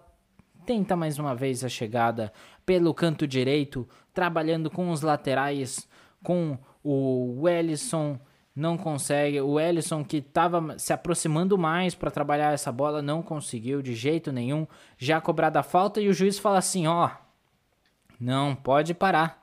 [0.68, 2.34] tenta mais uma vez a chegada
[2.66, 5.88] pelo canto direito, trabalhando com os laterais,
[6.22, 8.20] com o Wellison,
[8.54, 9.40] não consegue.
[9.40, 14.30] O Ellison que estava se aproximando mais para trabalhar essa bola não conseguiu de jeito
[14.30, 14.68] nenhum.
[14.98, 17.12] Já cobrada a falta e o juiz fala assim, ó,
[18.20, 19.42] não pode parar.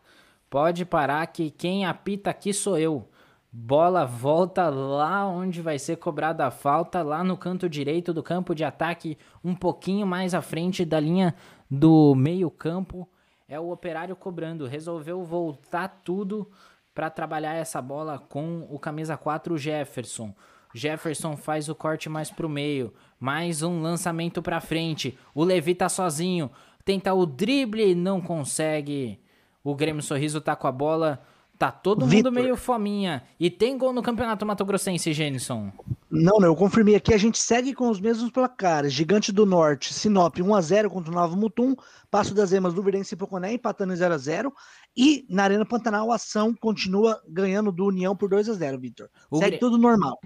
[0.51, 3.09] Pode parar que quem apita aqui sou eu.
[3.57, 8.53] Bola volta lá onde vai ser cobrada a falta, lá no canto direito do campo
[8.53, 11.33] de ataque, um pouquinho mais à frente da linha
[11.71, 13.09] do meio-campo.
[13.49, 14.67] É o operário cobrando.
[14.67, 16.51] Resolveu voltar tudo
[16.93, 20.35] para trabalhar essa bola com o camisa 4 Jefferson.
[20.75, 25.17] Jefferson faz o corte mais pro meio, mais um lançamento para frente.
[25.33, 26.51] O Levi tá sozinho,
[26.85, 29.21] tenta o drible, não consegue.
[29.63, 31.25] O Grêmio Sorriso tá com a bola
[31.59, 32.33] Tá todo Victor.
[32.33, 33.23] mundo meio fominha.
[33.39, 35.71] E tem gol no Campeonato Mato Grossense, Jenison?
[36.11, 37.15] Não, não, eu confirmei aqui.
[37.15, 38.93] A gente segue com os mesmos placares.
[38.93, 41.75] Gigante do Norte, Sinop 1x0 contra o Novo Mutum.
[42.11, 44.53] Passo das Emas, Luverdense e Poconé empatando em 0x0.
[44.97, 49.09] E na Arena Pantanal, a ação continua ganhando do União por 2x0, Victor.
[49.39, 50.19] Segue tudo normal.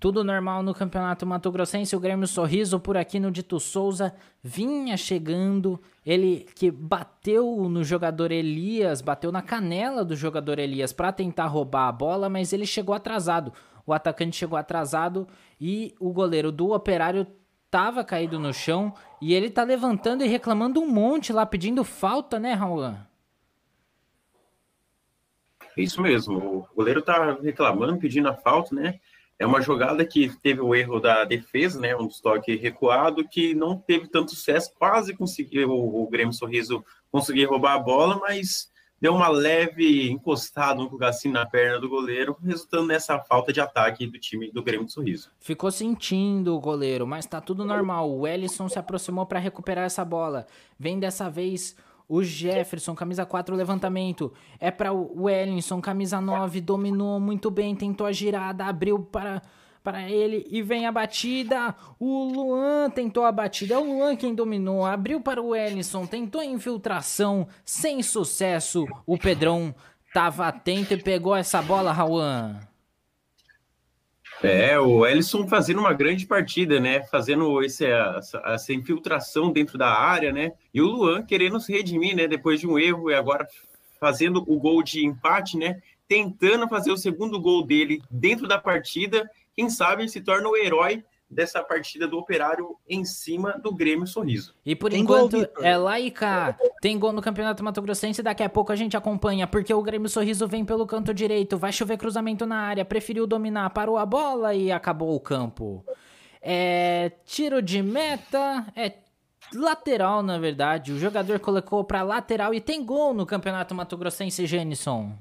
[0.00, 1.96] Tudo normal no Campeonato Mato Grossense.
[1.96, 5.80] O Grêmio Sorriso por aqui no Dito Souza vinha chegando.
[6.06, 11.88] Ele que bateu no jogador Elias, bateu na canela do jogador Elias para tentar roubar
[11.88, 13.52] a bola, mas ele chegou atrasado.
[13.84, 15.26] O atacante chegou atrasado
[15.60, 17.26] e o goleiro do Operário
[17.68, 22.38] tava caído no chão e ele tá levantando e reclamando um monte lá pedindo falta,
[22.38, 22.94] né, Raul?
[25.76, 26.68] Isso mesmo.
[26.72, 29.00] O goleiro tá reclamando, pedindo a falta, né?
[29.38, 31.94] É uma jogada que teve o erro da defesa, né?
[31.94, 37.44] Um estoque recuado que não teve tanto sucesso, quase conseguiu o, o Grêmio Sorriso conseguir
[37.44, 38.68] roubar a bola, mas
[39.00, 44.06] deu uma leve encostada um assim na perna do goleiro, resultando nessa falta de ataque
[44.06, 45.30] do time do Grêmio Sorriso.
[45.38, 48.10] Ficou sentindo o goleiro, mas tá tudo normal.
[48.10, 50.46] O Ellison se aproximou para recuperar essa bola.
[50.78, 51.76] Vem dessa vez
[52.08, 54.32] o Jefferson, camisa 4, levantamento.
[54.58, 59.42] É para o Wellington, camisa 9, dominou muito bem, tentou a girada, abriu para
[59.82, 61.74] para ele e vem a batida.
[61.98, 63.74] O Luan tentou a batida.
[63.74, 64.84] É o Luan quem dominou.
[64.84, 68.84] Abriu para o Ellison, tentou a infiltração, sem sucesso.
[69.06, 69.74] O Pedrão
[70.06, 72.60] estava atento e pegou essa bola, Rauan.
[74.42, 77.02] É, o Ellison fazendo uma grande partida, né?
[77.04, 80.52] Fazendo esse, essa, essa, infiltração dentro da área, né?
[80.72, 82.28] E o Luan querendo se redimir, né?
[82.28, 83.46] Depois de um erro e agora
[83.98, 85.80] fazendo o gol de empate, né?
[86.06, 89.28] Tentando fazer o segundo gol dele dentro da partida.
[89.56, 94.54] Quem sabe se torna o herói dessa partida do Operário em cima do Grêmio Sorriso.
[94.64, 96.56] E por tem enquanto gol, é lá e cá.
[96.80, 100.08] Tem gol no Campeonato Mato Grossense, daqui a pouco a gente acompanha, porque o Grêmio
[100.08, 104.54] Sorriso vem pelo canto direito, vai chover cruzamento na área, preferiu dominar, parou a bola
[104.54, 105.84] e acabou o campo.
[106.40, 108.94] É tiro de meta, é
[109.54, 110.92] lateral na verdade.
[110.92, 115.12] O jogador colocou para lateral e tem gol no Campeonato Mato Grossense, Jenison.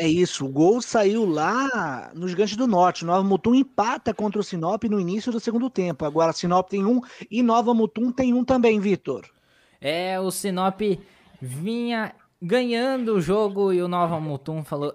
[0.00, 3.04] É isso, o gol saiu lá no Gigante do Norte.
[3.04, 6.04] Nova Mutum empata contra o Sinop no início do segundo tempo.
[6.04, 9.28] Agora Sinop tem um e Nova Mutum tem um também, Vitor.
[9.80, 10.80] É, o Sinop
[11.42, 14.94] vinha ganhando o jogo e o Nova Mutum falou: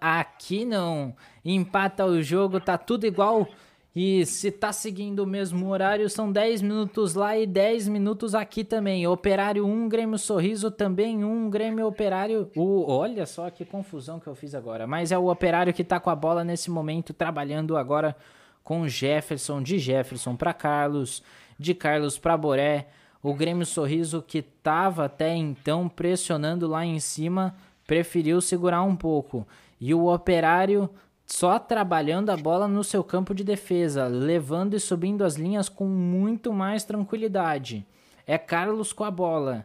[0.00, 1.14] aqui não.
[1.44, 3.46] Empata o jogo, tá tudo igual.
[3.94, 8.62] E se tá seguindo o mesmo horário, são 10 minutos lá e 10 minutos aqui
[8.62, 9.04] também.
[9.06, 12.48] Operário 1, Grêmio Sorriso também 1, Grêmio Operário.
[12.54, 14.86] O, olha só que confusão que eu fiz agora.
[14.86, 18.16] Mas é o Operário que tá com a bola nesse momento, trabalhando agora
[18.62, 21.20] com Jefferson, de Jefferson para Carlos,
[21.58, 22.86] de Carlos para Boré.
[23.20, 27.56] O Grêmio Sorriso que tava até então pressionando lá em cima,
[27.88, 29.44] preferiu segurar um pouco.
[29.80, 30.88] E o Operário
[31.32, 35.86] só trabalhando a bola no seu campo de defesa, levando e subindo as linhas com
[35.86, 37.86] muito mais tranquilidade.
[38.26, 39.64] É Carlos com a bola.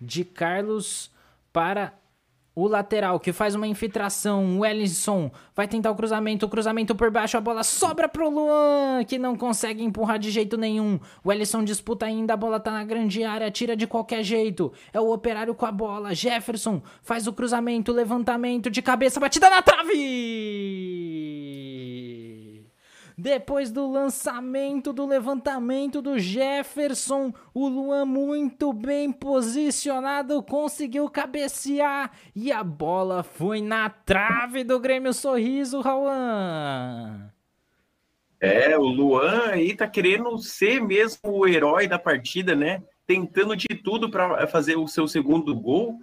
[0.00, 1.12] De Carlos
[1.52, 1.94] para
[2.54, 7.10] o lateral que faz uma infiltração, o Ellison vai tentar o cruzamento, o cruzamento por
[7.10, 11.00] baixo, a bola sobra pro Luan, que não consegue empurrar de jeito nenhum.
[11.24, 14.72] O Ellison disputa ainda, a bola tá na grande área, tira de qualquer jeito.
[14.92, 16.14] É o operário com a bola.
[16.14, 21.23] Jefferson faz o cruzamento, levantamento de cabeça, batida na trave!
[23.16, 32.50] Depois do lançamento do levantamento do Jefferson, o Luan muito bem posicionado conseguiu cabecear e
[32.50, 37.30] a bola foi na trave do Grêmio Sorriso, Rauan.
[38.40, 42.82] É, o Luan aí tá querendo ser mesmo o herói da partida, né?
[43.06, 46.00] Tentando de tudo para fazer o seu segundo gol.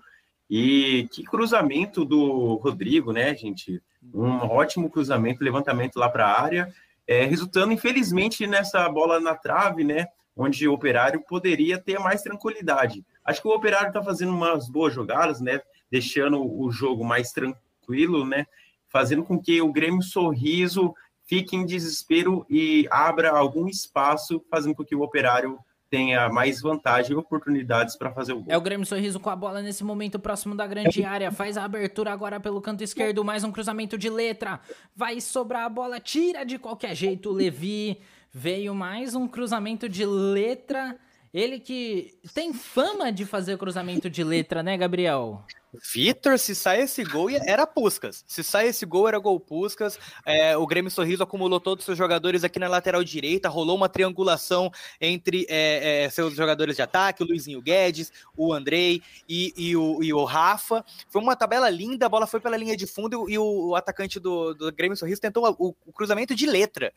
[0.50, 3.82] E que cruzamento do Rodrigo, né, gente?
[4.14, 6.74] Um ótimo cruzamento, levantamento lá para a área,
[7.12, 10.08] é, resultando, infelizmente, nessa bola na trave, né?
[10.34, 13.06] Onde o operário poderia ter mais tranquilidade.
[13.26, 15.62] Acho que o operário está fazendo umas boas jogadas, né?
[15.92, 18.46] Deixando o jogo mais tranquilo, né?
[18.88, 20.94] Fazendo com que o Grêmio Sorriso
[21.26, 25.60] fique em desespero e abra algum espaço, fazendo com que o operário
[25.92, 28.46] tenha mais vantagem e oportunidades para fazer o gol.
[28.48, 31.30] É o Grêmio Sorriso com a bola nesse momento próximo da grande área.
[31.32, 33.26] Faz a abertura agora pelo canto esquerdo.
[33.26, 34.62] Mais um cruzamento de letra.
[34.96, 36.00] Vai sobrar a bola.
[36.00, 38.00] Tira de qualquer jeito o Levi.
[38.32, 40.98] Veio mais um cruzamento de letra.
[41.34, 45.44] Ele que tem fama de fazer cruzamento de letra, né, Gabriel?
[45.74, 48.26] Vitor, se sai esse gol, era Puscas.
[48.28, 49.98] Se sai esse gol, era gol Puscas.
[50.26, 53.48] É, o Grêmio Sorriso acumulou todos os seus jogadores aqui na lateral direita.
[53.48, 54.70] Rolou uma triangulação
[55.00, 60.04] entre é, é, seus jogadores de ataque, o Luizinho Guedes, o Andrei e, e, o,
[60.04, 60.84] e, o, Rafa.
[61.10, 64.20] Foi uma tabela linda, a bola foi pela linha de fundo e o, o atacante
[64.20, 66.92] do, do, Grêmio Sorriso tentou o, o cruzamento de letra.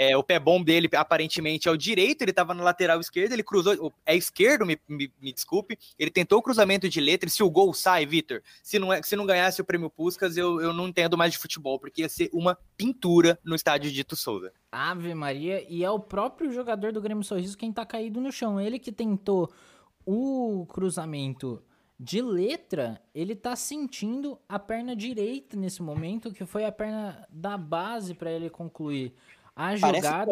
[0.00, 3.42] É, o pé bom dele, aparentemente, é o direito, ele estava na lateral esquerda, ele
[3.42, 3.92] cruzou.
[4.06, 5.76] É esquerdo, me, me, me desculpe.
[5.98, 7.28] Ele tentou o cruzamento de letra.
[7.28, 8.17] E se o gol sai, Vitor,
[8.62, 11.38] se não, é, se não ganhasse o prêmio Puskas, eu, eu não entendo mais de
[11.38, 14.52] futebol, porque ia ser uma pintura no estádio Dito Souza.
[14.70, 18.60] Ave Maria, e é o próprio jogador do Grêmio Sorriso quem tá caído no chão.
[18.60, 19.52] Ele que tentou
[20.04, 21.62] o cruzamento
[21.98, 27.58] de letra, ele tá sentindo a perna direita nesse momento, que foi a perna da
[27.58, 29.12] base para ele concluir
[29.54, 30.30] a jogada.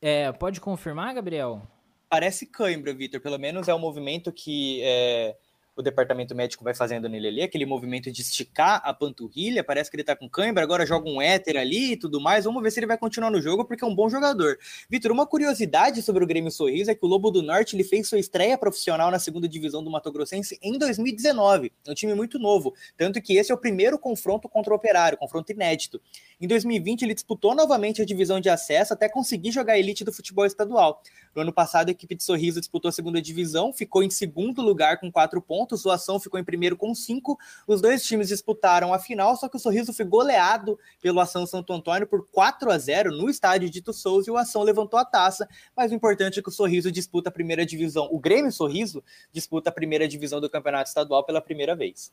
[0.00, 1.62] É, pode confirmar, Gabriel?
[2.08, 3.20] Parece cãibra, Vitor.
[3.20, 5.36] Pelo menos é o movimento que é,
[5.78, 9.94] o departamento médico vai fazendo nele ali, aquele movimento de esticar a panturrilha, parece que
[9.94, 12.80] ele tá com cãibra, agora joga um éter ali e tudo mais, vamos ver se
[12.80, 14.58] ele vai continuar no jogo, porque é um bom jogador.
[14.90, 18.08] Vitor, uma curiosidade sobre o Grêmio Sorriso é que o Lobo do Norte, ele fez
[18.08, 22.40] sua estreia profissional na segunda divisão do Mato Grossense em 2019, é um time muito
[22.40, 26.00] novo, tanto que esse é o primeiro confronto contra o Operário, confronto inédito.
[26.40, 30.12] Em 2020, ele disputou novamente a divisão de acesso até conseguir jogar a elite do
[30.12, 31.02] futebol estadual.
[31.38, 34.98] No ano passado, a equipe de Sorriso disputou a segunda divisão, ficou em segundo lugar
[34.98, 37.38] com quatro pontos, o Ação ficou em primeiro com cinco.
[37.64, 41.72] Os dois times disputaram a final, só que o Sorriso foi goleado pelo Ação Santo
[41.72, 45.48] Antônio por 4 a 0 no estádio Dito Souza e o Ação levantou a taça.
[45.76, 48.08] Mas o importante é que o Sorriso disputa a primeira divisão.
[48.10, 49.00] O Grêmio Sorriso
[49.32, 52.12] disputa a primeira divisão do Campeonato Estadual pela primeira vez.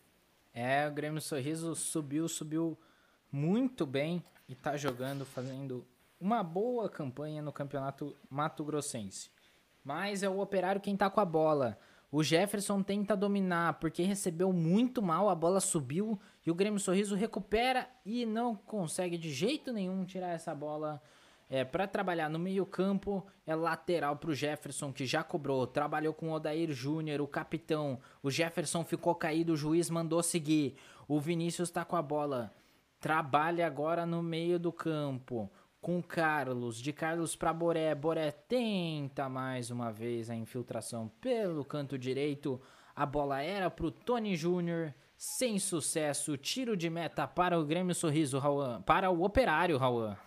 [0.53, 2.77] É, o Grêmio Sorriso subiu, subiu
[3.31, 5.84] muito bem e tá jogando, fazendo
[6.26, 9.30] uma boa campanha no campeonato Mato Grossense.
[9.84, 11.77] Mas é o operário quem tá com a bola.
[12.11, 17.15] O Jefferson tenta dominar porque recebeu muito mal, a bola subiu e o Grêmio Sorriso
[17.15, 20.99] recupera e não consegue de jeito nenhum tirar essa bola
[21.47, 23.23] é, para trabalhar no meio-campo.
[23.45, 27.99] É lateral para o Jefferson que já cobrou, trabalhou com o Odair Júnior, o capitão.
[28.23, 30.76] O Jefferson ficou caído, o juiz mandou seguir.
[31.07, 32.52] O Vinícius está com a bola,
[32.99, 35.52] trabalha agora no meio do campo
[35.86, 37.94] com Carlos, de Carlos para Boré.
[37.94, 42.60] Boré tenta mais uma vez a infiltração pelo canto direito.
[42.95, 46.36] A bola era para o Tony Júnior, sem sucesso.
[46.38, 48.82] Tiro de meta para o Grêmio Sorriso, Rauan.
[48.82, 50.18] Para o Operário, Rauan.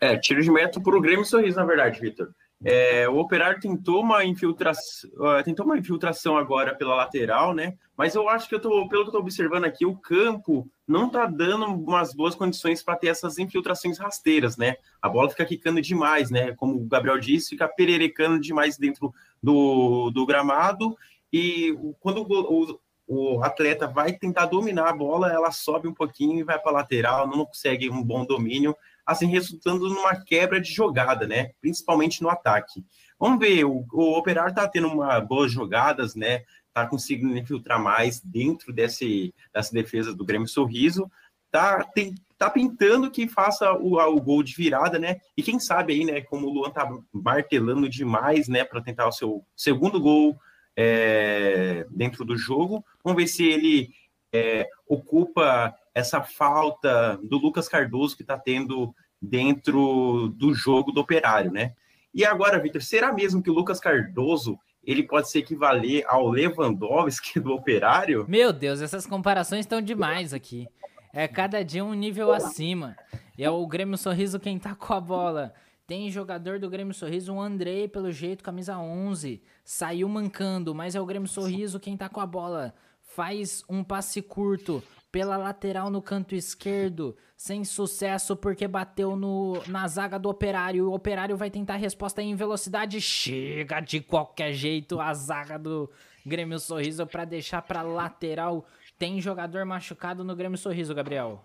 [0.00, 2.34] É, tiro de meta para o Grêmio Sorriso, na verdade, Vitor.
[2.62, 5.10] É, o Operário tentou uma infiltração,
[5.44, 7.76] tentou uma infiltração agora pela lateral, né?
[7.96, 11.10] Mas eu acho que eu tô, pelo que eu tô observando aqui, o campo não
[11.10, 14.76] tá dando umas boas condições para ter essas infiltrações rasteiras, né?
[15.00, 16.54] A bola fica quicando demais, né?
[16.54, 19.12] Como o Gabriel disse, fica pererecando demais dentro
[19.42, 20.96] do, do gramado
[21.32, 26.38] e quando o, o, o atleta vai tentar dominar a bola, ela sobe um pouquinho
[26.38, 28.74] e vai para lateral, não consegue um bom domínio
[29.06, 31.50] assim, resultando numa quebra de jogada, né?
[31.60, 32.84] Principalmente no ataque.
[33.18, 36.42] Vamos ver, o, o Operário está tendo uma boas jogadas, né?
[36.72, 41.10] Tá conseguindo infiltrar mais dentro desse, dessa defesa do Grêmio Sorriso.
[41.50, 45.20] Tá, tem, tá pintando que faça o, o gol de virada, né?
[45.36, 46.20] E quem sabe aí, né?
[46.22, 48.64] Como o Luan tá martelando demais, né?
[48.64, 50.36] Para tentar o seu segundo gol
[50.76, 52.84] é, dentro do jogo.
[53.04, 53.90] Vamos ver se ele
[54.32, 61.52] é, ocupa essa falta do Lucas Cardoso que está tendo dentro do jogo do Operário,
[61.52, 61.74] né?
[62.12, 67.40] E agora, Vitor, será mesmo que o Lucas Cardoso ele pode se equivaler ao Lewandowski
[67.40, 68.26] do Operário?
[68.28, 70.68] Meu Deus, essas comparações estão demais aqui.
[71.12, 72.96] É cada dia um nível acima.
[73.38, 75.54] E é o Grêmio Sorriso quem tá com a bola.
[75.86, 79.42] Tem jogador do Grêmio Sorriso, o Andrei, pelo jeito, camisa 11.
[79.64, 82.74] Saiu mancando, mas é o Grêmio Sorriso quem tá com a bola.
[83.00, 84.82] Faz um passe curto
[85.14, 90.90] pela lateral no canto esquerdo, sem sucesso porque bateu no, na zaga do Operário.
[90.90, 95.88] O Operário vai tentar a resposta em velocidade, chega de qualquer jeito a zaga do
[96.26, 98.66] Grêmio Sorriso para deixar para lateral.
[98.98, 101.44] Tem jogador machucado no Grêmio Sorriso, Gabriel.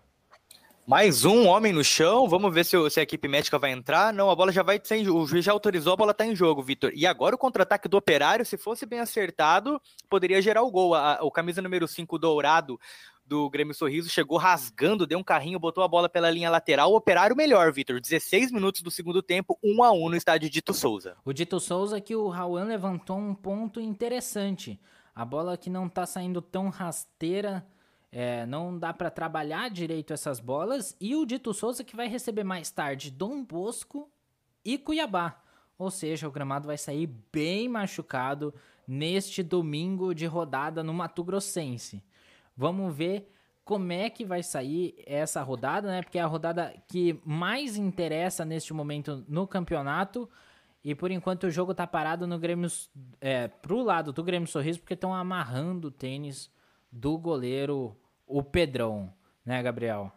[0.90, 2.28] Mais um homem no chão.
[2.28, 4.12] Vamos ver se, se, a equipe médica vai entrar.
[4.12, 5.08] Não, a bola já vai sem.
[5.08, 6.92] O juiz já autorizou, a bola tá em jogo, Vitor.
[6.96, 9.80] E agora o contra-ataque do operário, se fosse bem acertado,
[10.10, 10.96] poderia gerar o gol.
[10.96, 12.80] A, o camisa número 5 dourado
[13.30, 16.92] do Grêmio Sorriso chegou rasgando, deu um carrinho, botou a bola pela linha lateral.
[16.92, 18.02] O operário melhor, Vitor.
[18.02, 21.16] 16 minutos do segundo tempo, 1 a 1 no estádio Dito Souza.
[21.24, 24.80] O Dito Souza que o Rauan levantou um ponto interessante.
[25.14, 27.64] A bola que não tá saindo tão rasteira
[28.12, 30.98] é, não dá para trabalhar direito essas bolas.
[31.00, 34.10] E o Dito Souza que vai receber mais tarde Dom Bosco
[34.66, 35.40] e Cuiabá.
[35.78, 38.54] Ou seja, o gramado vai sair bem machucado
[38.88, 42.04] neste domingo de rodada no Mato Grossense.
[42.60, 43.32] Vamos ver
[43.64, 46.02] como é que vai sair essa rodada, né?
[46.02, 50.30] Porque é a rodada que mais interessa neste momento no campeonato.
[50.84, 52.70] E por enquanto o jogo tá parado no Grêmio.
[53.22, 56.52] É, pro lado do Grêmio Sorriso, porque estão amarrando o tênis
[56.92, 57.96] do goleiro,
[58.28, 59.14] o Pedrão,
[59.46, 60.12] né, Gabriel?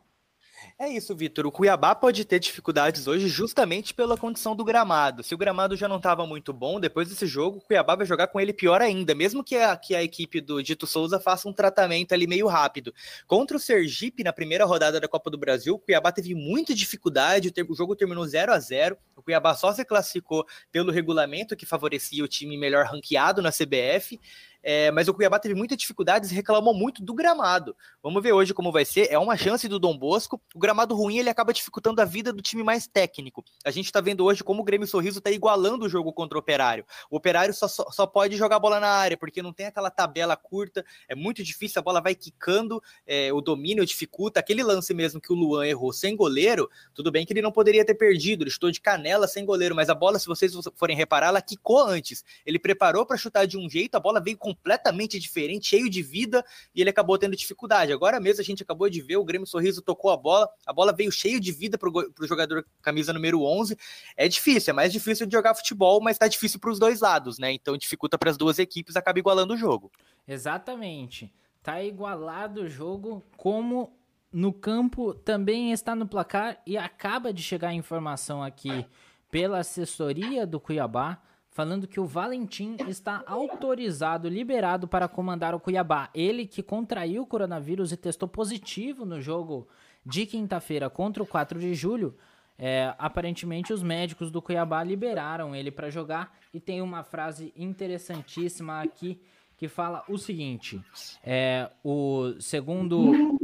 [0.79, 1.47] É isso, Vitor.
[1.47, 5.23] O Cuiabá pode ter dificuldades hoje justamente pela condição do gramado.
[5.23, 8.27] Se o gramado já não estava muito bom, depois desse jogo, o Cuiabá vai jogar
[8.27, 11.53] com ele pior ainda, mesmo que a, que a equipe do Dito Souza faça um
[11.53, 12.93] tratamento ali meio rápido.
[13.27, 17.53] Contra o Sergipe, na primeira rodada da Copa do Brasil, o Cuiabá teve muita dificuldade,
[17.69, 22.25] o jogo terminou 0 a 0 O Cuiabá só se classificou pelo regulamento que favorecia
[22.25, 24.19] o time melhor ranqueado na CBF.
[24.63, 27.77] É, mas o Cuiabá teve muitas dificuldades e reclamou muito do gramado.
[28.03, 29.09] Vamos ver hoje como vai ser.
[29.11, 30.41] É uma chance do Dom Bosco.
[30.55, 33.45] O gramado ruim ele acaba dificultando a vida do time mais técnico.
[33.65, 36.41] A gente está vendo hoje como o Grêmio Sorriso está igualando o jogo contra o
[36.41, 36.85] Operário.
[37.11, 40.37] O Operário só, só, só, pode jogar bola na área, porque não tem aquela tabela
[40.37, 44.41] curta, é muito difícil, a bola vai quicando, é, o domínio dificulta.
[44.41, 47.85] Aquele lance mesmo que o Luan errou sem goleiro, tudo bem que ele não poderia
[47.85, 51.29] ter perdido, ele estou de canela sem goleiro, mas a bola, se vocês forem reparar,
[51.29, 52.25] ela quicou antes.
[52.45, 56.03] Ele preparou para chutar de um jeito, a bola veio com completamente diferente, cheio de
[56.03, 57.93] vida, e ele acabou tendo dificuldade.
[57.93, 60.93] Agora mesmo a gente acabou de ver, o Grêmio Sorriso tocou a bola, a bola
[60.93, 63.77] veio cheio de vida para o jogador camisa número 11.
[64.17, 67.39] É difícil, é mais difícil de jogar futebol, mas está difícil para os dois lados,
[67.39, 67.53] né?
[67.53, 69.91] Então dificulta para as duas equipes, acaba igualando o jogo.
[70.27, 71.33] Exatamente.
[71.63, 73.97] Tá igualado o jogo, como
[74.33, 78.87] no campo também está no placar e acaba de chegar a informação aqui
[79.31, 81.23] pela assessoria do Cuiabá
[81.53, 86.09] falando que o Valentim está autorizado, liberado para comandar o Cuiabá.
[86.15, 89.69] Ele que contraiu o coronavírus e testou positivo no jogo
[90.05, 92.17] de quinta-feira contra o 4 de julho.
[92.59, 98.83] É, aparentemente os médicos do Cuiabá liberaram ele para jogar e tem uma frase interessantíssima
[98.83, 99.21] aqui
[99.57, 100.81] que fala o seguinte:
[101.25, 103.39] é, o segundo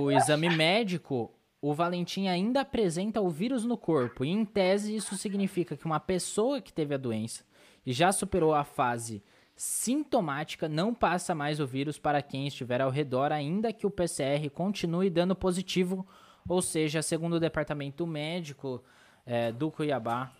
[0.00, 4.24] o exame médico, o Valentim ainda apresenta o vírus no corpo.
[4.24, 7.44] E em tese, isso significa que uma pessoa que teve a doença
[7.86, 9.22] já superou a fase
[9.54, 14.48] sintomática, não passa mais o vírus para quem estiver ao redor, ainda que o PCR
[14.50, 16.06] continue dando positivo.
[16.48, 18.82] Ou seja, segundo o departamento médico
[19.24, 20.32] é, do Cuiabá,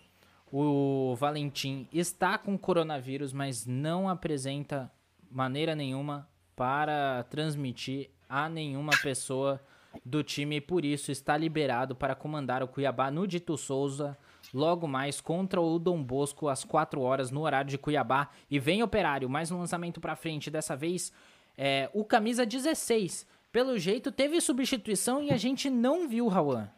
[0.51, 4.91] o Valentim está com coronavírus, mas não apresenta
[5.31, 9.59] maneira nenhuma para transmitir a nenhuma pessoa
[10.05, 14.17] do time e por isso está liberado para comandar o Cuiabá no Dito Souza
[14.53, 18.29] logo mais contra o Dom Bosco às 4 horas no horário de Cuiabá.
[18.49, 21.11] E vem Operário, mais um lançamento para frente, dessa vez
[21.57, 23.25] é, o camisa 16.
[23.51, 26.71] Pelo jeito teve substituição e a gente não viu o.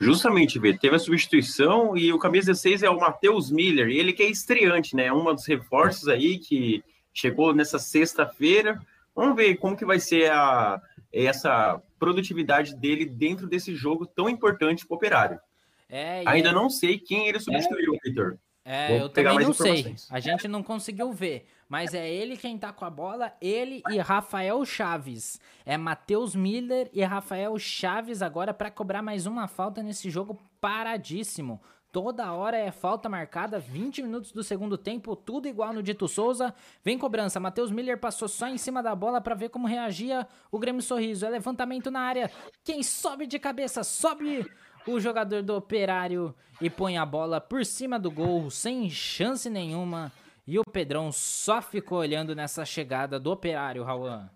[0.00, 4.22] Justamente, Vê, teve a substituição e o camisa 16 é o Matheus Miller, ele que
[4.22, 5.12] é estreante, né?
[5.12, 8.80] Um dos reforços aí que chegou nessa sexta-feira.
[9.14, 10.80] Vamos ver como que vai ser a,
[11.12, 15.40] essa produtividade dele dentro desse jogo tão importante para o Operário.
[15.88, 16.52] É, Ainda é...
[16.52, 17.98] não sei quem ele substituiu, é...
[18.08, 18.38] Vitor.
[18.70, 19.96] É, Vou eu também não sei.
[20.10, 21.46] A gente não conseguiu ver.
[21.66, 25.40] Mas é ele quem tá com a bola, ele e Rafael Chaves.
[25.66, 31.60] É Matheus Miller e Rafael Chaves agora para cobrar mais uma falta nesse jogo paradíssimo.
[31.90, 36.54] Toda hora é falta marcada, 20 minutos do segundo tempo, tudo igual no Dito Souza.
[36.84, 40.58] Vem cobrança, Matheus Miller passou só em cima da bola para ver como reagia o
[40.58, 41.24] Grêmio Sorriso.
[41.24, 42.30] É levantamento na área.
[42.62, 44.46] Quem sobe de cabeça, sobe
[44.86, 50.12] o jogador do Operário e põe a bola por cima do gol, sem chance nenhuma.
[50.46, 54.28] E o Pedrão só ficou olhando nessa chegada do Operário, Rauan.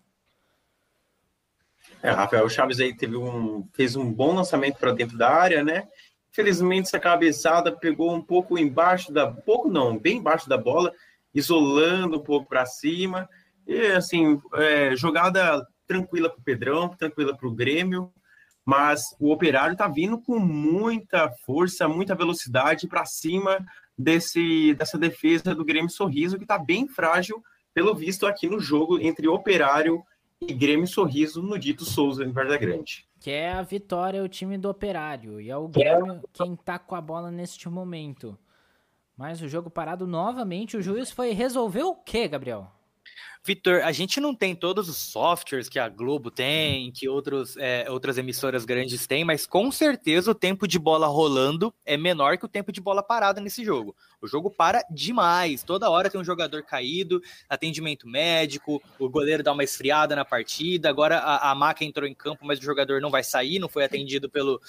[2.02, 5.88] É, Rafael Chaves aí teve um, fez um bom lançamento para dentro da área, né?
[6.32, 10.92] Felizmente essa cabeçada pegou um pouco embaixo da, pouco não, bem embaixo da bola,
[11.34, 13.28] isolando um pouco para cima.
[13.66, 18.10] E assim, é, jogada tranquila para o Pedrão, tranquila para o Grêmio,
[18.64, 23.64] mas o Operário está vindo com muita força, muita velocidade para cima
[23.96, 27.42] desse, dessa defesa do Grêmio Sorriso, que está bem frágil,
[27.74, 30.02] pelo visto, aqui no jogo entre Operário
[30.40, 33.06] e Grêmio Sorriso no Dito Souza, em Varda Grande.
[33.22, 35.40] Que é a vitória, o time do Operário.
[35.40, 38.36] E é o Grêmio quem tá com a bola neste momento.
[39.16, 42.66] Mas o jogo parado novamente, o juiz foi resolver o quê, Gabriel?
[43.44, 47.90] Vitor, a gente não tem todos os softwares que a Globo tem, que outros, é,
[47.90, 52.44] outras emissoras grandes têm, mas com certeza o tempo de bola rolando é menor que
[52.44, 53.96] o tempo de bola parada nesse jogo.
[54.20, 55.64] O jogo para demais.
[55.64, 60.88] Toda hora tem um jogador caído, atendimento médico, o goleiro dá uma esfriada na partida.
[60.88, 63.84] Agora a, a Maca entrou em campo, mas o jogador não vai sair, não foi
[63.84, 64.60] atendido pelo.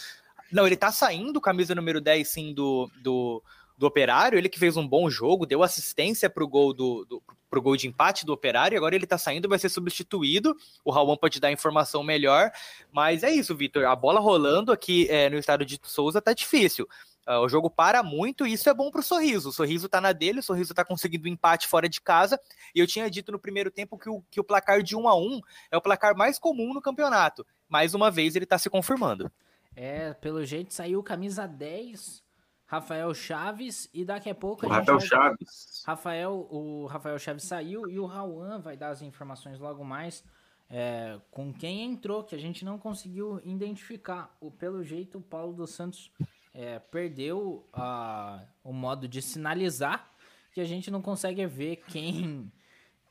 [0.52, 3.44] Não, ele tá saindo, camisa número 10, sim, do, do
[3.78, 7.24] do Operário, ele que fez um bom jogo, deu assistência para o gol do, do
[7.54, 10.58] pro gol de empate do Operário, agora ele está saindo, vai ser substituído.
[10.84, 12.52] O Raul pode dar informação melhor,
[12.92, 13.86] mas é isso, Vitor.
[13.86, 16.88] A bola rolando aqui é, no estado de Souza tá difícil.
[17.28, 19.50] Uh, o jogo para muito e isso é bom para o Sorriso.
[19.50, 22.40] O Sorriso está na dele, o Sorriso está conseguindo um empate fora de casa.
[22.74, 25.16] E eu tinha dito no primeiro tempo que o, que o placar de 1 a
[25.16, 25.40] 1
[25.70, 27.46] é o placar mais comum no campeonato.
[27.70, 29.32] Mais uma vez ele está se confirmando.
[29.76, 32.23] É, pelo jeito saiu camisa 10
[32.66, 35.08] Rafael Chaves e daqui a pouco a Rafael vai...
[35.08, 35.84] Chaves.
[35.86, 40.24] Rafael, o Rafael Chaves saiu e o Rauan vai dar as informações logo mais
[40.70, 44.36] é, com quem entrou, que a gente não conseguiu identificar.
[44.42, 46.12] O, pelo jeito, o Paulo dos Santos
[46.54, 50.12] é, perdeu a, o modo de sinalizar,
[50.52, 52.52] que a gente não consegue ver quem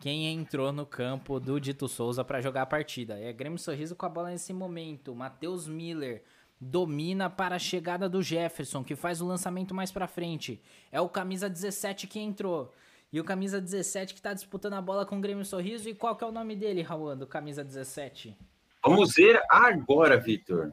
[0.03, 3.20] quem entrou no campo do Dito Souza para jogar a partida.
[3.20, 5.15] É Grêmio Sorriso com a bola nesse momento.
[5.15, 6.24] Matheus Miller
[6.64, 10.62] domina para a chegada do Jefferson, que faz o lançamento mais para frente.
[10.93, 12.72] É o camisa 17 que entrou.
[13.12, 15.89] E o camisa 17 que está disputando a bola com o Grêmio Sorriso.
[15.89, 18.39] E qual que é o nome dele, Raul, do camisa 17?
[18.84, 20.72] Vamos ver agora, Vitor.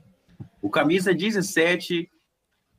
[0.62, 2.10] O camisa 17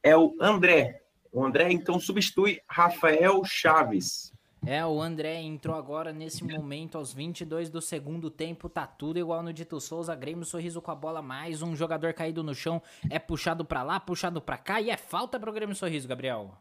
[0.04, 1.02] é o André.
[1.32, 4.32] O André então substitui Rafael Chaves.
[4.66, 9.42] É, o André entrou agora nesse momento, aos 22 do segundo tempo, tá tudo igual
[9.42, 13.18] no Dito Souza, Grêmio Sorriso com a bola, mais um jogador caído no chão, é
[13.18, 16.54] puxado para lá, puxado para cá, e é falta pro Grêmio Sorriso, Gabriel.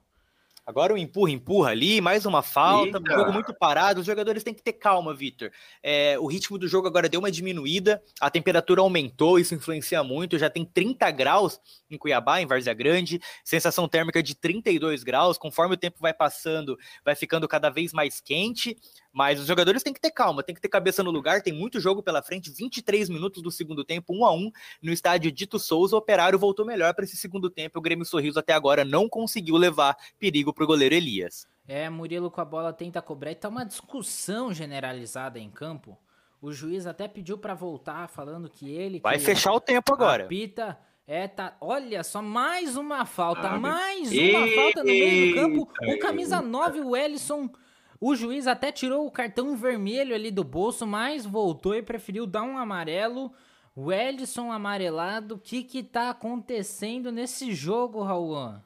[0.70, 3.12] Agora o empurra, empurra ali, mais uma falta, Eita.
[3.12, 4.02] jogo muito parado.
[4.02, 5.50] Os jogadores têm que ter calma, Vitor.
[5.82, 10.38] É, o ritmo do jogo agora deu uma diminuída, a temperatura aumentou, isso influencia muito.
[10.38, 11.60] Já tem 30 graus
[11.90, 15.40] em Cuiabá, em Várzea Grande, sensação térmica de 32 graus.
[15.40, 18.78] Conforme o tempo vai passando, vai ficando cada vez mais quente.
[19.20, 21.78] Mas os jogadores têm que ter calma, tem que ter cabeça no lugar, tem muito
[21.78, 24.52] jogo pela frente, 23 minutos do segundo tempo, 1 a 1
[24.82, 28.40] no estádio Dito Souza, o Operário voltou melhor para esse segundo tempo, o Grêmio Sorriso
[28.40, 31.46] até agora não conseguiu levar perigo para o goleiro Elias.
[31.68, 35.98] É, Murilo com a bola tenta cobrar, e tá uma discussão generalizada em campo.
[36.42, 40.24] O juiz até pediu para voltar, falando que ele vai fechar o tempo agora.
[40.24, 41.58] Apita, é, tá.
[41.60, 45.94] Olha só, mais uma falta, ah, mais uma falta no meio do campo.
[45.94, 47.50] O camisa 9, o Ellison
[48.00, 52.44] o juiz até tirou o cartão vermelho ali do bolso, mas voltou e preferiu dar
[52.44, 53.32] um amarelo.
[53.76, 55.36] O Edson amarelado.
[55.36, 58.62] O que que tá acontecendo nesse jogo, Raul?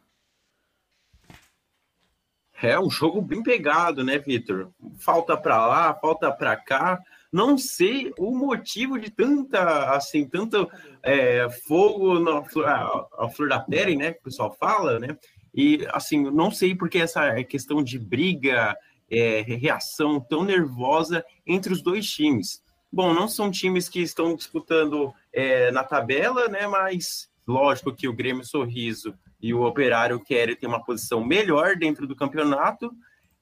[2.62, 4.72] É um jogo bem pegado, né, Vitor?
[4.98, 7.02] Falta para lá, falta para cá.
[7.32, 10.70] Não sei o motivo de tanta, assim, tanto
[11.02, 15.18] é, fogo na flor, a, a flor da pele, né, que o pessoal fala, né?
[15.54, 18.78] E, assim, não sei porque essa questão de briga,
[19.10, 22.62] é, reação tão nervosa entre os dois times.
[22.92, 26.68] Bom, não são times que estão disputando é, na tabela, né?
[26.68, 32.08] Mas lógico que o Grêmio Sorriso e o Operário querem ter uma posição melhor dentro
[32.08, 32.92] do campeonato.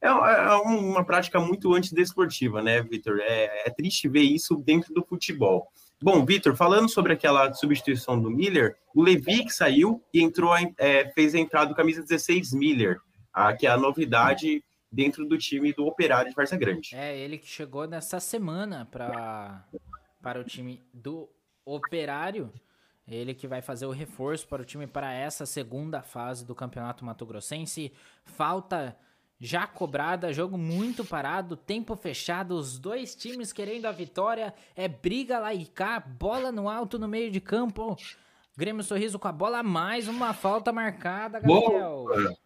[0.02, 3.20] É, é uma prática muito antidesportiva, né, Vitor?
[3.20, 5.68] É, é triste ver isso dentro do futebol.
[6.02, 11.12] Bom, Vitor, falando sobre aquela substituição do Miller, o Levi que saiu e entrou, é,
[11.14, 13.00] fez a entrada do camisa 16 Miller,
[13.32, 16.96] a, que é a novidade dentro do time do Operário de Varsa Grande.
[16.96, 19.66] É, ele que chegou nessa semana pra,
[20.22, 21.30] para o time do
[21.64, 22.52] Operário.
[23.08, 27.04] Ele que vai fazer o reforço para o time para essa segunda fase do Campeonato
[27.04, 27.92] Mato Grossense.
[28.26, 28.98] Falta
[29.40, 34.54] já cobrada, jogo muito parado, tempo fechado, os dois times querendo a vitória.
[34.76, 37.98] É briga lá e cá, bola no alto no meio de campo.
[38.56, 42.06] Grêmio Sorriso com a bola, mais uma falta marcada, Gabriel.
[42.06, 42.38] Boa.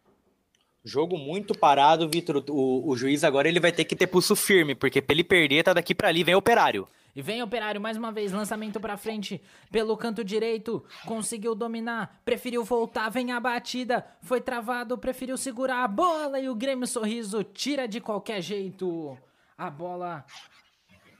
[0.85, 2.45] Jogo muito parado, Vitor.
[2.47, 5.63] O, o, juiz agora ele vai ter que ter pulso firme, porque pra ele perder,
[5.63, 6.87] tá daqui para ali, vem operário.
[7.15, 9.41] E vem Operário mais uma vez, lançamento para frente
[9.71, 15.87] pelo canto direito, conseguiu dominar, preferiu voltar, vem a batida, foi travado, preferiu segurar a
[15.87, 19.17] bola e o Grêmio Sorriso tira de qualquer jeito
[19.57, 20.25] a bola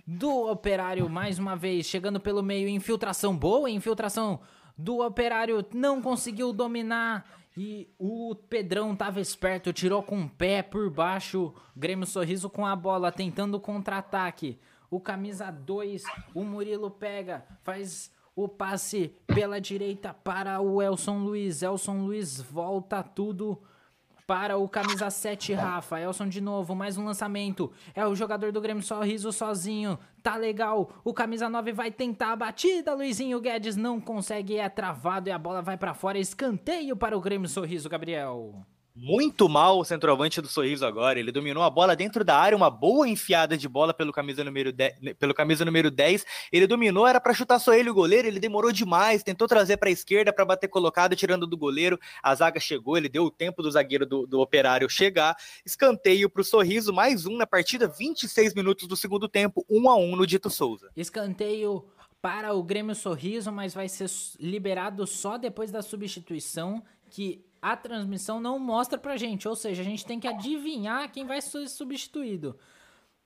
[0.06, 4.42] do Operário mais uma vez, chegando pelo meio, infiltração boa, infiltração
[4.78, 7.26] do Operário não conseguiu dominar
[7.58, 11.54] e o Pedrão tava esperto, tirou com o pé por baixo.
[11.76, 14.60] Grêmio Sorriso com a bola, tentando contra-ataque.
[14.90, 16.04] O camisa 2,
[16.34, 21.62] o Murilo pega, faz o passe pela direita para o Elson Luiz.
[21.62, 23.62] Elson Luiz volta tudo
[24.28, 26.00] para o camisa 7, Rafa.
[26.00, 27.72] Elson de novo, mais um lançamento.
[27.94, 30.00] É o jogador do Grêmio Sorriso sozinho.
[30.24, 30.90] Tá legal.
[31.04, 32.94] O camisa 9 vai tentar a batida.
[32.94, 36.18] Luizinho Guedes não consegue, é travado e a bola vai para fora.
[36.18, 38.66] Escanteio para o Grêmio Sorriso, Gabriel
[38.96, 41.20] muito mal o centroavante do Sorriso agora.
[41.20, 44.72] Ele dominou a bola dentro da área, uma boa enfiada de bola pelo camisa número
[44.72, 46.26] 10, pelo camisa número 10.
[46.52, 49.90] Ele dominou, era para chutar só ele o goleiro, ele demorou demais, tentou trazer para
[49.90, 52.00] a esquerda para bater colocado, tirando do goleiro.
[52.24, 55.36] A zaga chegou, ele deu o tempo do zagueiro do, do Operário chegar.
[55.66, 59.96] Escanteio para o Sorriso, mais um na partida, 26 minutos do segundo tempo, 1 a
[59.98, 60.90] 1 no Dito Souza.
[60.96, 61.86] Escanteio
[62.22, 64.10] para o Grêmio Sorriso, mas vai ser
[64.40, 69.48] liberado só depois da substituição que a transmissão não mostra pra gente.
[69.48, 72.58] Ou seja, a gente tem que adivinhar quem vai ser substituído.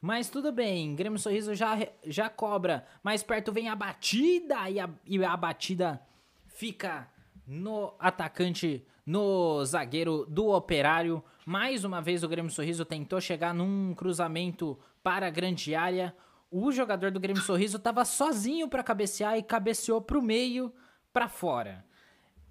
[0.02, 2.86] Mas tudo bem, Grêmio Sorriso já, já cobra.
[3.04, 6.02] Mais perto vem a batida e a, e a batida
[6.48, 7.10] fica
[7.46, 11.22] no atacante, no zagueiro do Operário.
[11.46, 16.16] Mais uma vez o Grêmio Sorriso tentou chegar num cruzamento para a grande área.
[16.50, 20.74] O jogador do Grêmio Sorriso estava sozinho para cabecear e cabeceou para o meio,
[21.12, 21.86] para fora.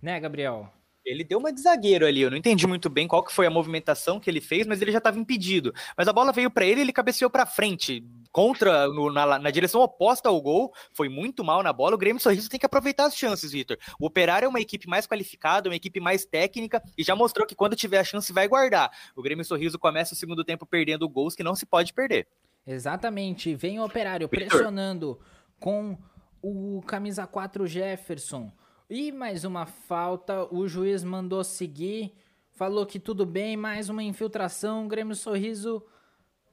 [0.02, 0.70] Né, Gabriel?
[1.09, 3.51] Ele deu uma de zagueiro ali, eu não entendi muito bem qual que foi a
[3.51, 5.72] movimentação que ele fez, mas ele já estava impedido.
[5.97, 9.80] Mas a bola veio para ele, ele cabeceou para frente, contra no, na, na, direção
[9.80, 11.94] oposta ao gol, foi muito mal na bola.
[11.94, 13.78] O Grêmio Sorriso tem que aproveitar as chances, Vitor.
[13.98, 17.55] O Operário é uma equipe mais qualificada, uma equipe mais técnica e já mostrou que
[17.55, 18.90] quando tiver a chance vai guardar.
[19.16, 22.28] O Grêmio Sorriso começa o segundo tempo perdendo gols que não se pode perder.
[22.66, 25.18] Exatamente, vem o Operário pressionando
[25.59, 25.97] com
[26.43, 28.52] o camisa 4 Jefferson.
[28.90, 32.15] E mais uma falta, o juiz mandou seguir,
[32.52, 35.85] falou que tudo bem, mais uma infiltração, o Grêmio Sorriso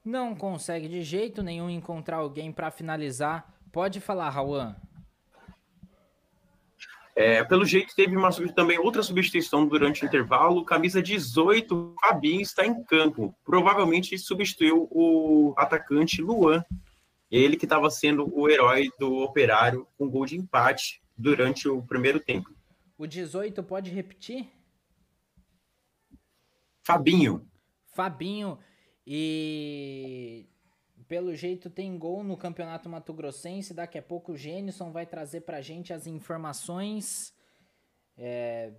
[0.04, 3.58] não consegue de jeito nenhum encontrar alguém para finalizar.
[3.72, 4.76] Pode falar, Rauan.
[7.16, 10.62] É, pelo jeito, teve uma, também outra substituição durante o intervalo.
[10.62, 13.34] Camisa 18, Fabinho está em campo.
[13.46, 16.62] Provavelmente substituiu o atacante Luan.
[17.30, 22.20] Ele que estava sendo o herói do operário com gol de empate durante o primeiro
[22.20, 22.54] tempo.
[22.98, 24.48] O 18 pode repetir?
[26.82, 27.46] Fabinho.
[27.94, 28.58] Fabinho.
[29.06, 30.46] E
[31.08, 33.74] pelo jeito tem gol no Campeonato Mato Grossense.
[33.74, 37.34] Daqui a pouco o Gênison vai trazer pra gente as informações.
[38.16, 38.72] É,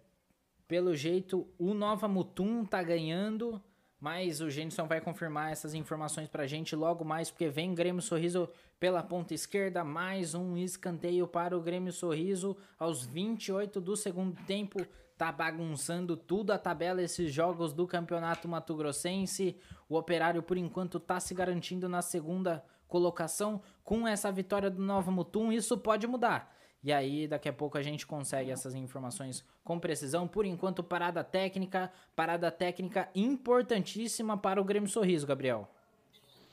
[0.67, 3.61] pelo jeito o Nova Mutum tá ganhando.
[3.99, 8.47] Mas o Gênison vai confirmar essas informações pra gente logo mais, porque vem Grêmio Sorriso
[8.79, 14.85] pela ponta esquerda, mais um escanteio para o Grêmio Sorriso aos 28 do segundo tempo.
[15.17, 19.57] Tá bagunçando tudo a tabela esses jogos do Campeonato Mato Grossense.
[19.89, 25.09] O Operário por enquanto tá se garantindo na segunda colocação com essa vitória do Nova
[25.09, 25.51] Mutum.
[25.51, 26.55] Isso pode mudar.
[26.87, 30.25] E aí, daqui a pouco a gente consegue essas informações com precisão.
[30.25, 35.69] Por enquanto, parada técnica, parada técnica importantíssima para o Grêmio Sorriso, Gabriel.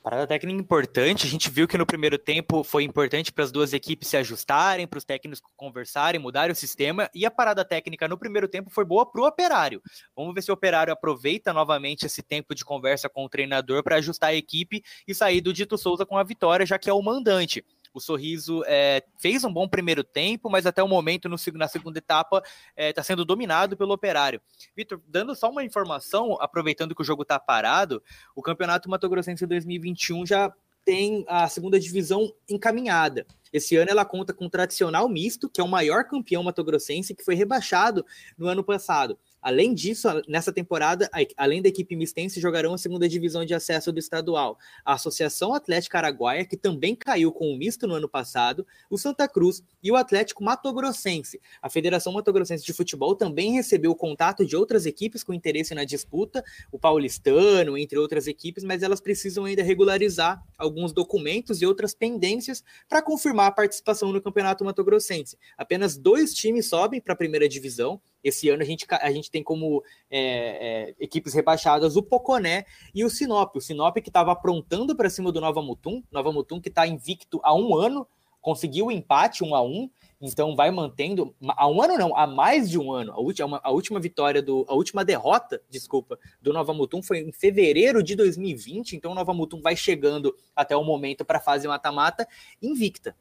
[0.03, 3.73] Parada técnica importante, a gente viu que no primeiro tempo foi importante para as duas
[3.73, 8.19] equipes se ajustarem, para os técnicos conversarem, mudarem o sistema, e a parada técnica no
[8.19, 9.81] primeiro tempo foi boa para o operário.
[10.17, 13.97] Vamos ver se o operário aproveita novamente esse tempo de conversa com o treinador para
[13.97, 17.01] ajustar a equipe e sair do Dito Souza com a vitória, já que é o
[17.01, 17.65] mandante.
[17.95, 21.99] O Sorriso é, fez um bom primeiro tempo, mas até o momento, no, na segunda
[21.99, 24.41] etapa, está é, tá sendo dominado pelo Operário.
[24.77, 28.03] Vitor, dando só uma informação, aproveitando que o jogo está parado,
[28.35, 30.53] o Campeonato Mato Grossense 2021 já
[30.85, 33.27] tem a segunda divisão encaminhada.
[33.53, 37.25] Esse ano ela conta com o tradicional misto, que é o maior campeão matogrossense, que
[37.25, 38.05] foi rebaixado
[38.37, 39.17] no ano passado.
[39.45, 41.07] Além disso, nessa temporada,
[41.37, 44.59] além da equipe mistense, jogarão a segunda divisão de acesso do estadual.
[44.83, 49.29] A Associação Atlética Araguaia, que também caiu com o misto no ano passado, o Santa
[49.29, 51.43] Cruz e o Atlético Matogrossense.
[51.61, 55.85] A Federação Matogrossense de Futebol também recebeu o contato de outras equipes com interesse na
[55.85, 56.43] disputa,
[56.73, 62.65] o Paulistano, entre outras equipes, mas elas precisam ainda regularizar alguns documentos e outras pendências
[62.89, 65.37] para confirmar a participação no Campeonato Matogrossense.
[65.55, 69.43] Apenas dois times sobem para a primeira divisão, esse ano a gente, a gente tem
[69.43, 72.65] como é, é, equipes rebaixadas o Poconé
[72.95, 73.55] e o Sinop.
[73.55, 77.41] O Sinop que estava aprontando para cima do Nova Mutum, Nova Mutum que está invicto
[77.45, 78.07] há um ano
[78.41, 79.91] conseguiu o empate 1 a 1
[80.21, 83.13] então vai mantendo há um ano não, há mais de um ano.
[83.13, 87.33] A última, a última vitória do, a última derrota, desculpa, do Nova Mutum foi em
[87.33, 88.97] fevereiro de 2020.
[88.97, 92.27] Então o Nova Mutum vai chegando até o momento para a fase mata-mata
[92.63, 93.15] invicta.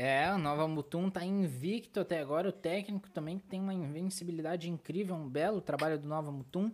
[0.00, 2.50] É, o Nova Mutum tá invicto até agora.
[2.50, 6.72] O técnico também tem uma invencibilidade incrível, um belo trabalho do Nova Mutum.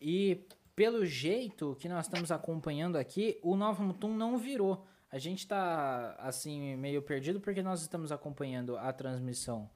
[0.00, 0.40] E
[0.74, 4.86] pelo jeito que nós estamos acompanhando aqui, o Nova Mutum não virou.
[5.12, 9.68] A gente tá assim meio perdido porque nós estamos acompanhando a transmissão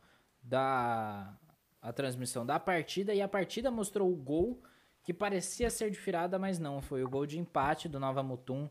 [0.43, 1.37] da
[1.83, 4.63] a transmissão da partida e a partida mostrou o gol
[5.03, 8.71] que parecia ser de virada, mas não, foi o gol de empate do Nova Mutum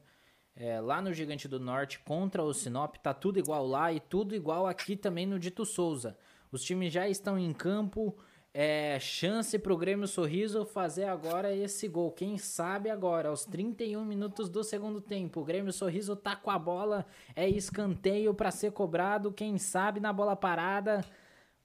[0.60, 4.36] é, lá no Gigante do Norte contra o Sinop, tá tudo igual lá e tudo
[4.36, 6.18] igual aqui também no Dito Souza.
[6.52, 8.18] Os times já estão em campo,
[8.54, 12.12] é, chance pro Grêmio Sorriso fazer agora esse gol.
[12.12, 15.40] Quem sabe agora, aos 31 minutos do segundo tempo.
[15.40, 19.32] O Grêmio Sorriso tá com a bola, é escanteio para ser cobrado.
[19.32, 21.06] Quem sabe na bola parada.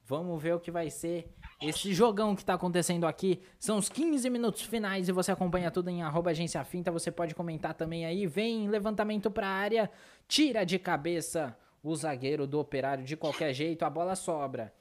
[0.05, 3.41] Vamos ver o que vai ser esse jogão que tá acontecendo aqui.
[3.59, 6.91] São os 15 minutos finais e você acompanha tudo em arroba agência finta.
[6.91, 8.27] Você pode comentar também aí.
[8.27, 9.91] Vem levantamento pra área,
[10.29, 14.73] tira de cabeça o zagueiro do operário de qualquer jeito, a bola sobra.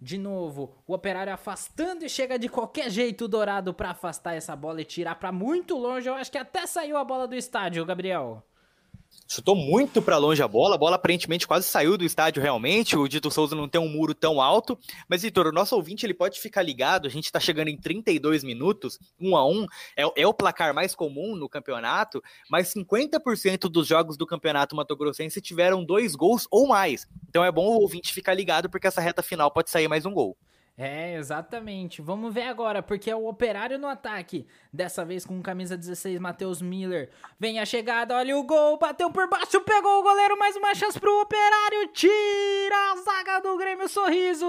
[0.00, 4.54] De novo, o operário afastando e chega de qualquer jeito o Dourado para afastar essa
[4.54, 6.08] bola e tirar para muito longe.
[6.08, 8.47] Eu acho que até saiu a bola do estádio, Gabriel
[9.28, 13.06] chutou muito para longe a bola, a bola aparentemente quase saiu do estádio realmente, o
[13.06, 16.40] Dito Souza não tem um muro tão alto, mas Vitor, o nosso ouvinte ele pode
[16.40, 19.66] ficar ligado, a gente está chegando em 32 minutos, 1 a 1
[19.96, 24.96] é, é, o placar mais comum no campeonato, mas 50% dos jogos do campeonato Mato
[24.96, 29.00] Grossense tiveram dois gols ou mais, então é bom o ouvinte ficar ligado porque essa
[29.00, 30.36] reta final pode sair mais um gol.
[30.80, 32.00] É, exatamente.
[32.00, 34.46] Vamos ver agora, porque é o operário no ataque.
[34.72, 37.10] Dessa vez com camisa 16, Matheus Miller.
[37.36, 41.00] Vem a chegada, olha o gol, bateu por baixo, pegou o goleiro, mais uma chance
[41.00, 41.88] pro operário.
[41.88, 44.46] Tira a zaga do Grêmio Sorriso.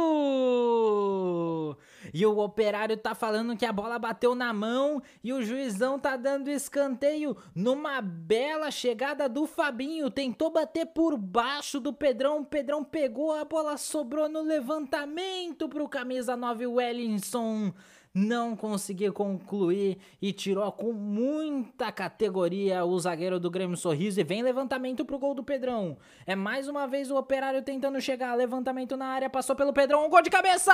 [2.14, 6.16] E o operário tá falando que a bola bateu na mão e o juizão tá
[6.16, 10.10] dando escanteio numa bela chegada do Fabinho.
[10.10, 12.42] Tentou bater por baixo do Pedrão.
[12.42, 17.74] O Pedrão pegou, a bola sobrou no levantamento pro camisa 9 Wellington
[18.14, 24.42] não conseguiu concluir e tirou com muita categoria o zagueiro do Grêmio Sorriso e vem
[24.42, 25.98] levantamento pro gol do Pedrão.
[26.26, 30.10] É mais uma vez o operário tentando chegar, levantamento na área, passou pelo Pedrão, um
[30.10, 30.74] gol de cabeça!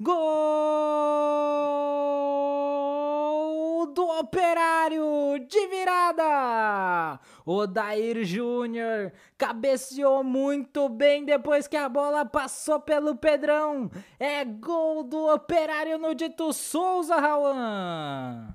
[0.00, 0.16] Gol
[3.92, 7.20] do operário de virada!
[7.44, 13.90] O Dair Júnior cabeceou muito bem depois que a bola passou pelo Pedrão.
[14.18, 15.65] É gol do Operário
[15.98, 18.54] no Dito Souza, Rauan.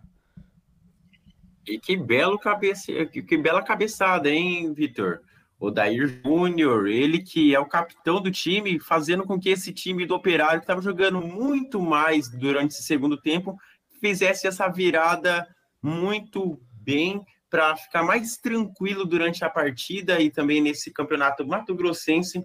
[1.67, 3.05] E que belo cabece...
[3.07, 5.19] que bela cabeçada, hein, Vitor?
[5.59, 10.05] O Dair Júnior, ele que é o capitão do time, fazendo com que esse time
[10.05, 13.55] do Operário, que estava jogando muito mais durante esse segundo tempo,
[13.99, 15.47] fizesse essa virada
[15.81, 22.43] muito bem para ficar mais tranquilo durante a partida e também nesse campeonato Mato Grossense.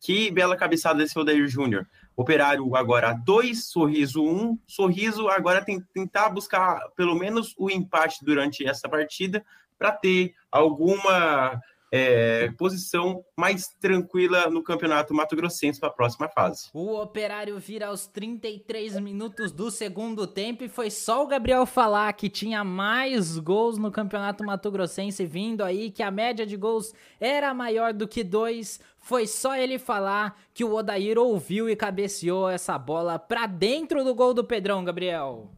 [0.00, 1.86] Que bela cabeçada desse Odair Júnior.
[2.18, 4.26] Operário agora 2, Sorriso 1.
[4.26, 4.58] Um.
[4.66, 9.44] Sorriso agora tem tentar buscar pelo menos o empate durante essa partida
[9.78, 16.68] para ter alguma é, posição mais tranquila no campeonato Mato Grossense para a próxima fase.
[16.72, 22.12] O Operário vira aos 33 minutos do segundo tempo e foi só o Gabriel falar
[22.12, 26.92] que tinha mais gols no campeonato Mato Grossense vindo aí, que a média de gols
[27.20, 28.80] era maior do que dois.
[28.98, 34.14] Foi só ele falar que o Odair ouviu e cabeceou essa bola para dentro do
[34.14, 35.50] gol do Pedrão, Gabriel.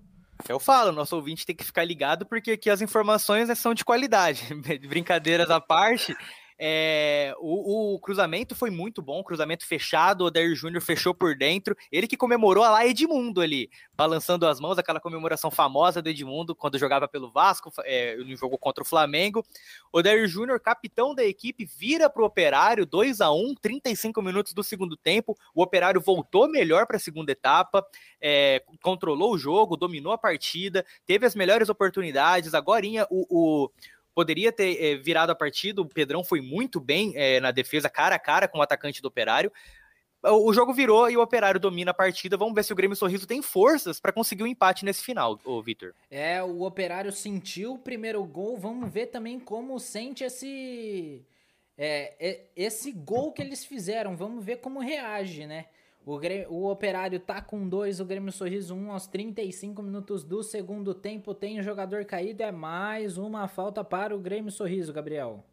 [0.48, 3.84] Eu falo, nosso ouvinte tem que ficar ligado porque aqui as informações né, são de
[3.84, 4.42] qualidade.
[4.88, 6.16] Brincadeiras à parte,
[6.62, 11.74] é, o, o, cruzamento foi muito bom, cruzamento fechado, o Odair Júnior fechou por dentro.
[11.90, 16.78] Ele que comemorou lá Edmundo ali, balançando as mãos, aquela comemoração famosa do Edmundo quando
[16.78, 19.42] jogava pelo Vasco, é, no jogo contra o Flamengo.
[19.90, 24.52] O Odair Júnior, capitão da equipe, vira para o Operário 2 a 1 35 minutos
[24.52, 25.34] do segundo tempo.
[25.54, 27.82] O Operário voltou melhor para a segunda etapa,
[28.20, 32.52] é, controlou o jogo, dominou a partida, teve as melhores oportunidades.
[32.52, 33.26] Agora o,
[33.64, 33.70] o
[34.14, 35.80] poderia ter é, virado a partida.
[35.80, 39.08] O Pedrão foi muito bem é, na defesa, cara a cara com o atacante do
[39.08, 39.52] Operário.
[40.22, 42.36] O jogo virou e o Operário domina a partida.
[42.36, 45.40] Vamos ver se o Grêmio Sorriso tem forças para conseguir o um empate nesse final,
[45.44, 45.94] o Vitor.
[46.10, 48.58] É, o Operário sentiu o primeiro gol.
[48.58, 51.24] Vamos ver também como sente esse
[51.78, 54.14] é, esse gol que eles fizeram.
[54.14, 55.66] Vamos ver como reage, né?
[56.04, 60.24] O, Grêmio, o Operário tá com dois, o Grêmio Sorriso 1 um, aos 35 minutos
[60.24, 61.34] do segundo tempo.
[61.34, 65.44] Tem um jogador caído, é mais uma falta para o Grêmio Sorriso, Gabriel.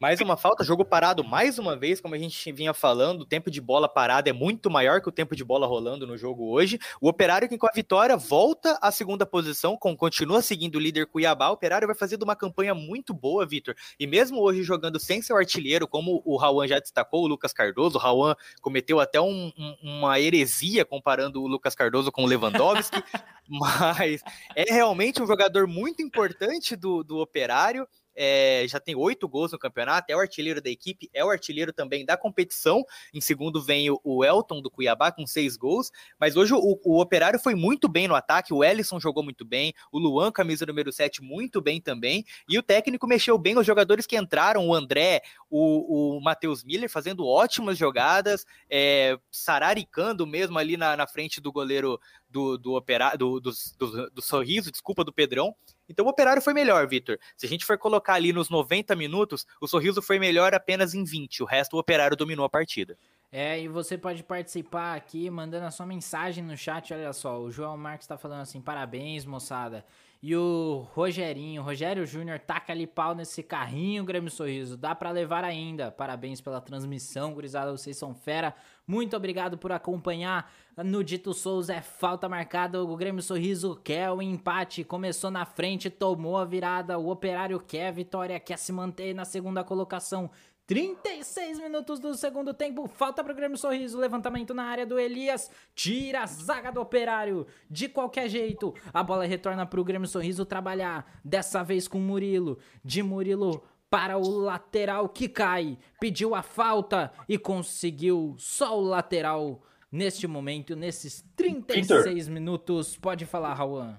[0.00, 3.50] Mais uma falta, jogo parado mais uma vez, como a gente vinha falando, o tempo
[3.50, 6.78] de bola parada é muito maior que o tempo de bola rolando no jogo hoje.
[7.00, 11.06] O Operário que com a vitória volta à segunda posição, com, continua seguindo o líder
[11.06, 11.48] Cuiabá.
[11.48, 13.74] O Operário vai fazendo uma campanha muito boa, Vitor.
[13.98, 17.98] E mesmo hoje jogando sem seu artilheiro, como o Rauan já destacou, o Lucas Cardoso,
[17.98, 19.50] o Rauan cometeu até um,
[19.82, 23.02] uma heresia comparando o Lucas Cardoso com o Lewandowski,
[23.50, 24.22] mas
[24.54, 27.84] é realmente um jogador muito importante do, do Operário
[28.20, 31.72] é, já tem oito gols no campeonato, é o artilheiro da equipe, é o artilheiro
[31.72, 32.84] também da competição.
[33.14, 35.92] Em segundo vem o, Elton do Cuiabá com seis gols.
[36.18, 39.72] Mas hoje o, o, Operário foi muito bem no ataque, o Ellison jogou muito bem,
[39.92, 42.24] o Luan, camisa número 7, muito bem também.
[42.48, 46.90] E o técnico mexeu bem os jogadores que entraram, o André, o, o Matheus Miller
[46.90, 53.40] fazendo ótimas jogadas, é, sararicando mesmo ali na, na frente do goleiro do, do, do,
[53.40, 55.54] do, do, do sorriso, desculpa, do Pedrão.
[55.88, 57.18] Então o Operário foi melhor, Vitor.
[57.36, 61.04] Se a gente for colocar ali nos 90 minutos, o Sorriso foi melhor apenas em
[61.04, 61.42] 20.
[61.42, 62.96] O resto o Operário dominou a partida.
[63.30, 66.94] É, e você pode participar aqui mandando a sua mensagem no chat.
[66.94, 69.84] Olha só, o João Marques está falando assim: parabéns, moçada.
[70.20, 74.76] E o Rogerinho, Rogério Júnior, taca ali pau nesse carrinho, Grêmio Sorriso.
[74.76, 75.92] Dá para levar ainda.
[75.92, 77.70] Parabéns pela transmissão, gurizada.
[77.70, 78.54] Vocês são fera.
[78.88, 80.50] Muito obrigado por acompanhar.
[80.78, 82.82] No Dito Souza é falta marcada.
[82.82, 84.82] O Grêmio Sorriso quer o empate.
[84.82, 86.98] Começou na frente, tomou a virada.
[86.98, 90.30] O Operário quer a vitória, quer se manter na segunda colocação.
[90.66, 96.22] 36 minutos do segundo tempo, falta pro Grêmio Sorriso, levantamento na área do Elias, tira
[96.22, 101.64] a zaga do Operário, de qualquer jeito, a bola retorna pro Grêmio Sorriso trabalhar, dessa
[101.64, 108.34] vez com Murilo, de Murilo para o lateral que cai, pediu a falta e conseguiu
[108.38, 112.32] só o lateral neste momento, nesses 36 Victor.
[112.32, 113.96] minutos, pode falar, Rauan.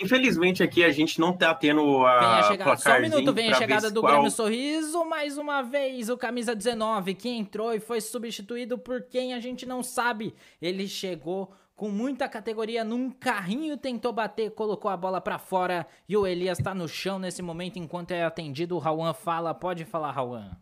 [0.00, 3.54] Infelizmente aqui a gente não tá tendo a, a chegada, Só um minuto, vem a
[3.54, 4.14] chegada do qual...
[4.14, 9.34] Grêmio Sorriso, mais uma vez o camisa 19 que entrou e foi substituído por quem
[9.34, 10.34] a gente não sabe.
[10.60, 16.16] Ele chegou com muita categoria num carrinho, tentou bater, colocou a bola para fora e
[16.16, 18.76] o Elias tá no chão nesse momento enquanto é atendido.
[18.76, 20.56] O Rauan fala, pode falar, Rauan.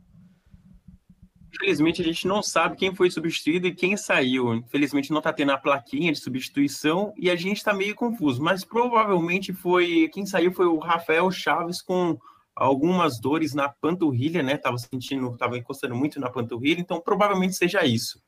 [1.54, 4.54] Infelizmente, a gente não sabe quem foi substituído e quem saiu.
[4.54, 8.42] Infelizmente, não está tendo a plaquinha de substituição e a gente está meio confuso.
[8.42, 12.18] Mas provavelmente foi quem saiu foi o Rafael Chaves com
[12.56, 14.56] algumas dores na panturrilha, né?
[14.56, 18.18] Tava sentindo, tava encostando muito na panturrilha, então provavelmente seja isso.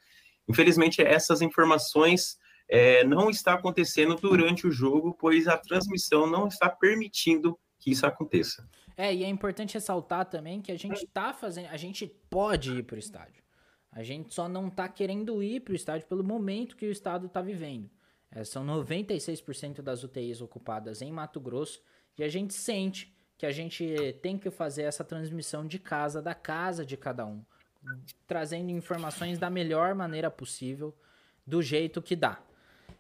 [0.47, 2.37] Infelizmente, essas informações
[2.69, 8.07] é, não está acontecendo durante o jogo, pois a transmissão não está permitindo que isso
[8.07, 8.69] aconteça.
[8.97, 12.85] É, e é importante ressaltar também que a gente tá fazendo, a gente pode ir
[12.85, 13.43] pro estádio.
[13.91, 17.41] A gente só não tá querendo ir pro estádio pelo momento que o estado tá
[17.41, 17.91] vivendo.
[18.31, 21.81] É, são 96% das UTIs ocupadas em Mato Grosso
[22.19, 26.35] e a gente sente que a gente tem que fazer essa transmissão de casa, da
[26.35, 27.45] casa de cada um,
[28.27, 30.97] trazendo informações da melhor maneira possível,
[31.47, 32.41] do jeito que dá.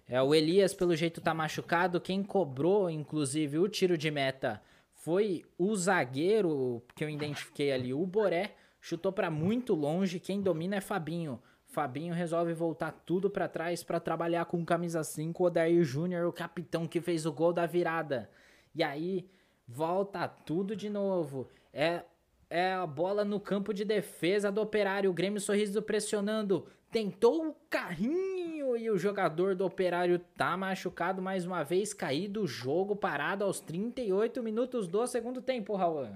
[0.06, 2.00] É, o Elias, pelo jeito, tá machucado.
[2.00, 4.62] Quem cobrou, inclusive, o tiro de meta
[4.92, 10.76] foi o zagueiro que eu identifiquei ali, o Boré, chutou para muito longe, quem domina
[10.76, 11.42] é Fabinho.
[11.66, 16.32] Fabinho resolve voltar tudo para trás para trabalhar com camisa 5, o Odair Júnior, o
[16.32, 18.30] capitão que fez o gol da virada.
[18.74, 19.28] E aí
[19.68, 21.48] volta tudo de novo.
[21.72, 22.04] É
[22.48, 27.56] é a bola no campo de defesa do Operário, o Grêmio Sorriso pressionando, tentou o
[27.68, 33.42] carrinho e o jogador do Operário tá machucado mais uma vez, caído o jogo parado
[33.42, 36.06] aos 38 minutos do segundo tempo, Raul.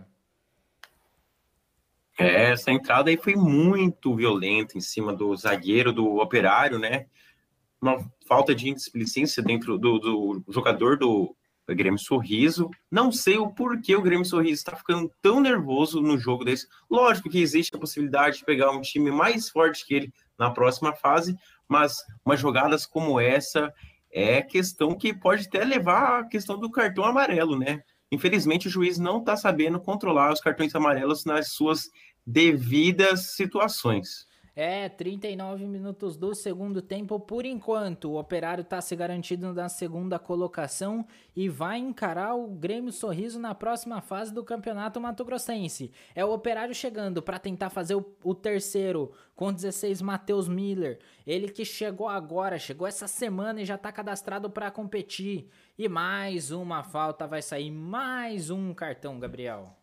[2.16, 7.06] É, essa entrada aí foi muito violenta em cima do zagueiro do Operário, né?
[7.82, 11.34] Uma falta de displicência dentro do, do jogador do
[11.68, 12.70] Grêmio Sorriso.
[12.88, 16.68] Não sei o porquê o Grêmio Sorriso está ficando tão nervoso no jogo desse.
[16.88, 20.94] Lógico que existe a possibilidade de pegar um time mais forte que ele na próxima
[20.94, 21.36] fase,
[21.66, 23.72] mas umas jogadas como essa
[24.10, 27.82] é questão que pode até levar à questão do cartão amarelo, né?
[28.10, 31.90] Infelizmente, o juiz não está sabendo controlar os cartões amarelos nas suas
[32.26, 34.27] devidas situações.
[34.60, 38.10] É, 39 minutos do segundo tempo por enquanto.
[38.10, 41.06] O Operário está se garantindo na segunda colocação
[41.36, 45.92] e vai encarar o Grêmio Sorriso na próxima fase do Campeonato Mato Grossense.
[46.12, 50.98] É o Operário chegando para tentar fazer o, o, terceiro com 16 Matheus Miller.
[51.24, 55.48] Ele que chegou agora, chegou essa semana e já está cadastrado para competir.
[55.78, 59.78] E mais uma falta, vai sair mais um cartão, Gabriel.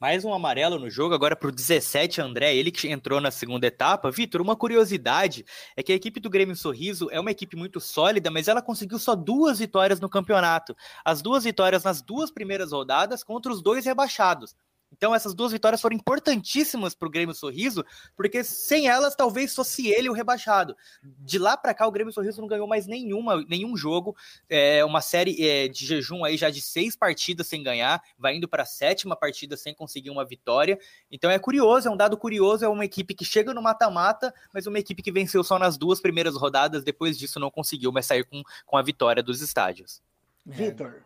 [0.00, 3.66] Mais um amarelo no jogo, agora para o 17, André, ele que entrou na segunda
[3.66, 4.10] etapa.
[4.10, 5.44] Vitor, uma curiosidade
[5.76, 8.98] é que a equipe do Grêmio Sorriso é uma equipe muito sólida, mas ela conseguiu
[8.98, 10.76] só duas vitórias no campeonato.
[11.04, 14.54] As duas vitórias nas duas primeiras rodadas contra os dois rebaixados.
[14.96, 17.84] Então essas duas vitórias foram importantíssimas para o Grêmio Sorriso,
[18.16, 20.76] porque sem elas talvez fosse ele o rebaixado.
[21.02, 24.16] De lá para cá o Grêmio Sorriso não ganhou mais nenhuma, nenhum jogo,
[24.48, 28.48] é uma série é, de jejum aí já de seis partidas sem ganhar, vai indo
[28.48, 30.78] para a sétima partida sem conseguir uma vitória.
[31.10, 34.66] Então é curioso, é um dado curioso, é uma equipe que chega no mata-mata, mas
[34.66, 38.24] uma equipe que venceu só nas duas primeiras rodadas, depois disso não conseguiu mais sair
[38.24, 40.00] com, com a vitória dos estádios.
[40.44, 41.02] Vitor.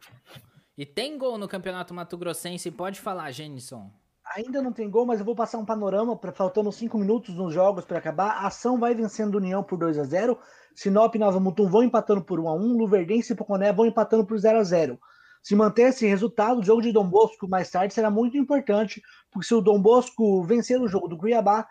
[0.81, 3.91] E tem gol no Campeonato Mato Grossense, pode falar, Jenison.
[4.35, 7.53] Ainda não tem gol, mas eu vou passar um panorama, pra, faltando cinco minutos nos
[7.53, 8.31] jogos para acabar.
[8.31, 10.39] A ação vai vencendo União por 2 a 0
[10.75, 14.25] Sinop e Nova Mutum vão empatando por 1 a 1 Luverdense e Poconé vão empatando
[14.25, 14.99] por 0 a 0
[15.43, 19.47] Se manter esse resultado, o jogo de Dom Bosco mais tarde será muito importante, porque
[19.47, 21.69] se o Dom Bosco vencer o jogo do Cuiabá,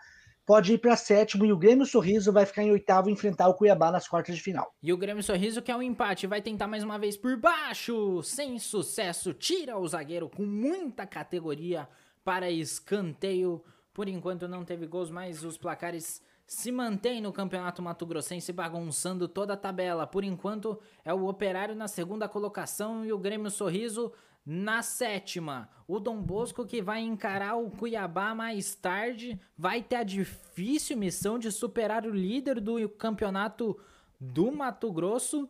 [0.50, 3.54] pode ir para sétimo e o Grêmio Sorriso vai ficar em oitavo e enfrentar o
[3.54, 4.74] Cuiabá nas quartas de final.
[4.82, 8.20] E o Grêmio Sorriso que é um empate, vai tentar mais uma vez por baixo,
[8.24, 11.88] sem sucesso, tira o zagueiro com muita categoria
[12.24, 13.62] para escanteio.
[13.94, 19.28] Por enquanto não teve gols, mas os placares se mantêm no Campeonato Mato Grossense bagunçando
[19.28, 20.04] toda a tabela.
[20.04, 24.12] Por enquanto é o Operário na segunda colocação e o Grêmio Sorriso
[24.44, 30.02] na sétima, o Dom Bosco que vai encarar o Cuiabá mais tarde, vai ter a
[30.02, 33.78] difícil missão de superar o líder do campeonato
[34.18, 35.48] do Mato Grosso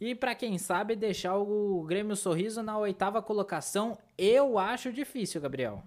[0.00, 3.98] e para quem sabe deixar o Grêmio Sorriso na oitava colocação.
[4.18, 5.82] Eu acho difícil, Gabriel.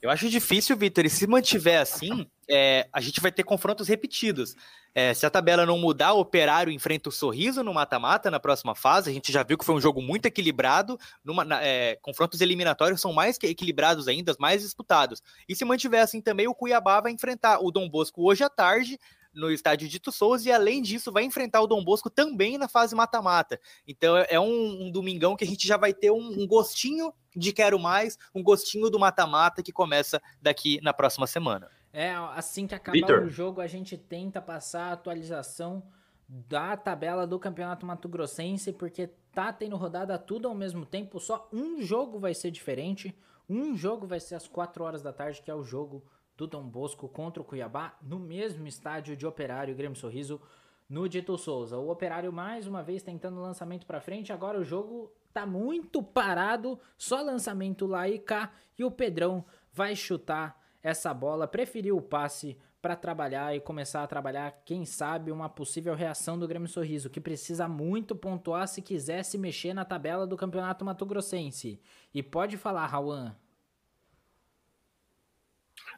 [0.00, 4.54] Eu acho difícil, Vitor, e se mantiver assim, é, a gente vai ter confrontos repetidos.
[4.98, 8.74] É, se a tabela não mudar, o Operário enfrenta o Sorriso no mata-mata na próxima
[8.74, 9.10] fase.
[9.10, 10.98] A gente já viu que foi um jogo muito equilibrado.
[11.22, 15.22] Numa, na, é, confrontos eliminatórios são mais equilibrados ainda, mais disputados.
[15.46, 18.98] E se mantiver assim também, o Cuiabá vai enfrentar o Dom Bosco hoje à tarde
[19.34, 22.94] no estádio Dito Souza e além disso vai enfrentar o Dom Bosco também na fase
[22.94, 23.60] mata-mata.
[23.86, 27.12] Então é, é um, um, domingão que a gente já vai ter um, um gostinho
[27.36, 31.75] de quero mais, um gostinho do mata-mata que começa daqui na próxima semana.
[31.98, 33.22] É, assim que acabar Victor.
[33.22, 35.82] o jogo, a gente tenta passar a atualização
[36.28, 41.48] da tabela do Campeonato Mato Grossense, porque tá tendo rodada tudo ao mesmo tempo, só
[41.50, 43.18] um jogo vai ser diferente.
[43.48, 46.04] Um jogo vai ser às 4 horas da tarde, que é o jogo
[46.36, 50.38] do Dom Bosco contra o Cuiabá, no mesmo estádio de Operário e Grêmio Sorriso,
[50.86, 51.78] no Dito Souza.
[51.78, 56.78] O Operário mais uma vez tentando lançamento para frente, agora o jogo tá muito parado,
[56.98, 59.42] só lançamento lá e cá, e o Pedrão
[59.72, 65.32] vai chutar essa bola, preferiu o passe para trabalhar e começar a trabalhar, quem sabe,
[65.32, 69.84] uma possível reação do Grêmio Sorriso, que precisa muito pontuar se quiser se mexer na
[69.84, 71.80] tabela do Campeonato Mato Grossense.
[72.14, 73.34] E pode falar, Rauan.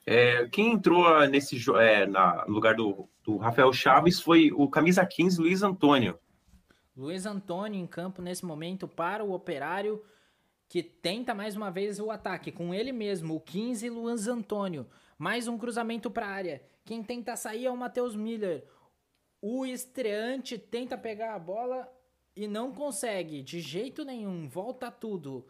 [0.06, 5.05] É, quem entrou nesse é, na, no lugar do, do Rafael Chaves foi o camisa
[5.05, 6.19] 15, Luiz Antônio.
[6.97, 10.02] Luiz Antônio em campo nesse momento para o Operário
[10.69, 14.86] que tenta mais uma vez o ataque com ele mesmo, o 15 Luiz Antônio.
[15.16, 16.62] Mais um cruzamento para a área.
[16.85, 18.65] Quem tenta sair é o Matheus Miller.
[19.40, 21.90] O estreante tenta pegar a bola
[22.36, 24.47] e não consegue de jeito nenhum.
[24.47, 25.47] Volta tudo.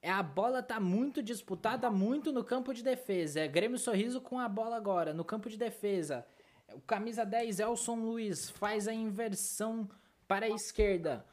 [0.00, 3.40] É a bola tá muito disputada, muito no campo de defesa.
[3.40, 6.26] É Grêmio Sorriso com a bola agora no campo de defesa.
[6.72, 9.88] O camisa 10 Elson Luiz faz a inversão
[10.26, 11.24] para a esquerda.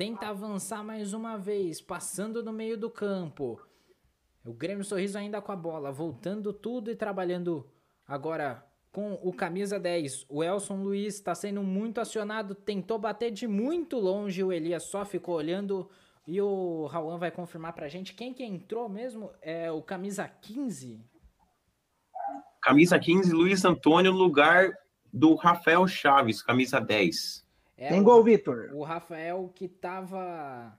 [0.00, 3.60] Tenta avançar mais uma vez, passando no meio do campo.
[4.42, 7.70] O Grêmio Sorriso ainda com a bola, voltando tudo e trabalhando
[8.08, 10.24] agora com o camisa 10.
[10.26, 15.04] O Elson Luiz está sendo muito acionado, tentou bater de muito longe, o Elias só
[15.04, 15.90] ficou olhando
[16.26, 20.98] e o Rauan vai confirmar pra gente quem que entrou mesmo é o camisa 15.
[22.62, 24.72] Camisa 15, Luiz Antônio, no lugar
[25.12, 27.49] do Rafael Chaves, camisa 10.
[27.80, 28.68] É Tem gol, Vitor.
[28.74, 30.78] O Rafael que tava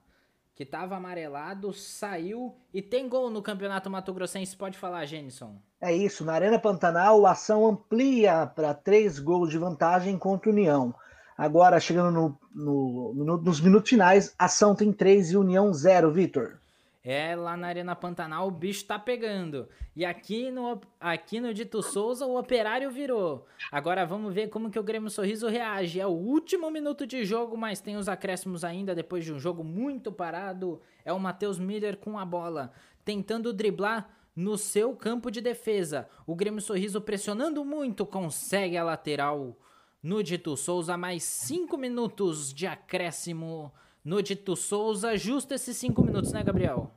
[0.54, 4.54] que tava amarelado, saiu e tem gol no Campeonato Mato Grossense.
[4.54, 5.56] Pode falar, Jenison.
[5.80, 10.52] É isso, na Arena Pantanal, a ação amplia para três gols de vantagem contra o
[10.52, 10.94] União.
[11.36, 16.60] Agora, chegando no, no, no, nos minutos finais, ação tem três e União zero, Vitor.
[17.04, 19.68] É, lá na Arena Pantanal o bicho tá pegando.
[19.96, 23.44] E aqui no, aqui no Dito Souza o operário virou.
[23.72, 25.98] Agora vamos ver como que o Grêmio Sorriso reage.
[25.98, 29.64] É o último minuto de jogo, mas tem os acréscimos ainda depois de um jogo
[29.64, 30.80] muito parado.
[31.04, 32.72] É o Matheus Miller com a bola,
[33.04, 36.08] tentando driblar no seu campo de defesa.
[36.24, 39.58] O Grêmio Sorriso pressionando muito, consegue a lateral
[40.00, 40.96] no Dito Souza.
[40.96, 43.72] Mais cinco minutos de acréscimo
[44.04, 45.16] no Dito Souza.
[45.16, 46.92] Justo esses cinco minutos, né, Gabriel?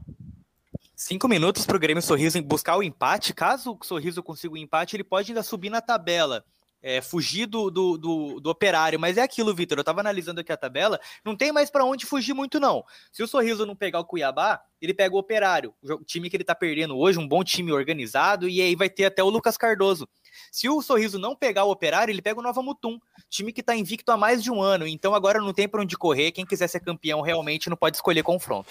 [0.95, 3.34] Cinco minutos para o Grêmio Sorriso buscar o empate.
[3.34, 6.45] Caso o Sorriso consiga o empate, ele pode ainda subir na tabela.
[6.86, 8.99] É, fugir do, do, do, do, operário.
[8.99, 9.80] Mas é aquilo, Vitor.
[9.80, 12.86] Eu tava analisando aqui a tabela, não tem mais para onde fugir muito, não.
[13.12, 16.44] Se o Sorriso não pegar o Cuiabá, ele pega o operário, o time que ele
[16.44, 20.07] tá perdendo hoje, um bom time organizado, e aí vai ter até o Lucas Cardoso.
[20.52, 22.99] Se o Sorriso não pegar o operário, ele pega o Nova Mutum,
[23.30, 24.86] time que tá invicto há mais de um ano.
[24.86, 26.32] Então agora não tem para onde correr.
[26.34, 28.70] Quem quiser ser campeão realmente não pode escolher confronto.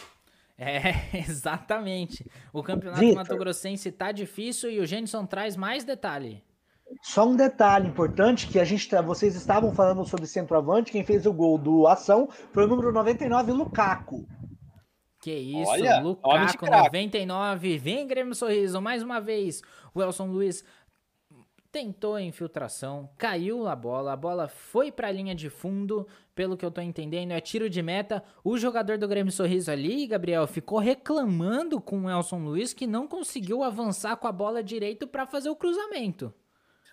[0.56, 2.24] É, exatamente.
[2.52, 3.16] O campeonato Victor.
[3.16, 6.44] Mato Grossense tá difícil e o Genson traz mais detalhe.
[7.02, 11.26] Só um detalhe importante que a gente tá, vocês estavam falando sobre centroavante, quem fez
[11.26, 14.26] o gol do ação foi o número 99, Lukaku.
[15.20, 19.62] Que isso, Olha, Lukaku 99, vem Grêmio Sorriso mais uma vez.
[19.94, 20.64] O Elson Luiz
[21.72, 26.56] tentou a infiltração, caiu a bola, a bola foi para a linha de fundo, pelo
[26.56, 28.22] que eu tô entendendo, é tiro de meta.
[28.44, 33.08] O jogador do Grêmio Sorriso ali, Gabriel, ficou reclamando com o Elson Luiz que não
[33.08, 36.32] conseguiu avançar com a bola direito para fazer o cruzamento.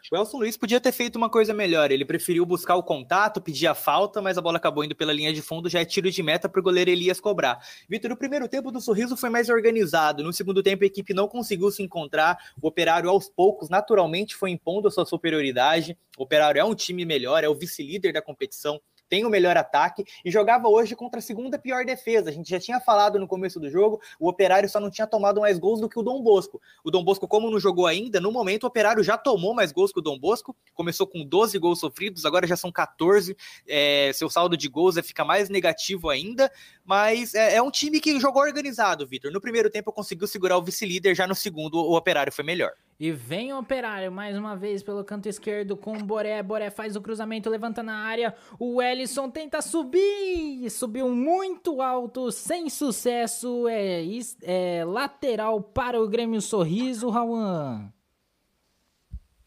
[0.09, 1.91] O Elson Luiz podia ter feito uma coisa melhor.
[1.91, 5.31] Ele preferiu buscar o contato, pedir a falta, mas a bola acabou indo pela linha
[5.31, 7.59] de fundo, já é tiro de meta para o goleiro Elias cobrar.
[7.87, 10.23] Vitor, o primeiro tempo do Sorriso foi mais organizado.
[10.23, 12.37] No segundo tempo, a equipe não conseguiu se encontrar.
[12.61, 15.97] O Operário, aos poucos, naturalmente foi impondo a sua superioridade.
[16.17, 20.05] O Operário é um time melhor, é o vice-líder da competição tem o melhor ataque
[20.23, 22.29] e jogava hoje contra a segunda pior defesa.
[22.29, 25.41] A gente já tinha falado no começo do jogo, o Operário só não tinha tomado
[25.41, 26.61] mais gols do que o Dom Bosco.
[26.81, 29.91] O Dom Bosco, como não jogou ainda, no momento o Operário já tomou mais gols
[29.91, 33.35] que o Dom Bosco, começou com 12 gols sofridos, agora já são 14.
[33.67, 36.49] É, seu saldo de gols é, fica mais negativo ainda,
[36.85, 39.29] mas é, é um time que jogou organizado, Vitor.
[39.29, 42.71] No primeiro tempo conseguiu segurar o vice-líder, já no segundo o Operário foi melhor.
[43.01, 46.43] E vem o Operário mais uma vez pelo canto esquerdo com o Boré.
[46.43, 48.35] Boré faz o cruzamento, levanta na área.
[48.59, 50.69] O Ellison tenta subir.
[50.69, 53.67] Subiu muito alto, sem sucesso.
[53.67, 54.03] É,
[54.43, 57.91] é lateral para o Grêmio Sorriso, Rauan.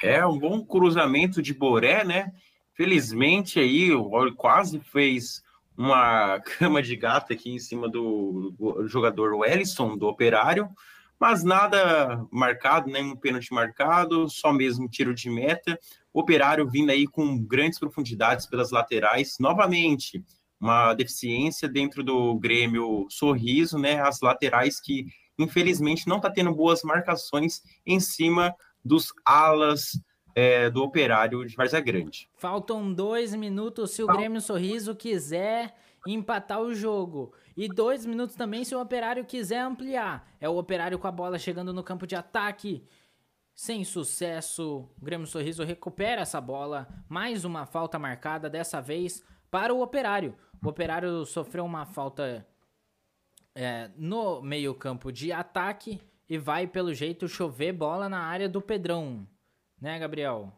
[0.02, 2.32] É um bom cruzamento de Boré, né?
[2.72, 5.44] Felizmente aí o quase fez
[5.78, 8.52] uma cama de gato aqui em cima do
[8.88, 10.68] jogador Wellison, do Operário
[11.18, 15.78] mas nada marcado, nenhum pênalti marcado, só mesmo tiro de meta.
[16.12, 19.36] Operário vindo aí com grandes profundidades pelas laterais.
[19.38, 20.22] Novamente,
[20.60, 24.00] uma deficiência dentro do Grêmio Sorriso, né?
[24.00, 25.06] As laterais que,
[25.38, 28.54] infelizmente, não está tendo boas marcações em cima
[28.84, 29.92] dos alas
[30.34, 32.28] é, do Operário de Varza Grande.
[32.36, 35.74] Faltam dois minutos se o Grêmio Sorriso quiser
[36.06, 37.32] empatar o jogo.
[37.56, 40.28] E dois minutos também se o operário quiser ampliar.
[40.40, 42.86] É o operário com a bola chegando no campo de ataque.
[43.54, 46.88] Sem sucesso, o Grêmio Sorriso recupera essa bola.
[47.08, 50.36] Mais uma falta marcada, dessa vez para o operário.
[50.62, 52.44] O operário sofreu uma falta
[53.54, 59.28] é, no meio-campo de ataque e vai, pelo jeito, chover bola na área do Pedrão.
[59.80, 60.52] Né, Gabriel?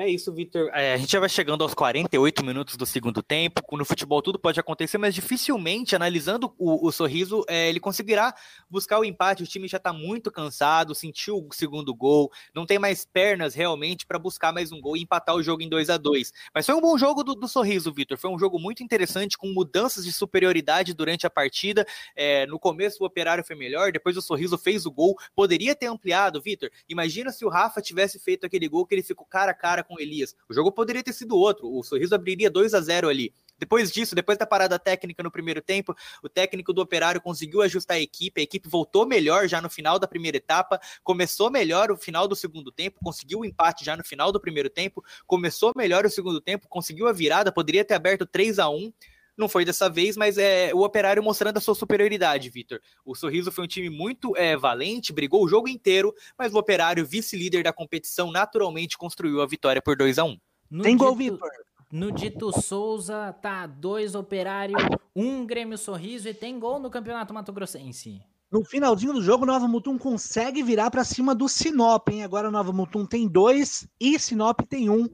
[0.00, 0.70] É isso, Vitor.
[0.74, 3.60] É, a gente já vai chegando aos 48 minutos do segundo tempo.
[3.76, 8.32] No futebol tudo pode acontecer, mas dificilmente, analisando o, o sorriso, é, ele conseguirá
[8.70, 9.42] buscar o empate.
[9.42, 14.06] O time já está muito cansado, sentiu o segundo gol, não tem mais pernas realmente
[14.06, 16.76] para buscar mais um gol e empatar o jogo em 2 a 2 Mas foi
[16.76, 18.16] um bom jogo do, do sorriso, Vitor.
[18.16, 21.84] Foi um jogo muito interessante, com mudanças de superioridade durante a partida.
[22.14, 25.16] É, no começo o operário foi melhor, depois o sorriso fez o gol.
[25.34, 26.70] Poderia ter ampliado, Vitor.
[26.88, 29.94] Imagina se o Rafa tivesse feito aquele gol que ele ficou cara a cara com
[29.94, 30.36] o Elias.
[30.48, 31.66] O jogo poderia ter sido outro.
[31.66, 33.32] O Sorriso abriria 2 a 0 ali.
[33.58, 37.96] Depois disso, depois da parada técnica no primeiro tempo, o técnico do Operário conseguiu ajustar
[37.96, 41.96] a equipe, a equipe voltou melhor já no final da primeira etapa, começou melhor o
[41.96, 46.06] final do segundo tempo, conseguiu o empate já no final do primeiro tempo, começou melhor
[46.06, 48.92] o segundo tempo, conseguiu a virada, poderia ter aberto 3 a 1
[49.38, 52.80] não foi dessa vez, mas é o Operário mostrando a sua superioridade, Vitor.
[53.04, 57.06] O Sorriso foi um time muito é, valente, brigou o jogo inteiro, mas o Operário,
[57.06, 60.28] vice-líder da competição, naturalmente construiu a vitória por 2 a 1
[60.70, 60.82] um.
[60.82, 61.48] Tem gol, Vitor.
[61.90, 64.76] No Dito Souza, tá dois Operário,
[65.16, 68.20] um Grêmio Sorriso e tem gol no Campeonato Mato Grossense.
[68.50, 72.24] No finalzinho do jogo, Nova Mutum consegue virar para cima do Sinop, hein?
[72.24, 75.06] Agora Nova Mutum tem dois e Sinop tem um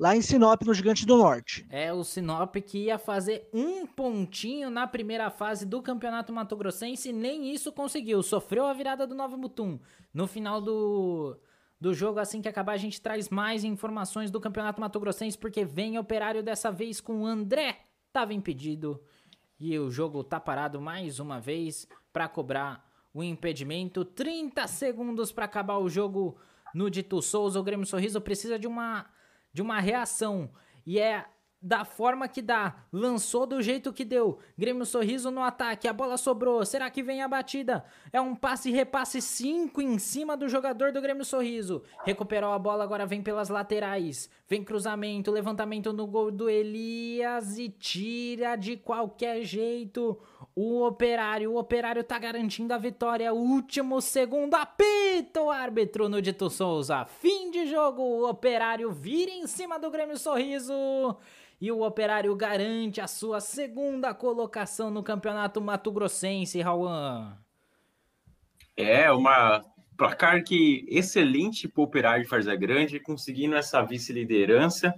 [0.00, 1.66] lá em Sinop, no Gigante do Norte.
[1.68, 7.12] É, o Sinop que ia fazer um pontinho na primeira fase do Campeonato Mato Grossense,
[7.12, 8.22] nem isso conseguiu.
[8.22, 9.78] Sofreu a virada do Nova Mutum.
[10.14, 11.38] No final do,
[11.78, 15.66] do jogo, assim que acabar, a gente traz mais informações do Campeonato Mato Grossense, porque
[15.66, 17.80] vem operário dessa vez com o André.
[18.10, 18.98] Tava impedido.
[19.58, 24.02] E o jogo tá parado mais uma vez para cobrar o impedimento.
[24.02, 26.38] 30 segundos para acabar o jogo
[26.74, 27.60] no Dito Souza.
[27.60, 29.04] O Grêmio Sorriso precisa de uma
[29.52, 30.50] de uma reação.
[30.86, 31.24] E é
[31.62, 34.38] da forma que dá, lançou do jeito que deu.
[34.56, 36.64] Grêmio Sorriso no ataque, a bola sobrou.
[36.64, 37.84] Será que vem a batida?
[38.12, 41.82] É um passe repasse 5 em cima do jogador do Grêmio Sorriso.
[42.04, 44.30] Recuperou a bola, agora vem pelas laterais.
[44.48, 50.18] Vem cruzamento, levantamento no gol do Elias e tira de qualquer jeito.
[50.56, 53.34] O Operário, o Operário tá garantindo a vitória.
[53.34, 57.04] Último segundo, apita o árbitro no Dito Souza.
[57.04, 60.74] Fim de jogo, o Operário vira em cima do Grêmio Sorriso
[61.60, 67.36] e o Operário garante a sua segunda colocação no Campeonato Mato Grossense, Rauan.
[68.76, 69.62] É, uma
[70.00, 74.94] placar que excelente para o Operário de Farzé Grande, conseguindo essa vice-liderança.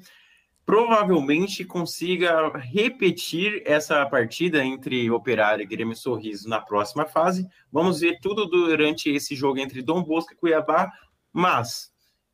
[0.65, 7.49] Provavelmente consiga repetir essa partida entre Operário e Grêmio Sorriso na próxima fase.
[7.73, 10.93] Vamos ver tudo durante esse jogo entre Dom Bosco e Cuiabá,
[11.33, 11.92] mas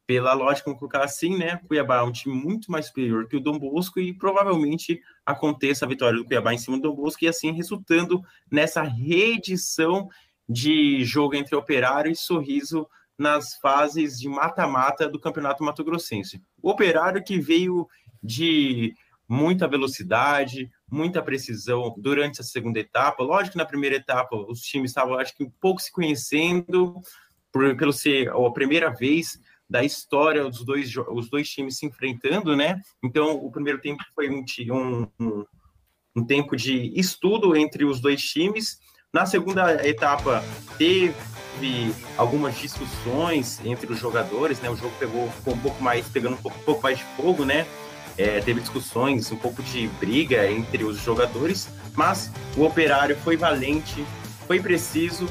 [0.09, 1.61] pela lógica, vamos colocar assim, né?
[1.69, 5.89] Cuiabá é um time muito mais superior que o Dom Bosco e provavelmente aconteça a
[5.89, 10.09] vitória do Cuiabá em cima do Dom Bosco e assim resultando nessa reedição
[10.49, 16.43] de jogo entre Operário e Sorriso nas fases de mata-mata do Campeonato Mato Grossense.
[16.63, 17.87] O Operário que veio
[18.23, 18.95] de
[19.29, 23.23] muita velocidade, muita precisão durante a segunda etapa.
[23.23, 26.95] Lógico que na primeira etapa os times estavam, acho que, um pouco se conhecendo,
[27.53, 32.57] por, pelo ser a primeira vez da história dos dois, os dois times se enfrentando,
[32.57, 32.81] né?
[33.03, 34.43] Então, o primeiro tempo foi um,
[35.21, 35.45] um,
[36.17, 38.79] um tempo de estudo entre os dois times.
[39.13, 40.43] Na segunda etapa,
[40.79, 44.71] teve algumas discussões entre os jogadores, né?
[44.71, 47.67] O jogo pegou um pouco mais pegando um pouco, um pouco mais de fogo, né?
[48.17, 54.05] É, teve discussões, um pouco de briga entre os jogadores, mas o Operário foi valente,
[54.47, 55.27] foi preciso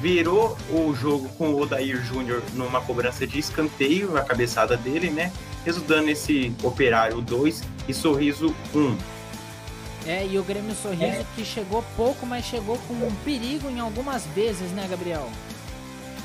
[0.00, 5.30] virou o jogo com o Odair Júnior numa cobrança de escanteio, a cabeçada dele, né?
[5.64, 8.96] Resultando nesse Operário 2 e Sorriso 1.
[10.06, 11.26] É, e o Grêmio Sorriso é.
[11.36, 15.28] que chegou pouco, mas chegou com um perigo em algumas vezes, né, Gabriel?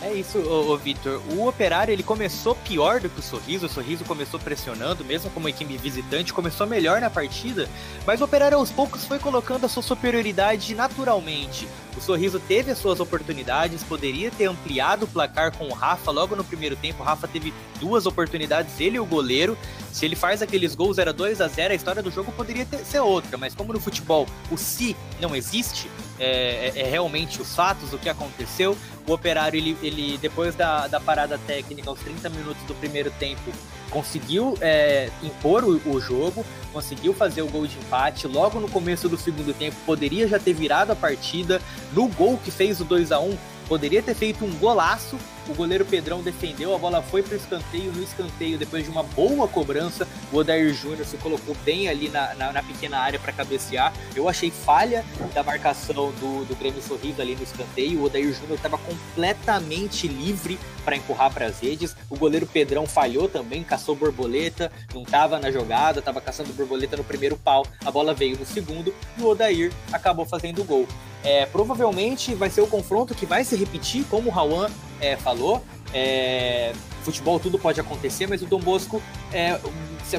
[0.05, 1.19] É isso, ô, ô Vitor.
[1.31, 3.65] O Operário ele começou pior do que o Sorriso.
[3.65, 7.67] O Sorriso começou pressionando, mesmo como equipe visitante, começou melhor na partida.
[8.05, 11.67] Mas o Operário aos poucos foi colocando a sua superioridade naturalmente.
[11.97, 16.35] O Sorriso teve as suas oportunidades, poderia ter ampliado o placar com o Rafa logo
[16.35, 17.01] no primeiro tempo.
[17.01, 19.57] O Rafa teve duas oportunidades, ele e o goleiro.
[19.91, 22.79] Se ele faz aqueles gols, era 2 a 0 a história do jogo poderia ter,
[22.85, 23.37] ser outra.
[23.37, 27.97] Mas como no futebol o si não existe, é, é, é realmente os fatos, o
[27.97, 28.77] que aconteceu.
[29.07, 33.51] O Operário, ele, ele depois da, da parada técnica, aos 30 minutos do primeiro tempo,
[33.91, 38.27] conseguiu é, impor o, o, jogo, conseguiu fazer o gol de empate.
[38.27, 41.61] Logo no começo do segundo tempo, poderia já ter virado a partida.
[41.93, 43.37] No gol que fez o 2 a 1
[43.67, 45.17] poderia ter feito um golaço
[45.47, 47.91] o goleiro Pedrão defendeu, a bola foi para o escanteio.
[47.91, 52.33] No escanteio, depois de uma boa cobrança, o Odair Júnior se colocou bem ali na,
[52.35, 53.93] na, na pequena área para cabecear.
[54.15, 57.99] Eu achei falha da marcação do, do Grêmio Sorriso ali no escanteio.
[57.99, 61.95] O Odair Júnior estava completamente livre para empurrar para as redes.
[62.09, 67.03] O goleiro Pedrão falhou também, caçou borboleta, não estava na jogada, estava caçando borboleta no
[67.03, 67.65] primeiro pau.
[67.83, 70.87] A bola veio no segundo e o Odair acabou fazendo o gol.
[71.23, 74.69] É, provavelmente vai ser o confronto que vai se repetir, como o Rauan
[74.99, 75.63] é, falou.
[75.93, 76.73] É,
[77.03, 79.01] futebol tudo pode acontecer, mas o Dom Bosco,
[79.31, 79.59] é,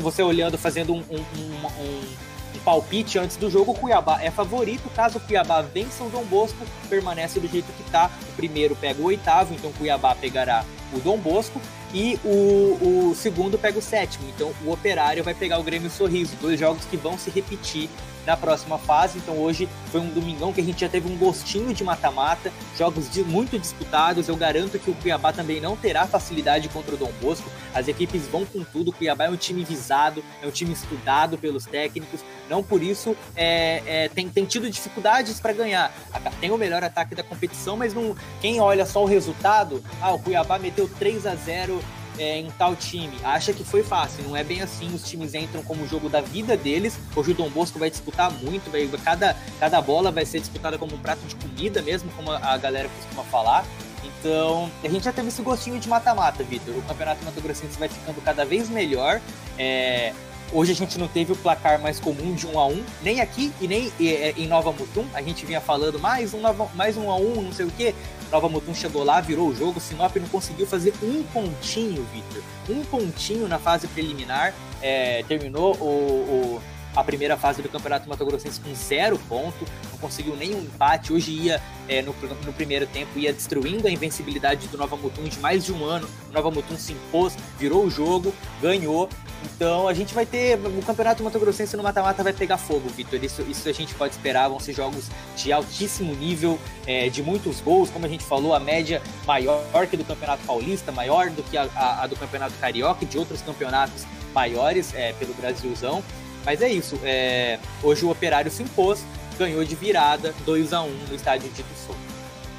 [0.01, 2.27] você olhando, fazendo um, um, um, um,
[2.65, 4.91] palpite antes do jogo, o Cuiabá é favorito.
[4.91, 6.59] Caso o Cuiabá vença o Dom Bosco,
[6.89, 8.11] permanece do jeito que está.
[8.31, 11.61] O primeiro pega o oitavo, então o Cuiabá pegará o Dom Bosco.
[11.95, 14.29] E o, o segundo pega o sétimo.
[14.35, 16.35] Então o Operário vai pegar o Grêmio Sorriso.
[16.41, 17.89] Dois jogos que vão se repetir
[18.27, 19.19] na próxima fase.
[19.19, 23.09] Então hoje foi um domingão que a gente já teve um gostinho de mata-mata, jogos
[23.09, 24.29] de, muito disputados.
[24.29, 27.51] Eu garanto que o Cuiabá também não terá facilidade contra o Dom Bosco.
[27.75, 28.91] As equipes vão com tudo.
[28.91, 32.21] O Cuiabá é um time visado, é um time estudado pelos técnicos.
[32.51, 35.95] Não por isso é, é, tem, tem tido dificuldades para ganhar.
[36.41, 40.19] Tem o melhor ataque da competição, mas não, quem olha só o resultado, ah, o
[40.19, 41.81] Cuiabá meteu 3 a 0
[42.19, 43.17] é, em tal time.
[43.25, 44.93] Acha que foi fácil, não é bem assim.
[44.95, 46.99] Os times entram como o jogo da vida deles.
[47.15, 50.95] Hoje o Dom Bosco vai disputar muito, vai, cada, cada bola vai ser disputada como
[50.95, 53.65] um prato de comida mesmo, como a galera costuma falar.
[54.05, 56.77] Então, a gente já teve esse gostinho de mata-mata, Vitor.
[56.77, 59.21] O Campeonato Mato Grossense vai ficando cada vez melhor.
[59.59, 60.13] É,
[60.53, 63.53] Hoje a gente não teve o placar mais comum de 1 a 1 nem aqui
[63.61, 65.05] e nem é, em Nova Mutum.
[65.13, 66.41] A gente vinha falando mais um,
[66.75, 67.93] mais um a 1 não sei o que.
[68.31, 69.81] Nova Mutum chegou lá, virou o jogo.
[69.81, 72.43] Sinop não conseguiu fazer um pontinho, Victor.
[72.69, 74.55] Um pontinho na fase preliminar.
[74.83, 76.63] É, terminou o, o,
[76.95, 79.65] a primeira fase do Campeonato Mato Grossense com zero ponto.
[79.93, 81.13] Não conseguiu nenhum empate.
[81.13, 85.39] Hoje ia, é, no, no, primeiro tempo, ia destruindo a invencibilidade do Nova Mutum de
[85.39, 86.09] mais de um ano.
[86.29, 89.09] O Nova Mutum se impôs, virou o jogo, ganhou
[89.55, 90.59] Então a gente vai ter.
[90.59, 93.23] O Campeonato Mato Grossense no mata-mata vai pegar fogo, Vitor.
[93.23, 94.49] Isso, isso a gente pode esperar.
[94.49, 97.91] Vão ser jogos de altíssimo nível, é, de muitos gols.
[97.91, 101.69] Como a gente falou, a média maior que do Campeonato Paulista, maior do que a,
[101.75, 104.05] a, a do Campeonato Carioca e de outros campeonatos
[104.35, 106.03] maiores é, pelo Brasilzão.
[106.45, 106.99] Mas é isso.
[107.03, 109.05] É, hoje o Operário se impôs,
[109.39, 111.99] ganhou de virada 2 a 1 no estádio Dito Souza.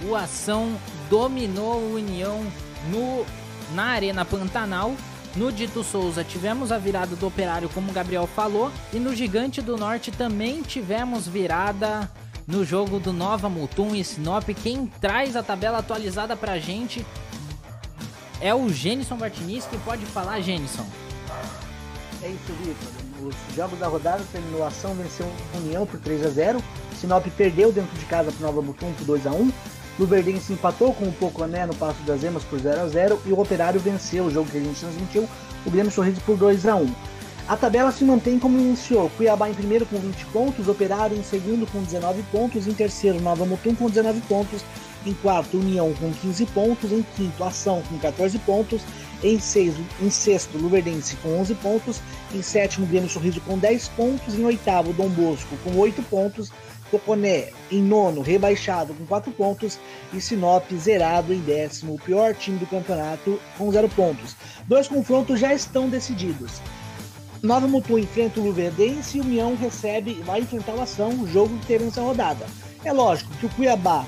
[0.07, 0.77] O Ação
[1.09, 2.45] dominou o União
[2.91, 3.25] no,
[3.73, 4.93] na Arena Pantanal
[5.37, 9.61] no Dito Souza tivemos a virada do Operário, como o Gabriel falou, e no Gigante
[9.61, 12.11] do Norte também tivemos virada
[12.47, 14.49] no jogo do Nova Mutum e Sinop.
[14.63, 17.05] Quem traz a tabela atualizada pra gente
[18.41, 20.85] é o Genison Martinez, que pode falar, Genison.
[22.23, 23.07] É isso, Vitor.
[23.27, 26.63] Os jogos da rodada terminou a ação, venceu União por 3 a 0
[26.99, 29.51] Sinop perdeu dentro de casa pro Nova Mutum por 2 a 1
[29.99, 33.39] Luverdense empatou com o Poconé no Passo das Emas por 0 a 0 e o
[33.39, 35.27] Operário venceu o jogo que a gente transmitiu,
[35.65, 36.93] o Grêmio Sorriso por 2 a 1
[37.47, 39.09] a tabela se mantém como iniciou.
[39.11, 43.45] Cuiabá em primeiro com 20 pontos, Operário em segundo com 19 pontos, em terceiro Nova
[43.45, 44.65] Mutum com 19 pontos,
[45.05, 48.81] em quarto União com 15 pontos, em quinto Ação com 14 pontos,
[49.23, 52.01] em, sexto, em sexto Luverdense com 11 pontos,
[52.35, 56.51] em sétimo Grêmio Sorriso com 10 pontos, em oitavo Dom Bosco com 8 pontos,
[56.89, 59.79] Toconé em nono, rebaixado com 4 pontos,
[60.13, 64.35] e Sinop zerado em décimo, o pior time do campeonato com 0 pontos.
[64.67, 66.61] Dois confrontos já estão decididos.
[67.43, 71.57] Nova Mutu enfrenta o Luverdense e o União recebe, vai enfrentar o Ação, o jogo
[71.59, 72.45] que teve nessa rodada.
[72.83, 74.05] É lógico que o Cuiabá,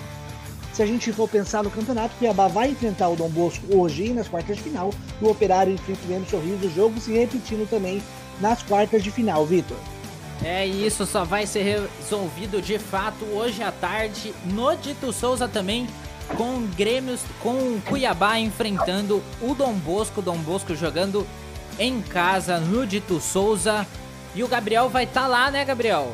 [0.73, 4.06] se a gente for pensar no campeonato, o Cuiabá vai enfrentar o Dom Bosco hoje
[4.06, 4.91] e nas quartas de final,
[5.22, 8.01] o Operário enfrenta o Sorriso, o jogo se repetindo também
[8.39, 9.77] nas quartas de final, Vitor.
[10.44, 11.64] É isso, só vai ser
[11.99, 15.86] resolvido de fato hoje à tarde no Dito Souza também,
[16.38, 21.28] com Grêmios, com Cuiabá enfrentando o Dom Bosco, Dom Bosco jogando
[21.78, 23.86] em casa no Dito Souza.
[24.34, 26.14] E o Gabriel vai estar tá lá, né, Gabriel?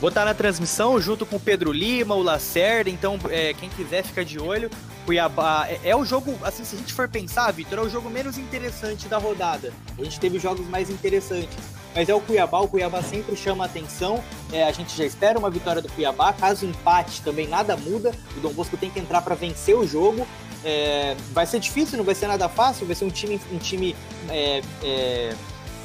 [0.00, 3.68] Vou estar tá na transmissão junto com o Pedro Lima, o Lacerda, então é, quem
[3.68, 4.68] quiser fica de olho.
[5.06, 8.10] Cuiabá é, é, o jogo, assim, se a gente for pensar, Vitor, é o jogo
[8.10, 9.72] menos interessante da rodada.
[9.96, 14.22] A gente teve jogos mais interessantes mas é o Cuiabá, o Cuiabá sempre chama atenção,
[14.52, 18.40] é, a gente já espera uma vitória do Cuiabá, caso empate também nada muda, o
[18.40, 20.26] Dom Bosco tem que entrar para vencer o jogo,
[20.64, 23.94] é, vai ser difícil, não vai ser nada fácil, vai ser um time, um time
[24.28, 25.34] é, é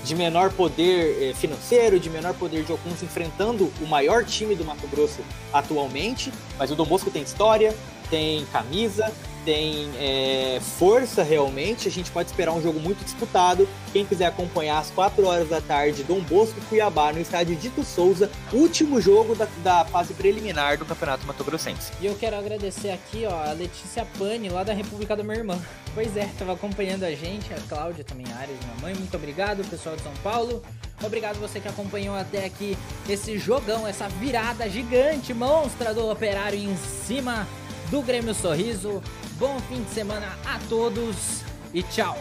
[0.03, 4.63] de menor poder é, financeiro, de menor poder de alcance, enfrentando o maior time do
[4.63, 5.19] Mato Grosso
[5.51, 7.75] atualmente, mas o Dom Bosco tem história,
[8.09, 9.11] tem camisa,
[9.45, 11.87] tem é, força realmente.
[11.87, 13.67] A gente pode esperar um jogo muito disputado.
[13.91, 18.29] Quem quiser acompanhar às 4 horas da tarde, Dom Bosco Cuiabá no estádio Dito Souza,
[18.53, 21.91] último jogo da, da fase preliminar do Campeonato Mato Grossense.
[22.01, 25.59] E eu quero agradecer aqui ó, a Letícia Pani, lá da República da minha irmã.
[25.93, 28.93] Pois é, estava acompanhando a gente, a Cláudia também, a Ares, minha mãe.
[28.93, 30.61] Muito obrigado, pessoal de São Paulo.
[31.01, 32.77] Obrigado você que acompanhou até aqui
[33.07, 37.47] esse jogão, essa virada gigante, monstra do Operário em cima
[37.89, 39.01] do Grêmio Sorriso.
[39.37, 41.41] Bom fim de semana a todos
[41.73, 42.17] e tchau!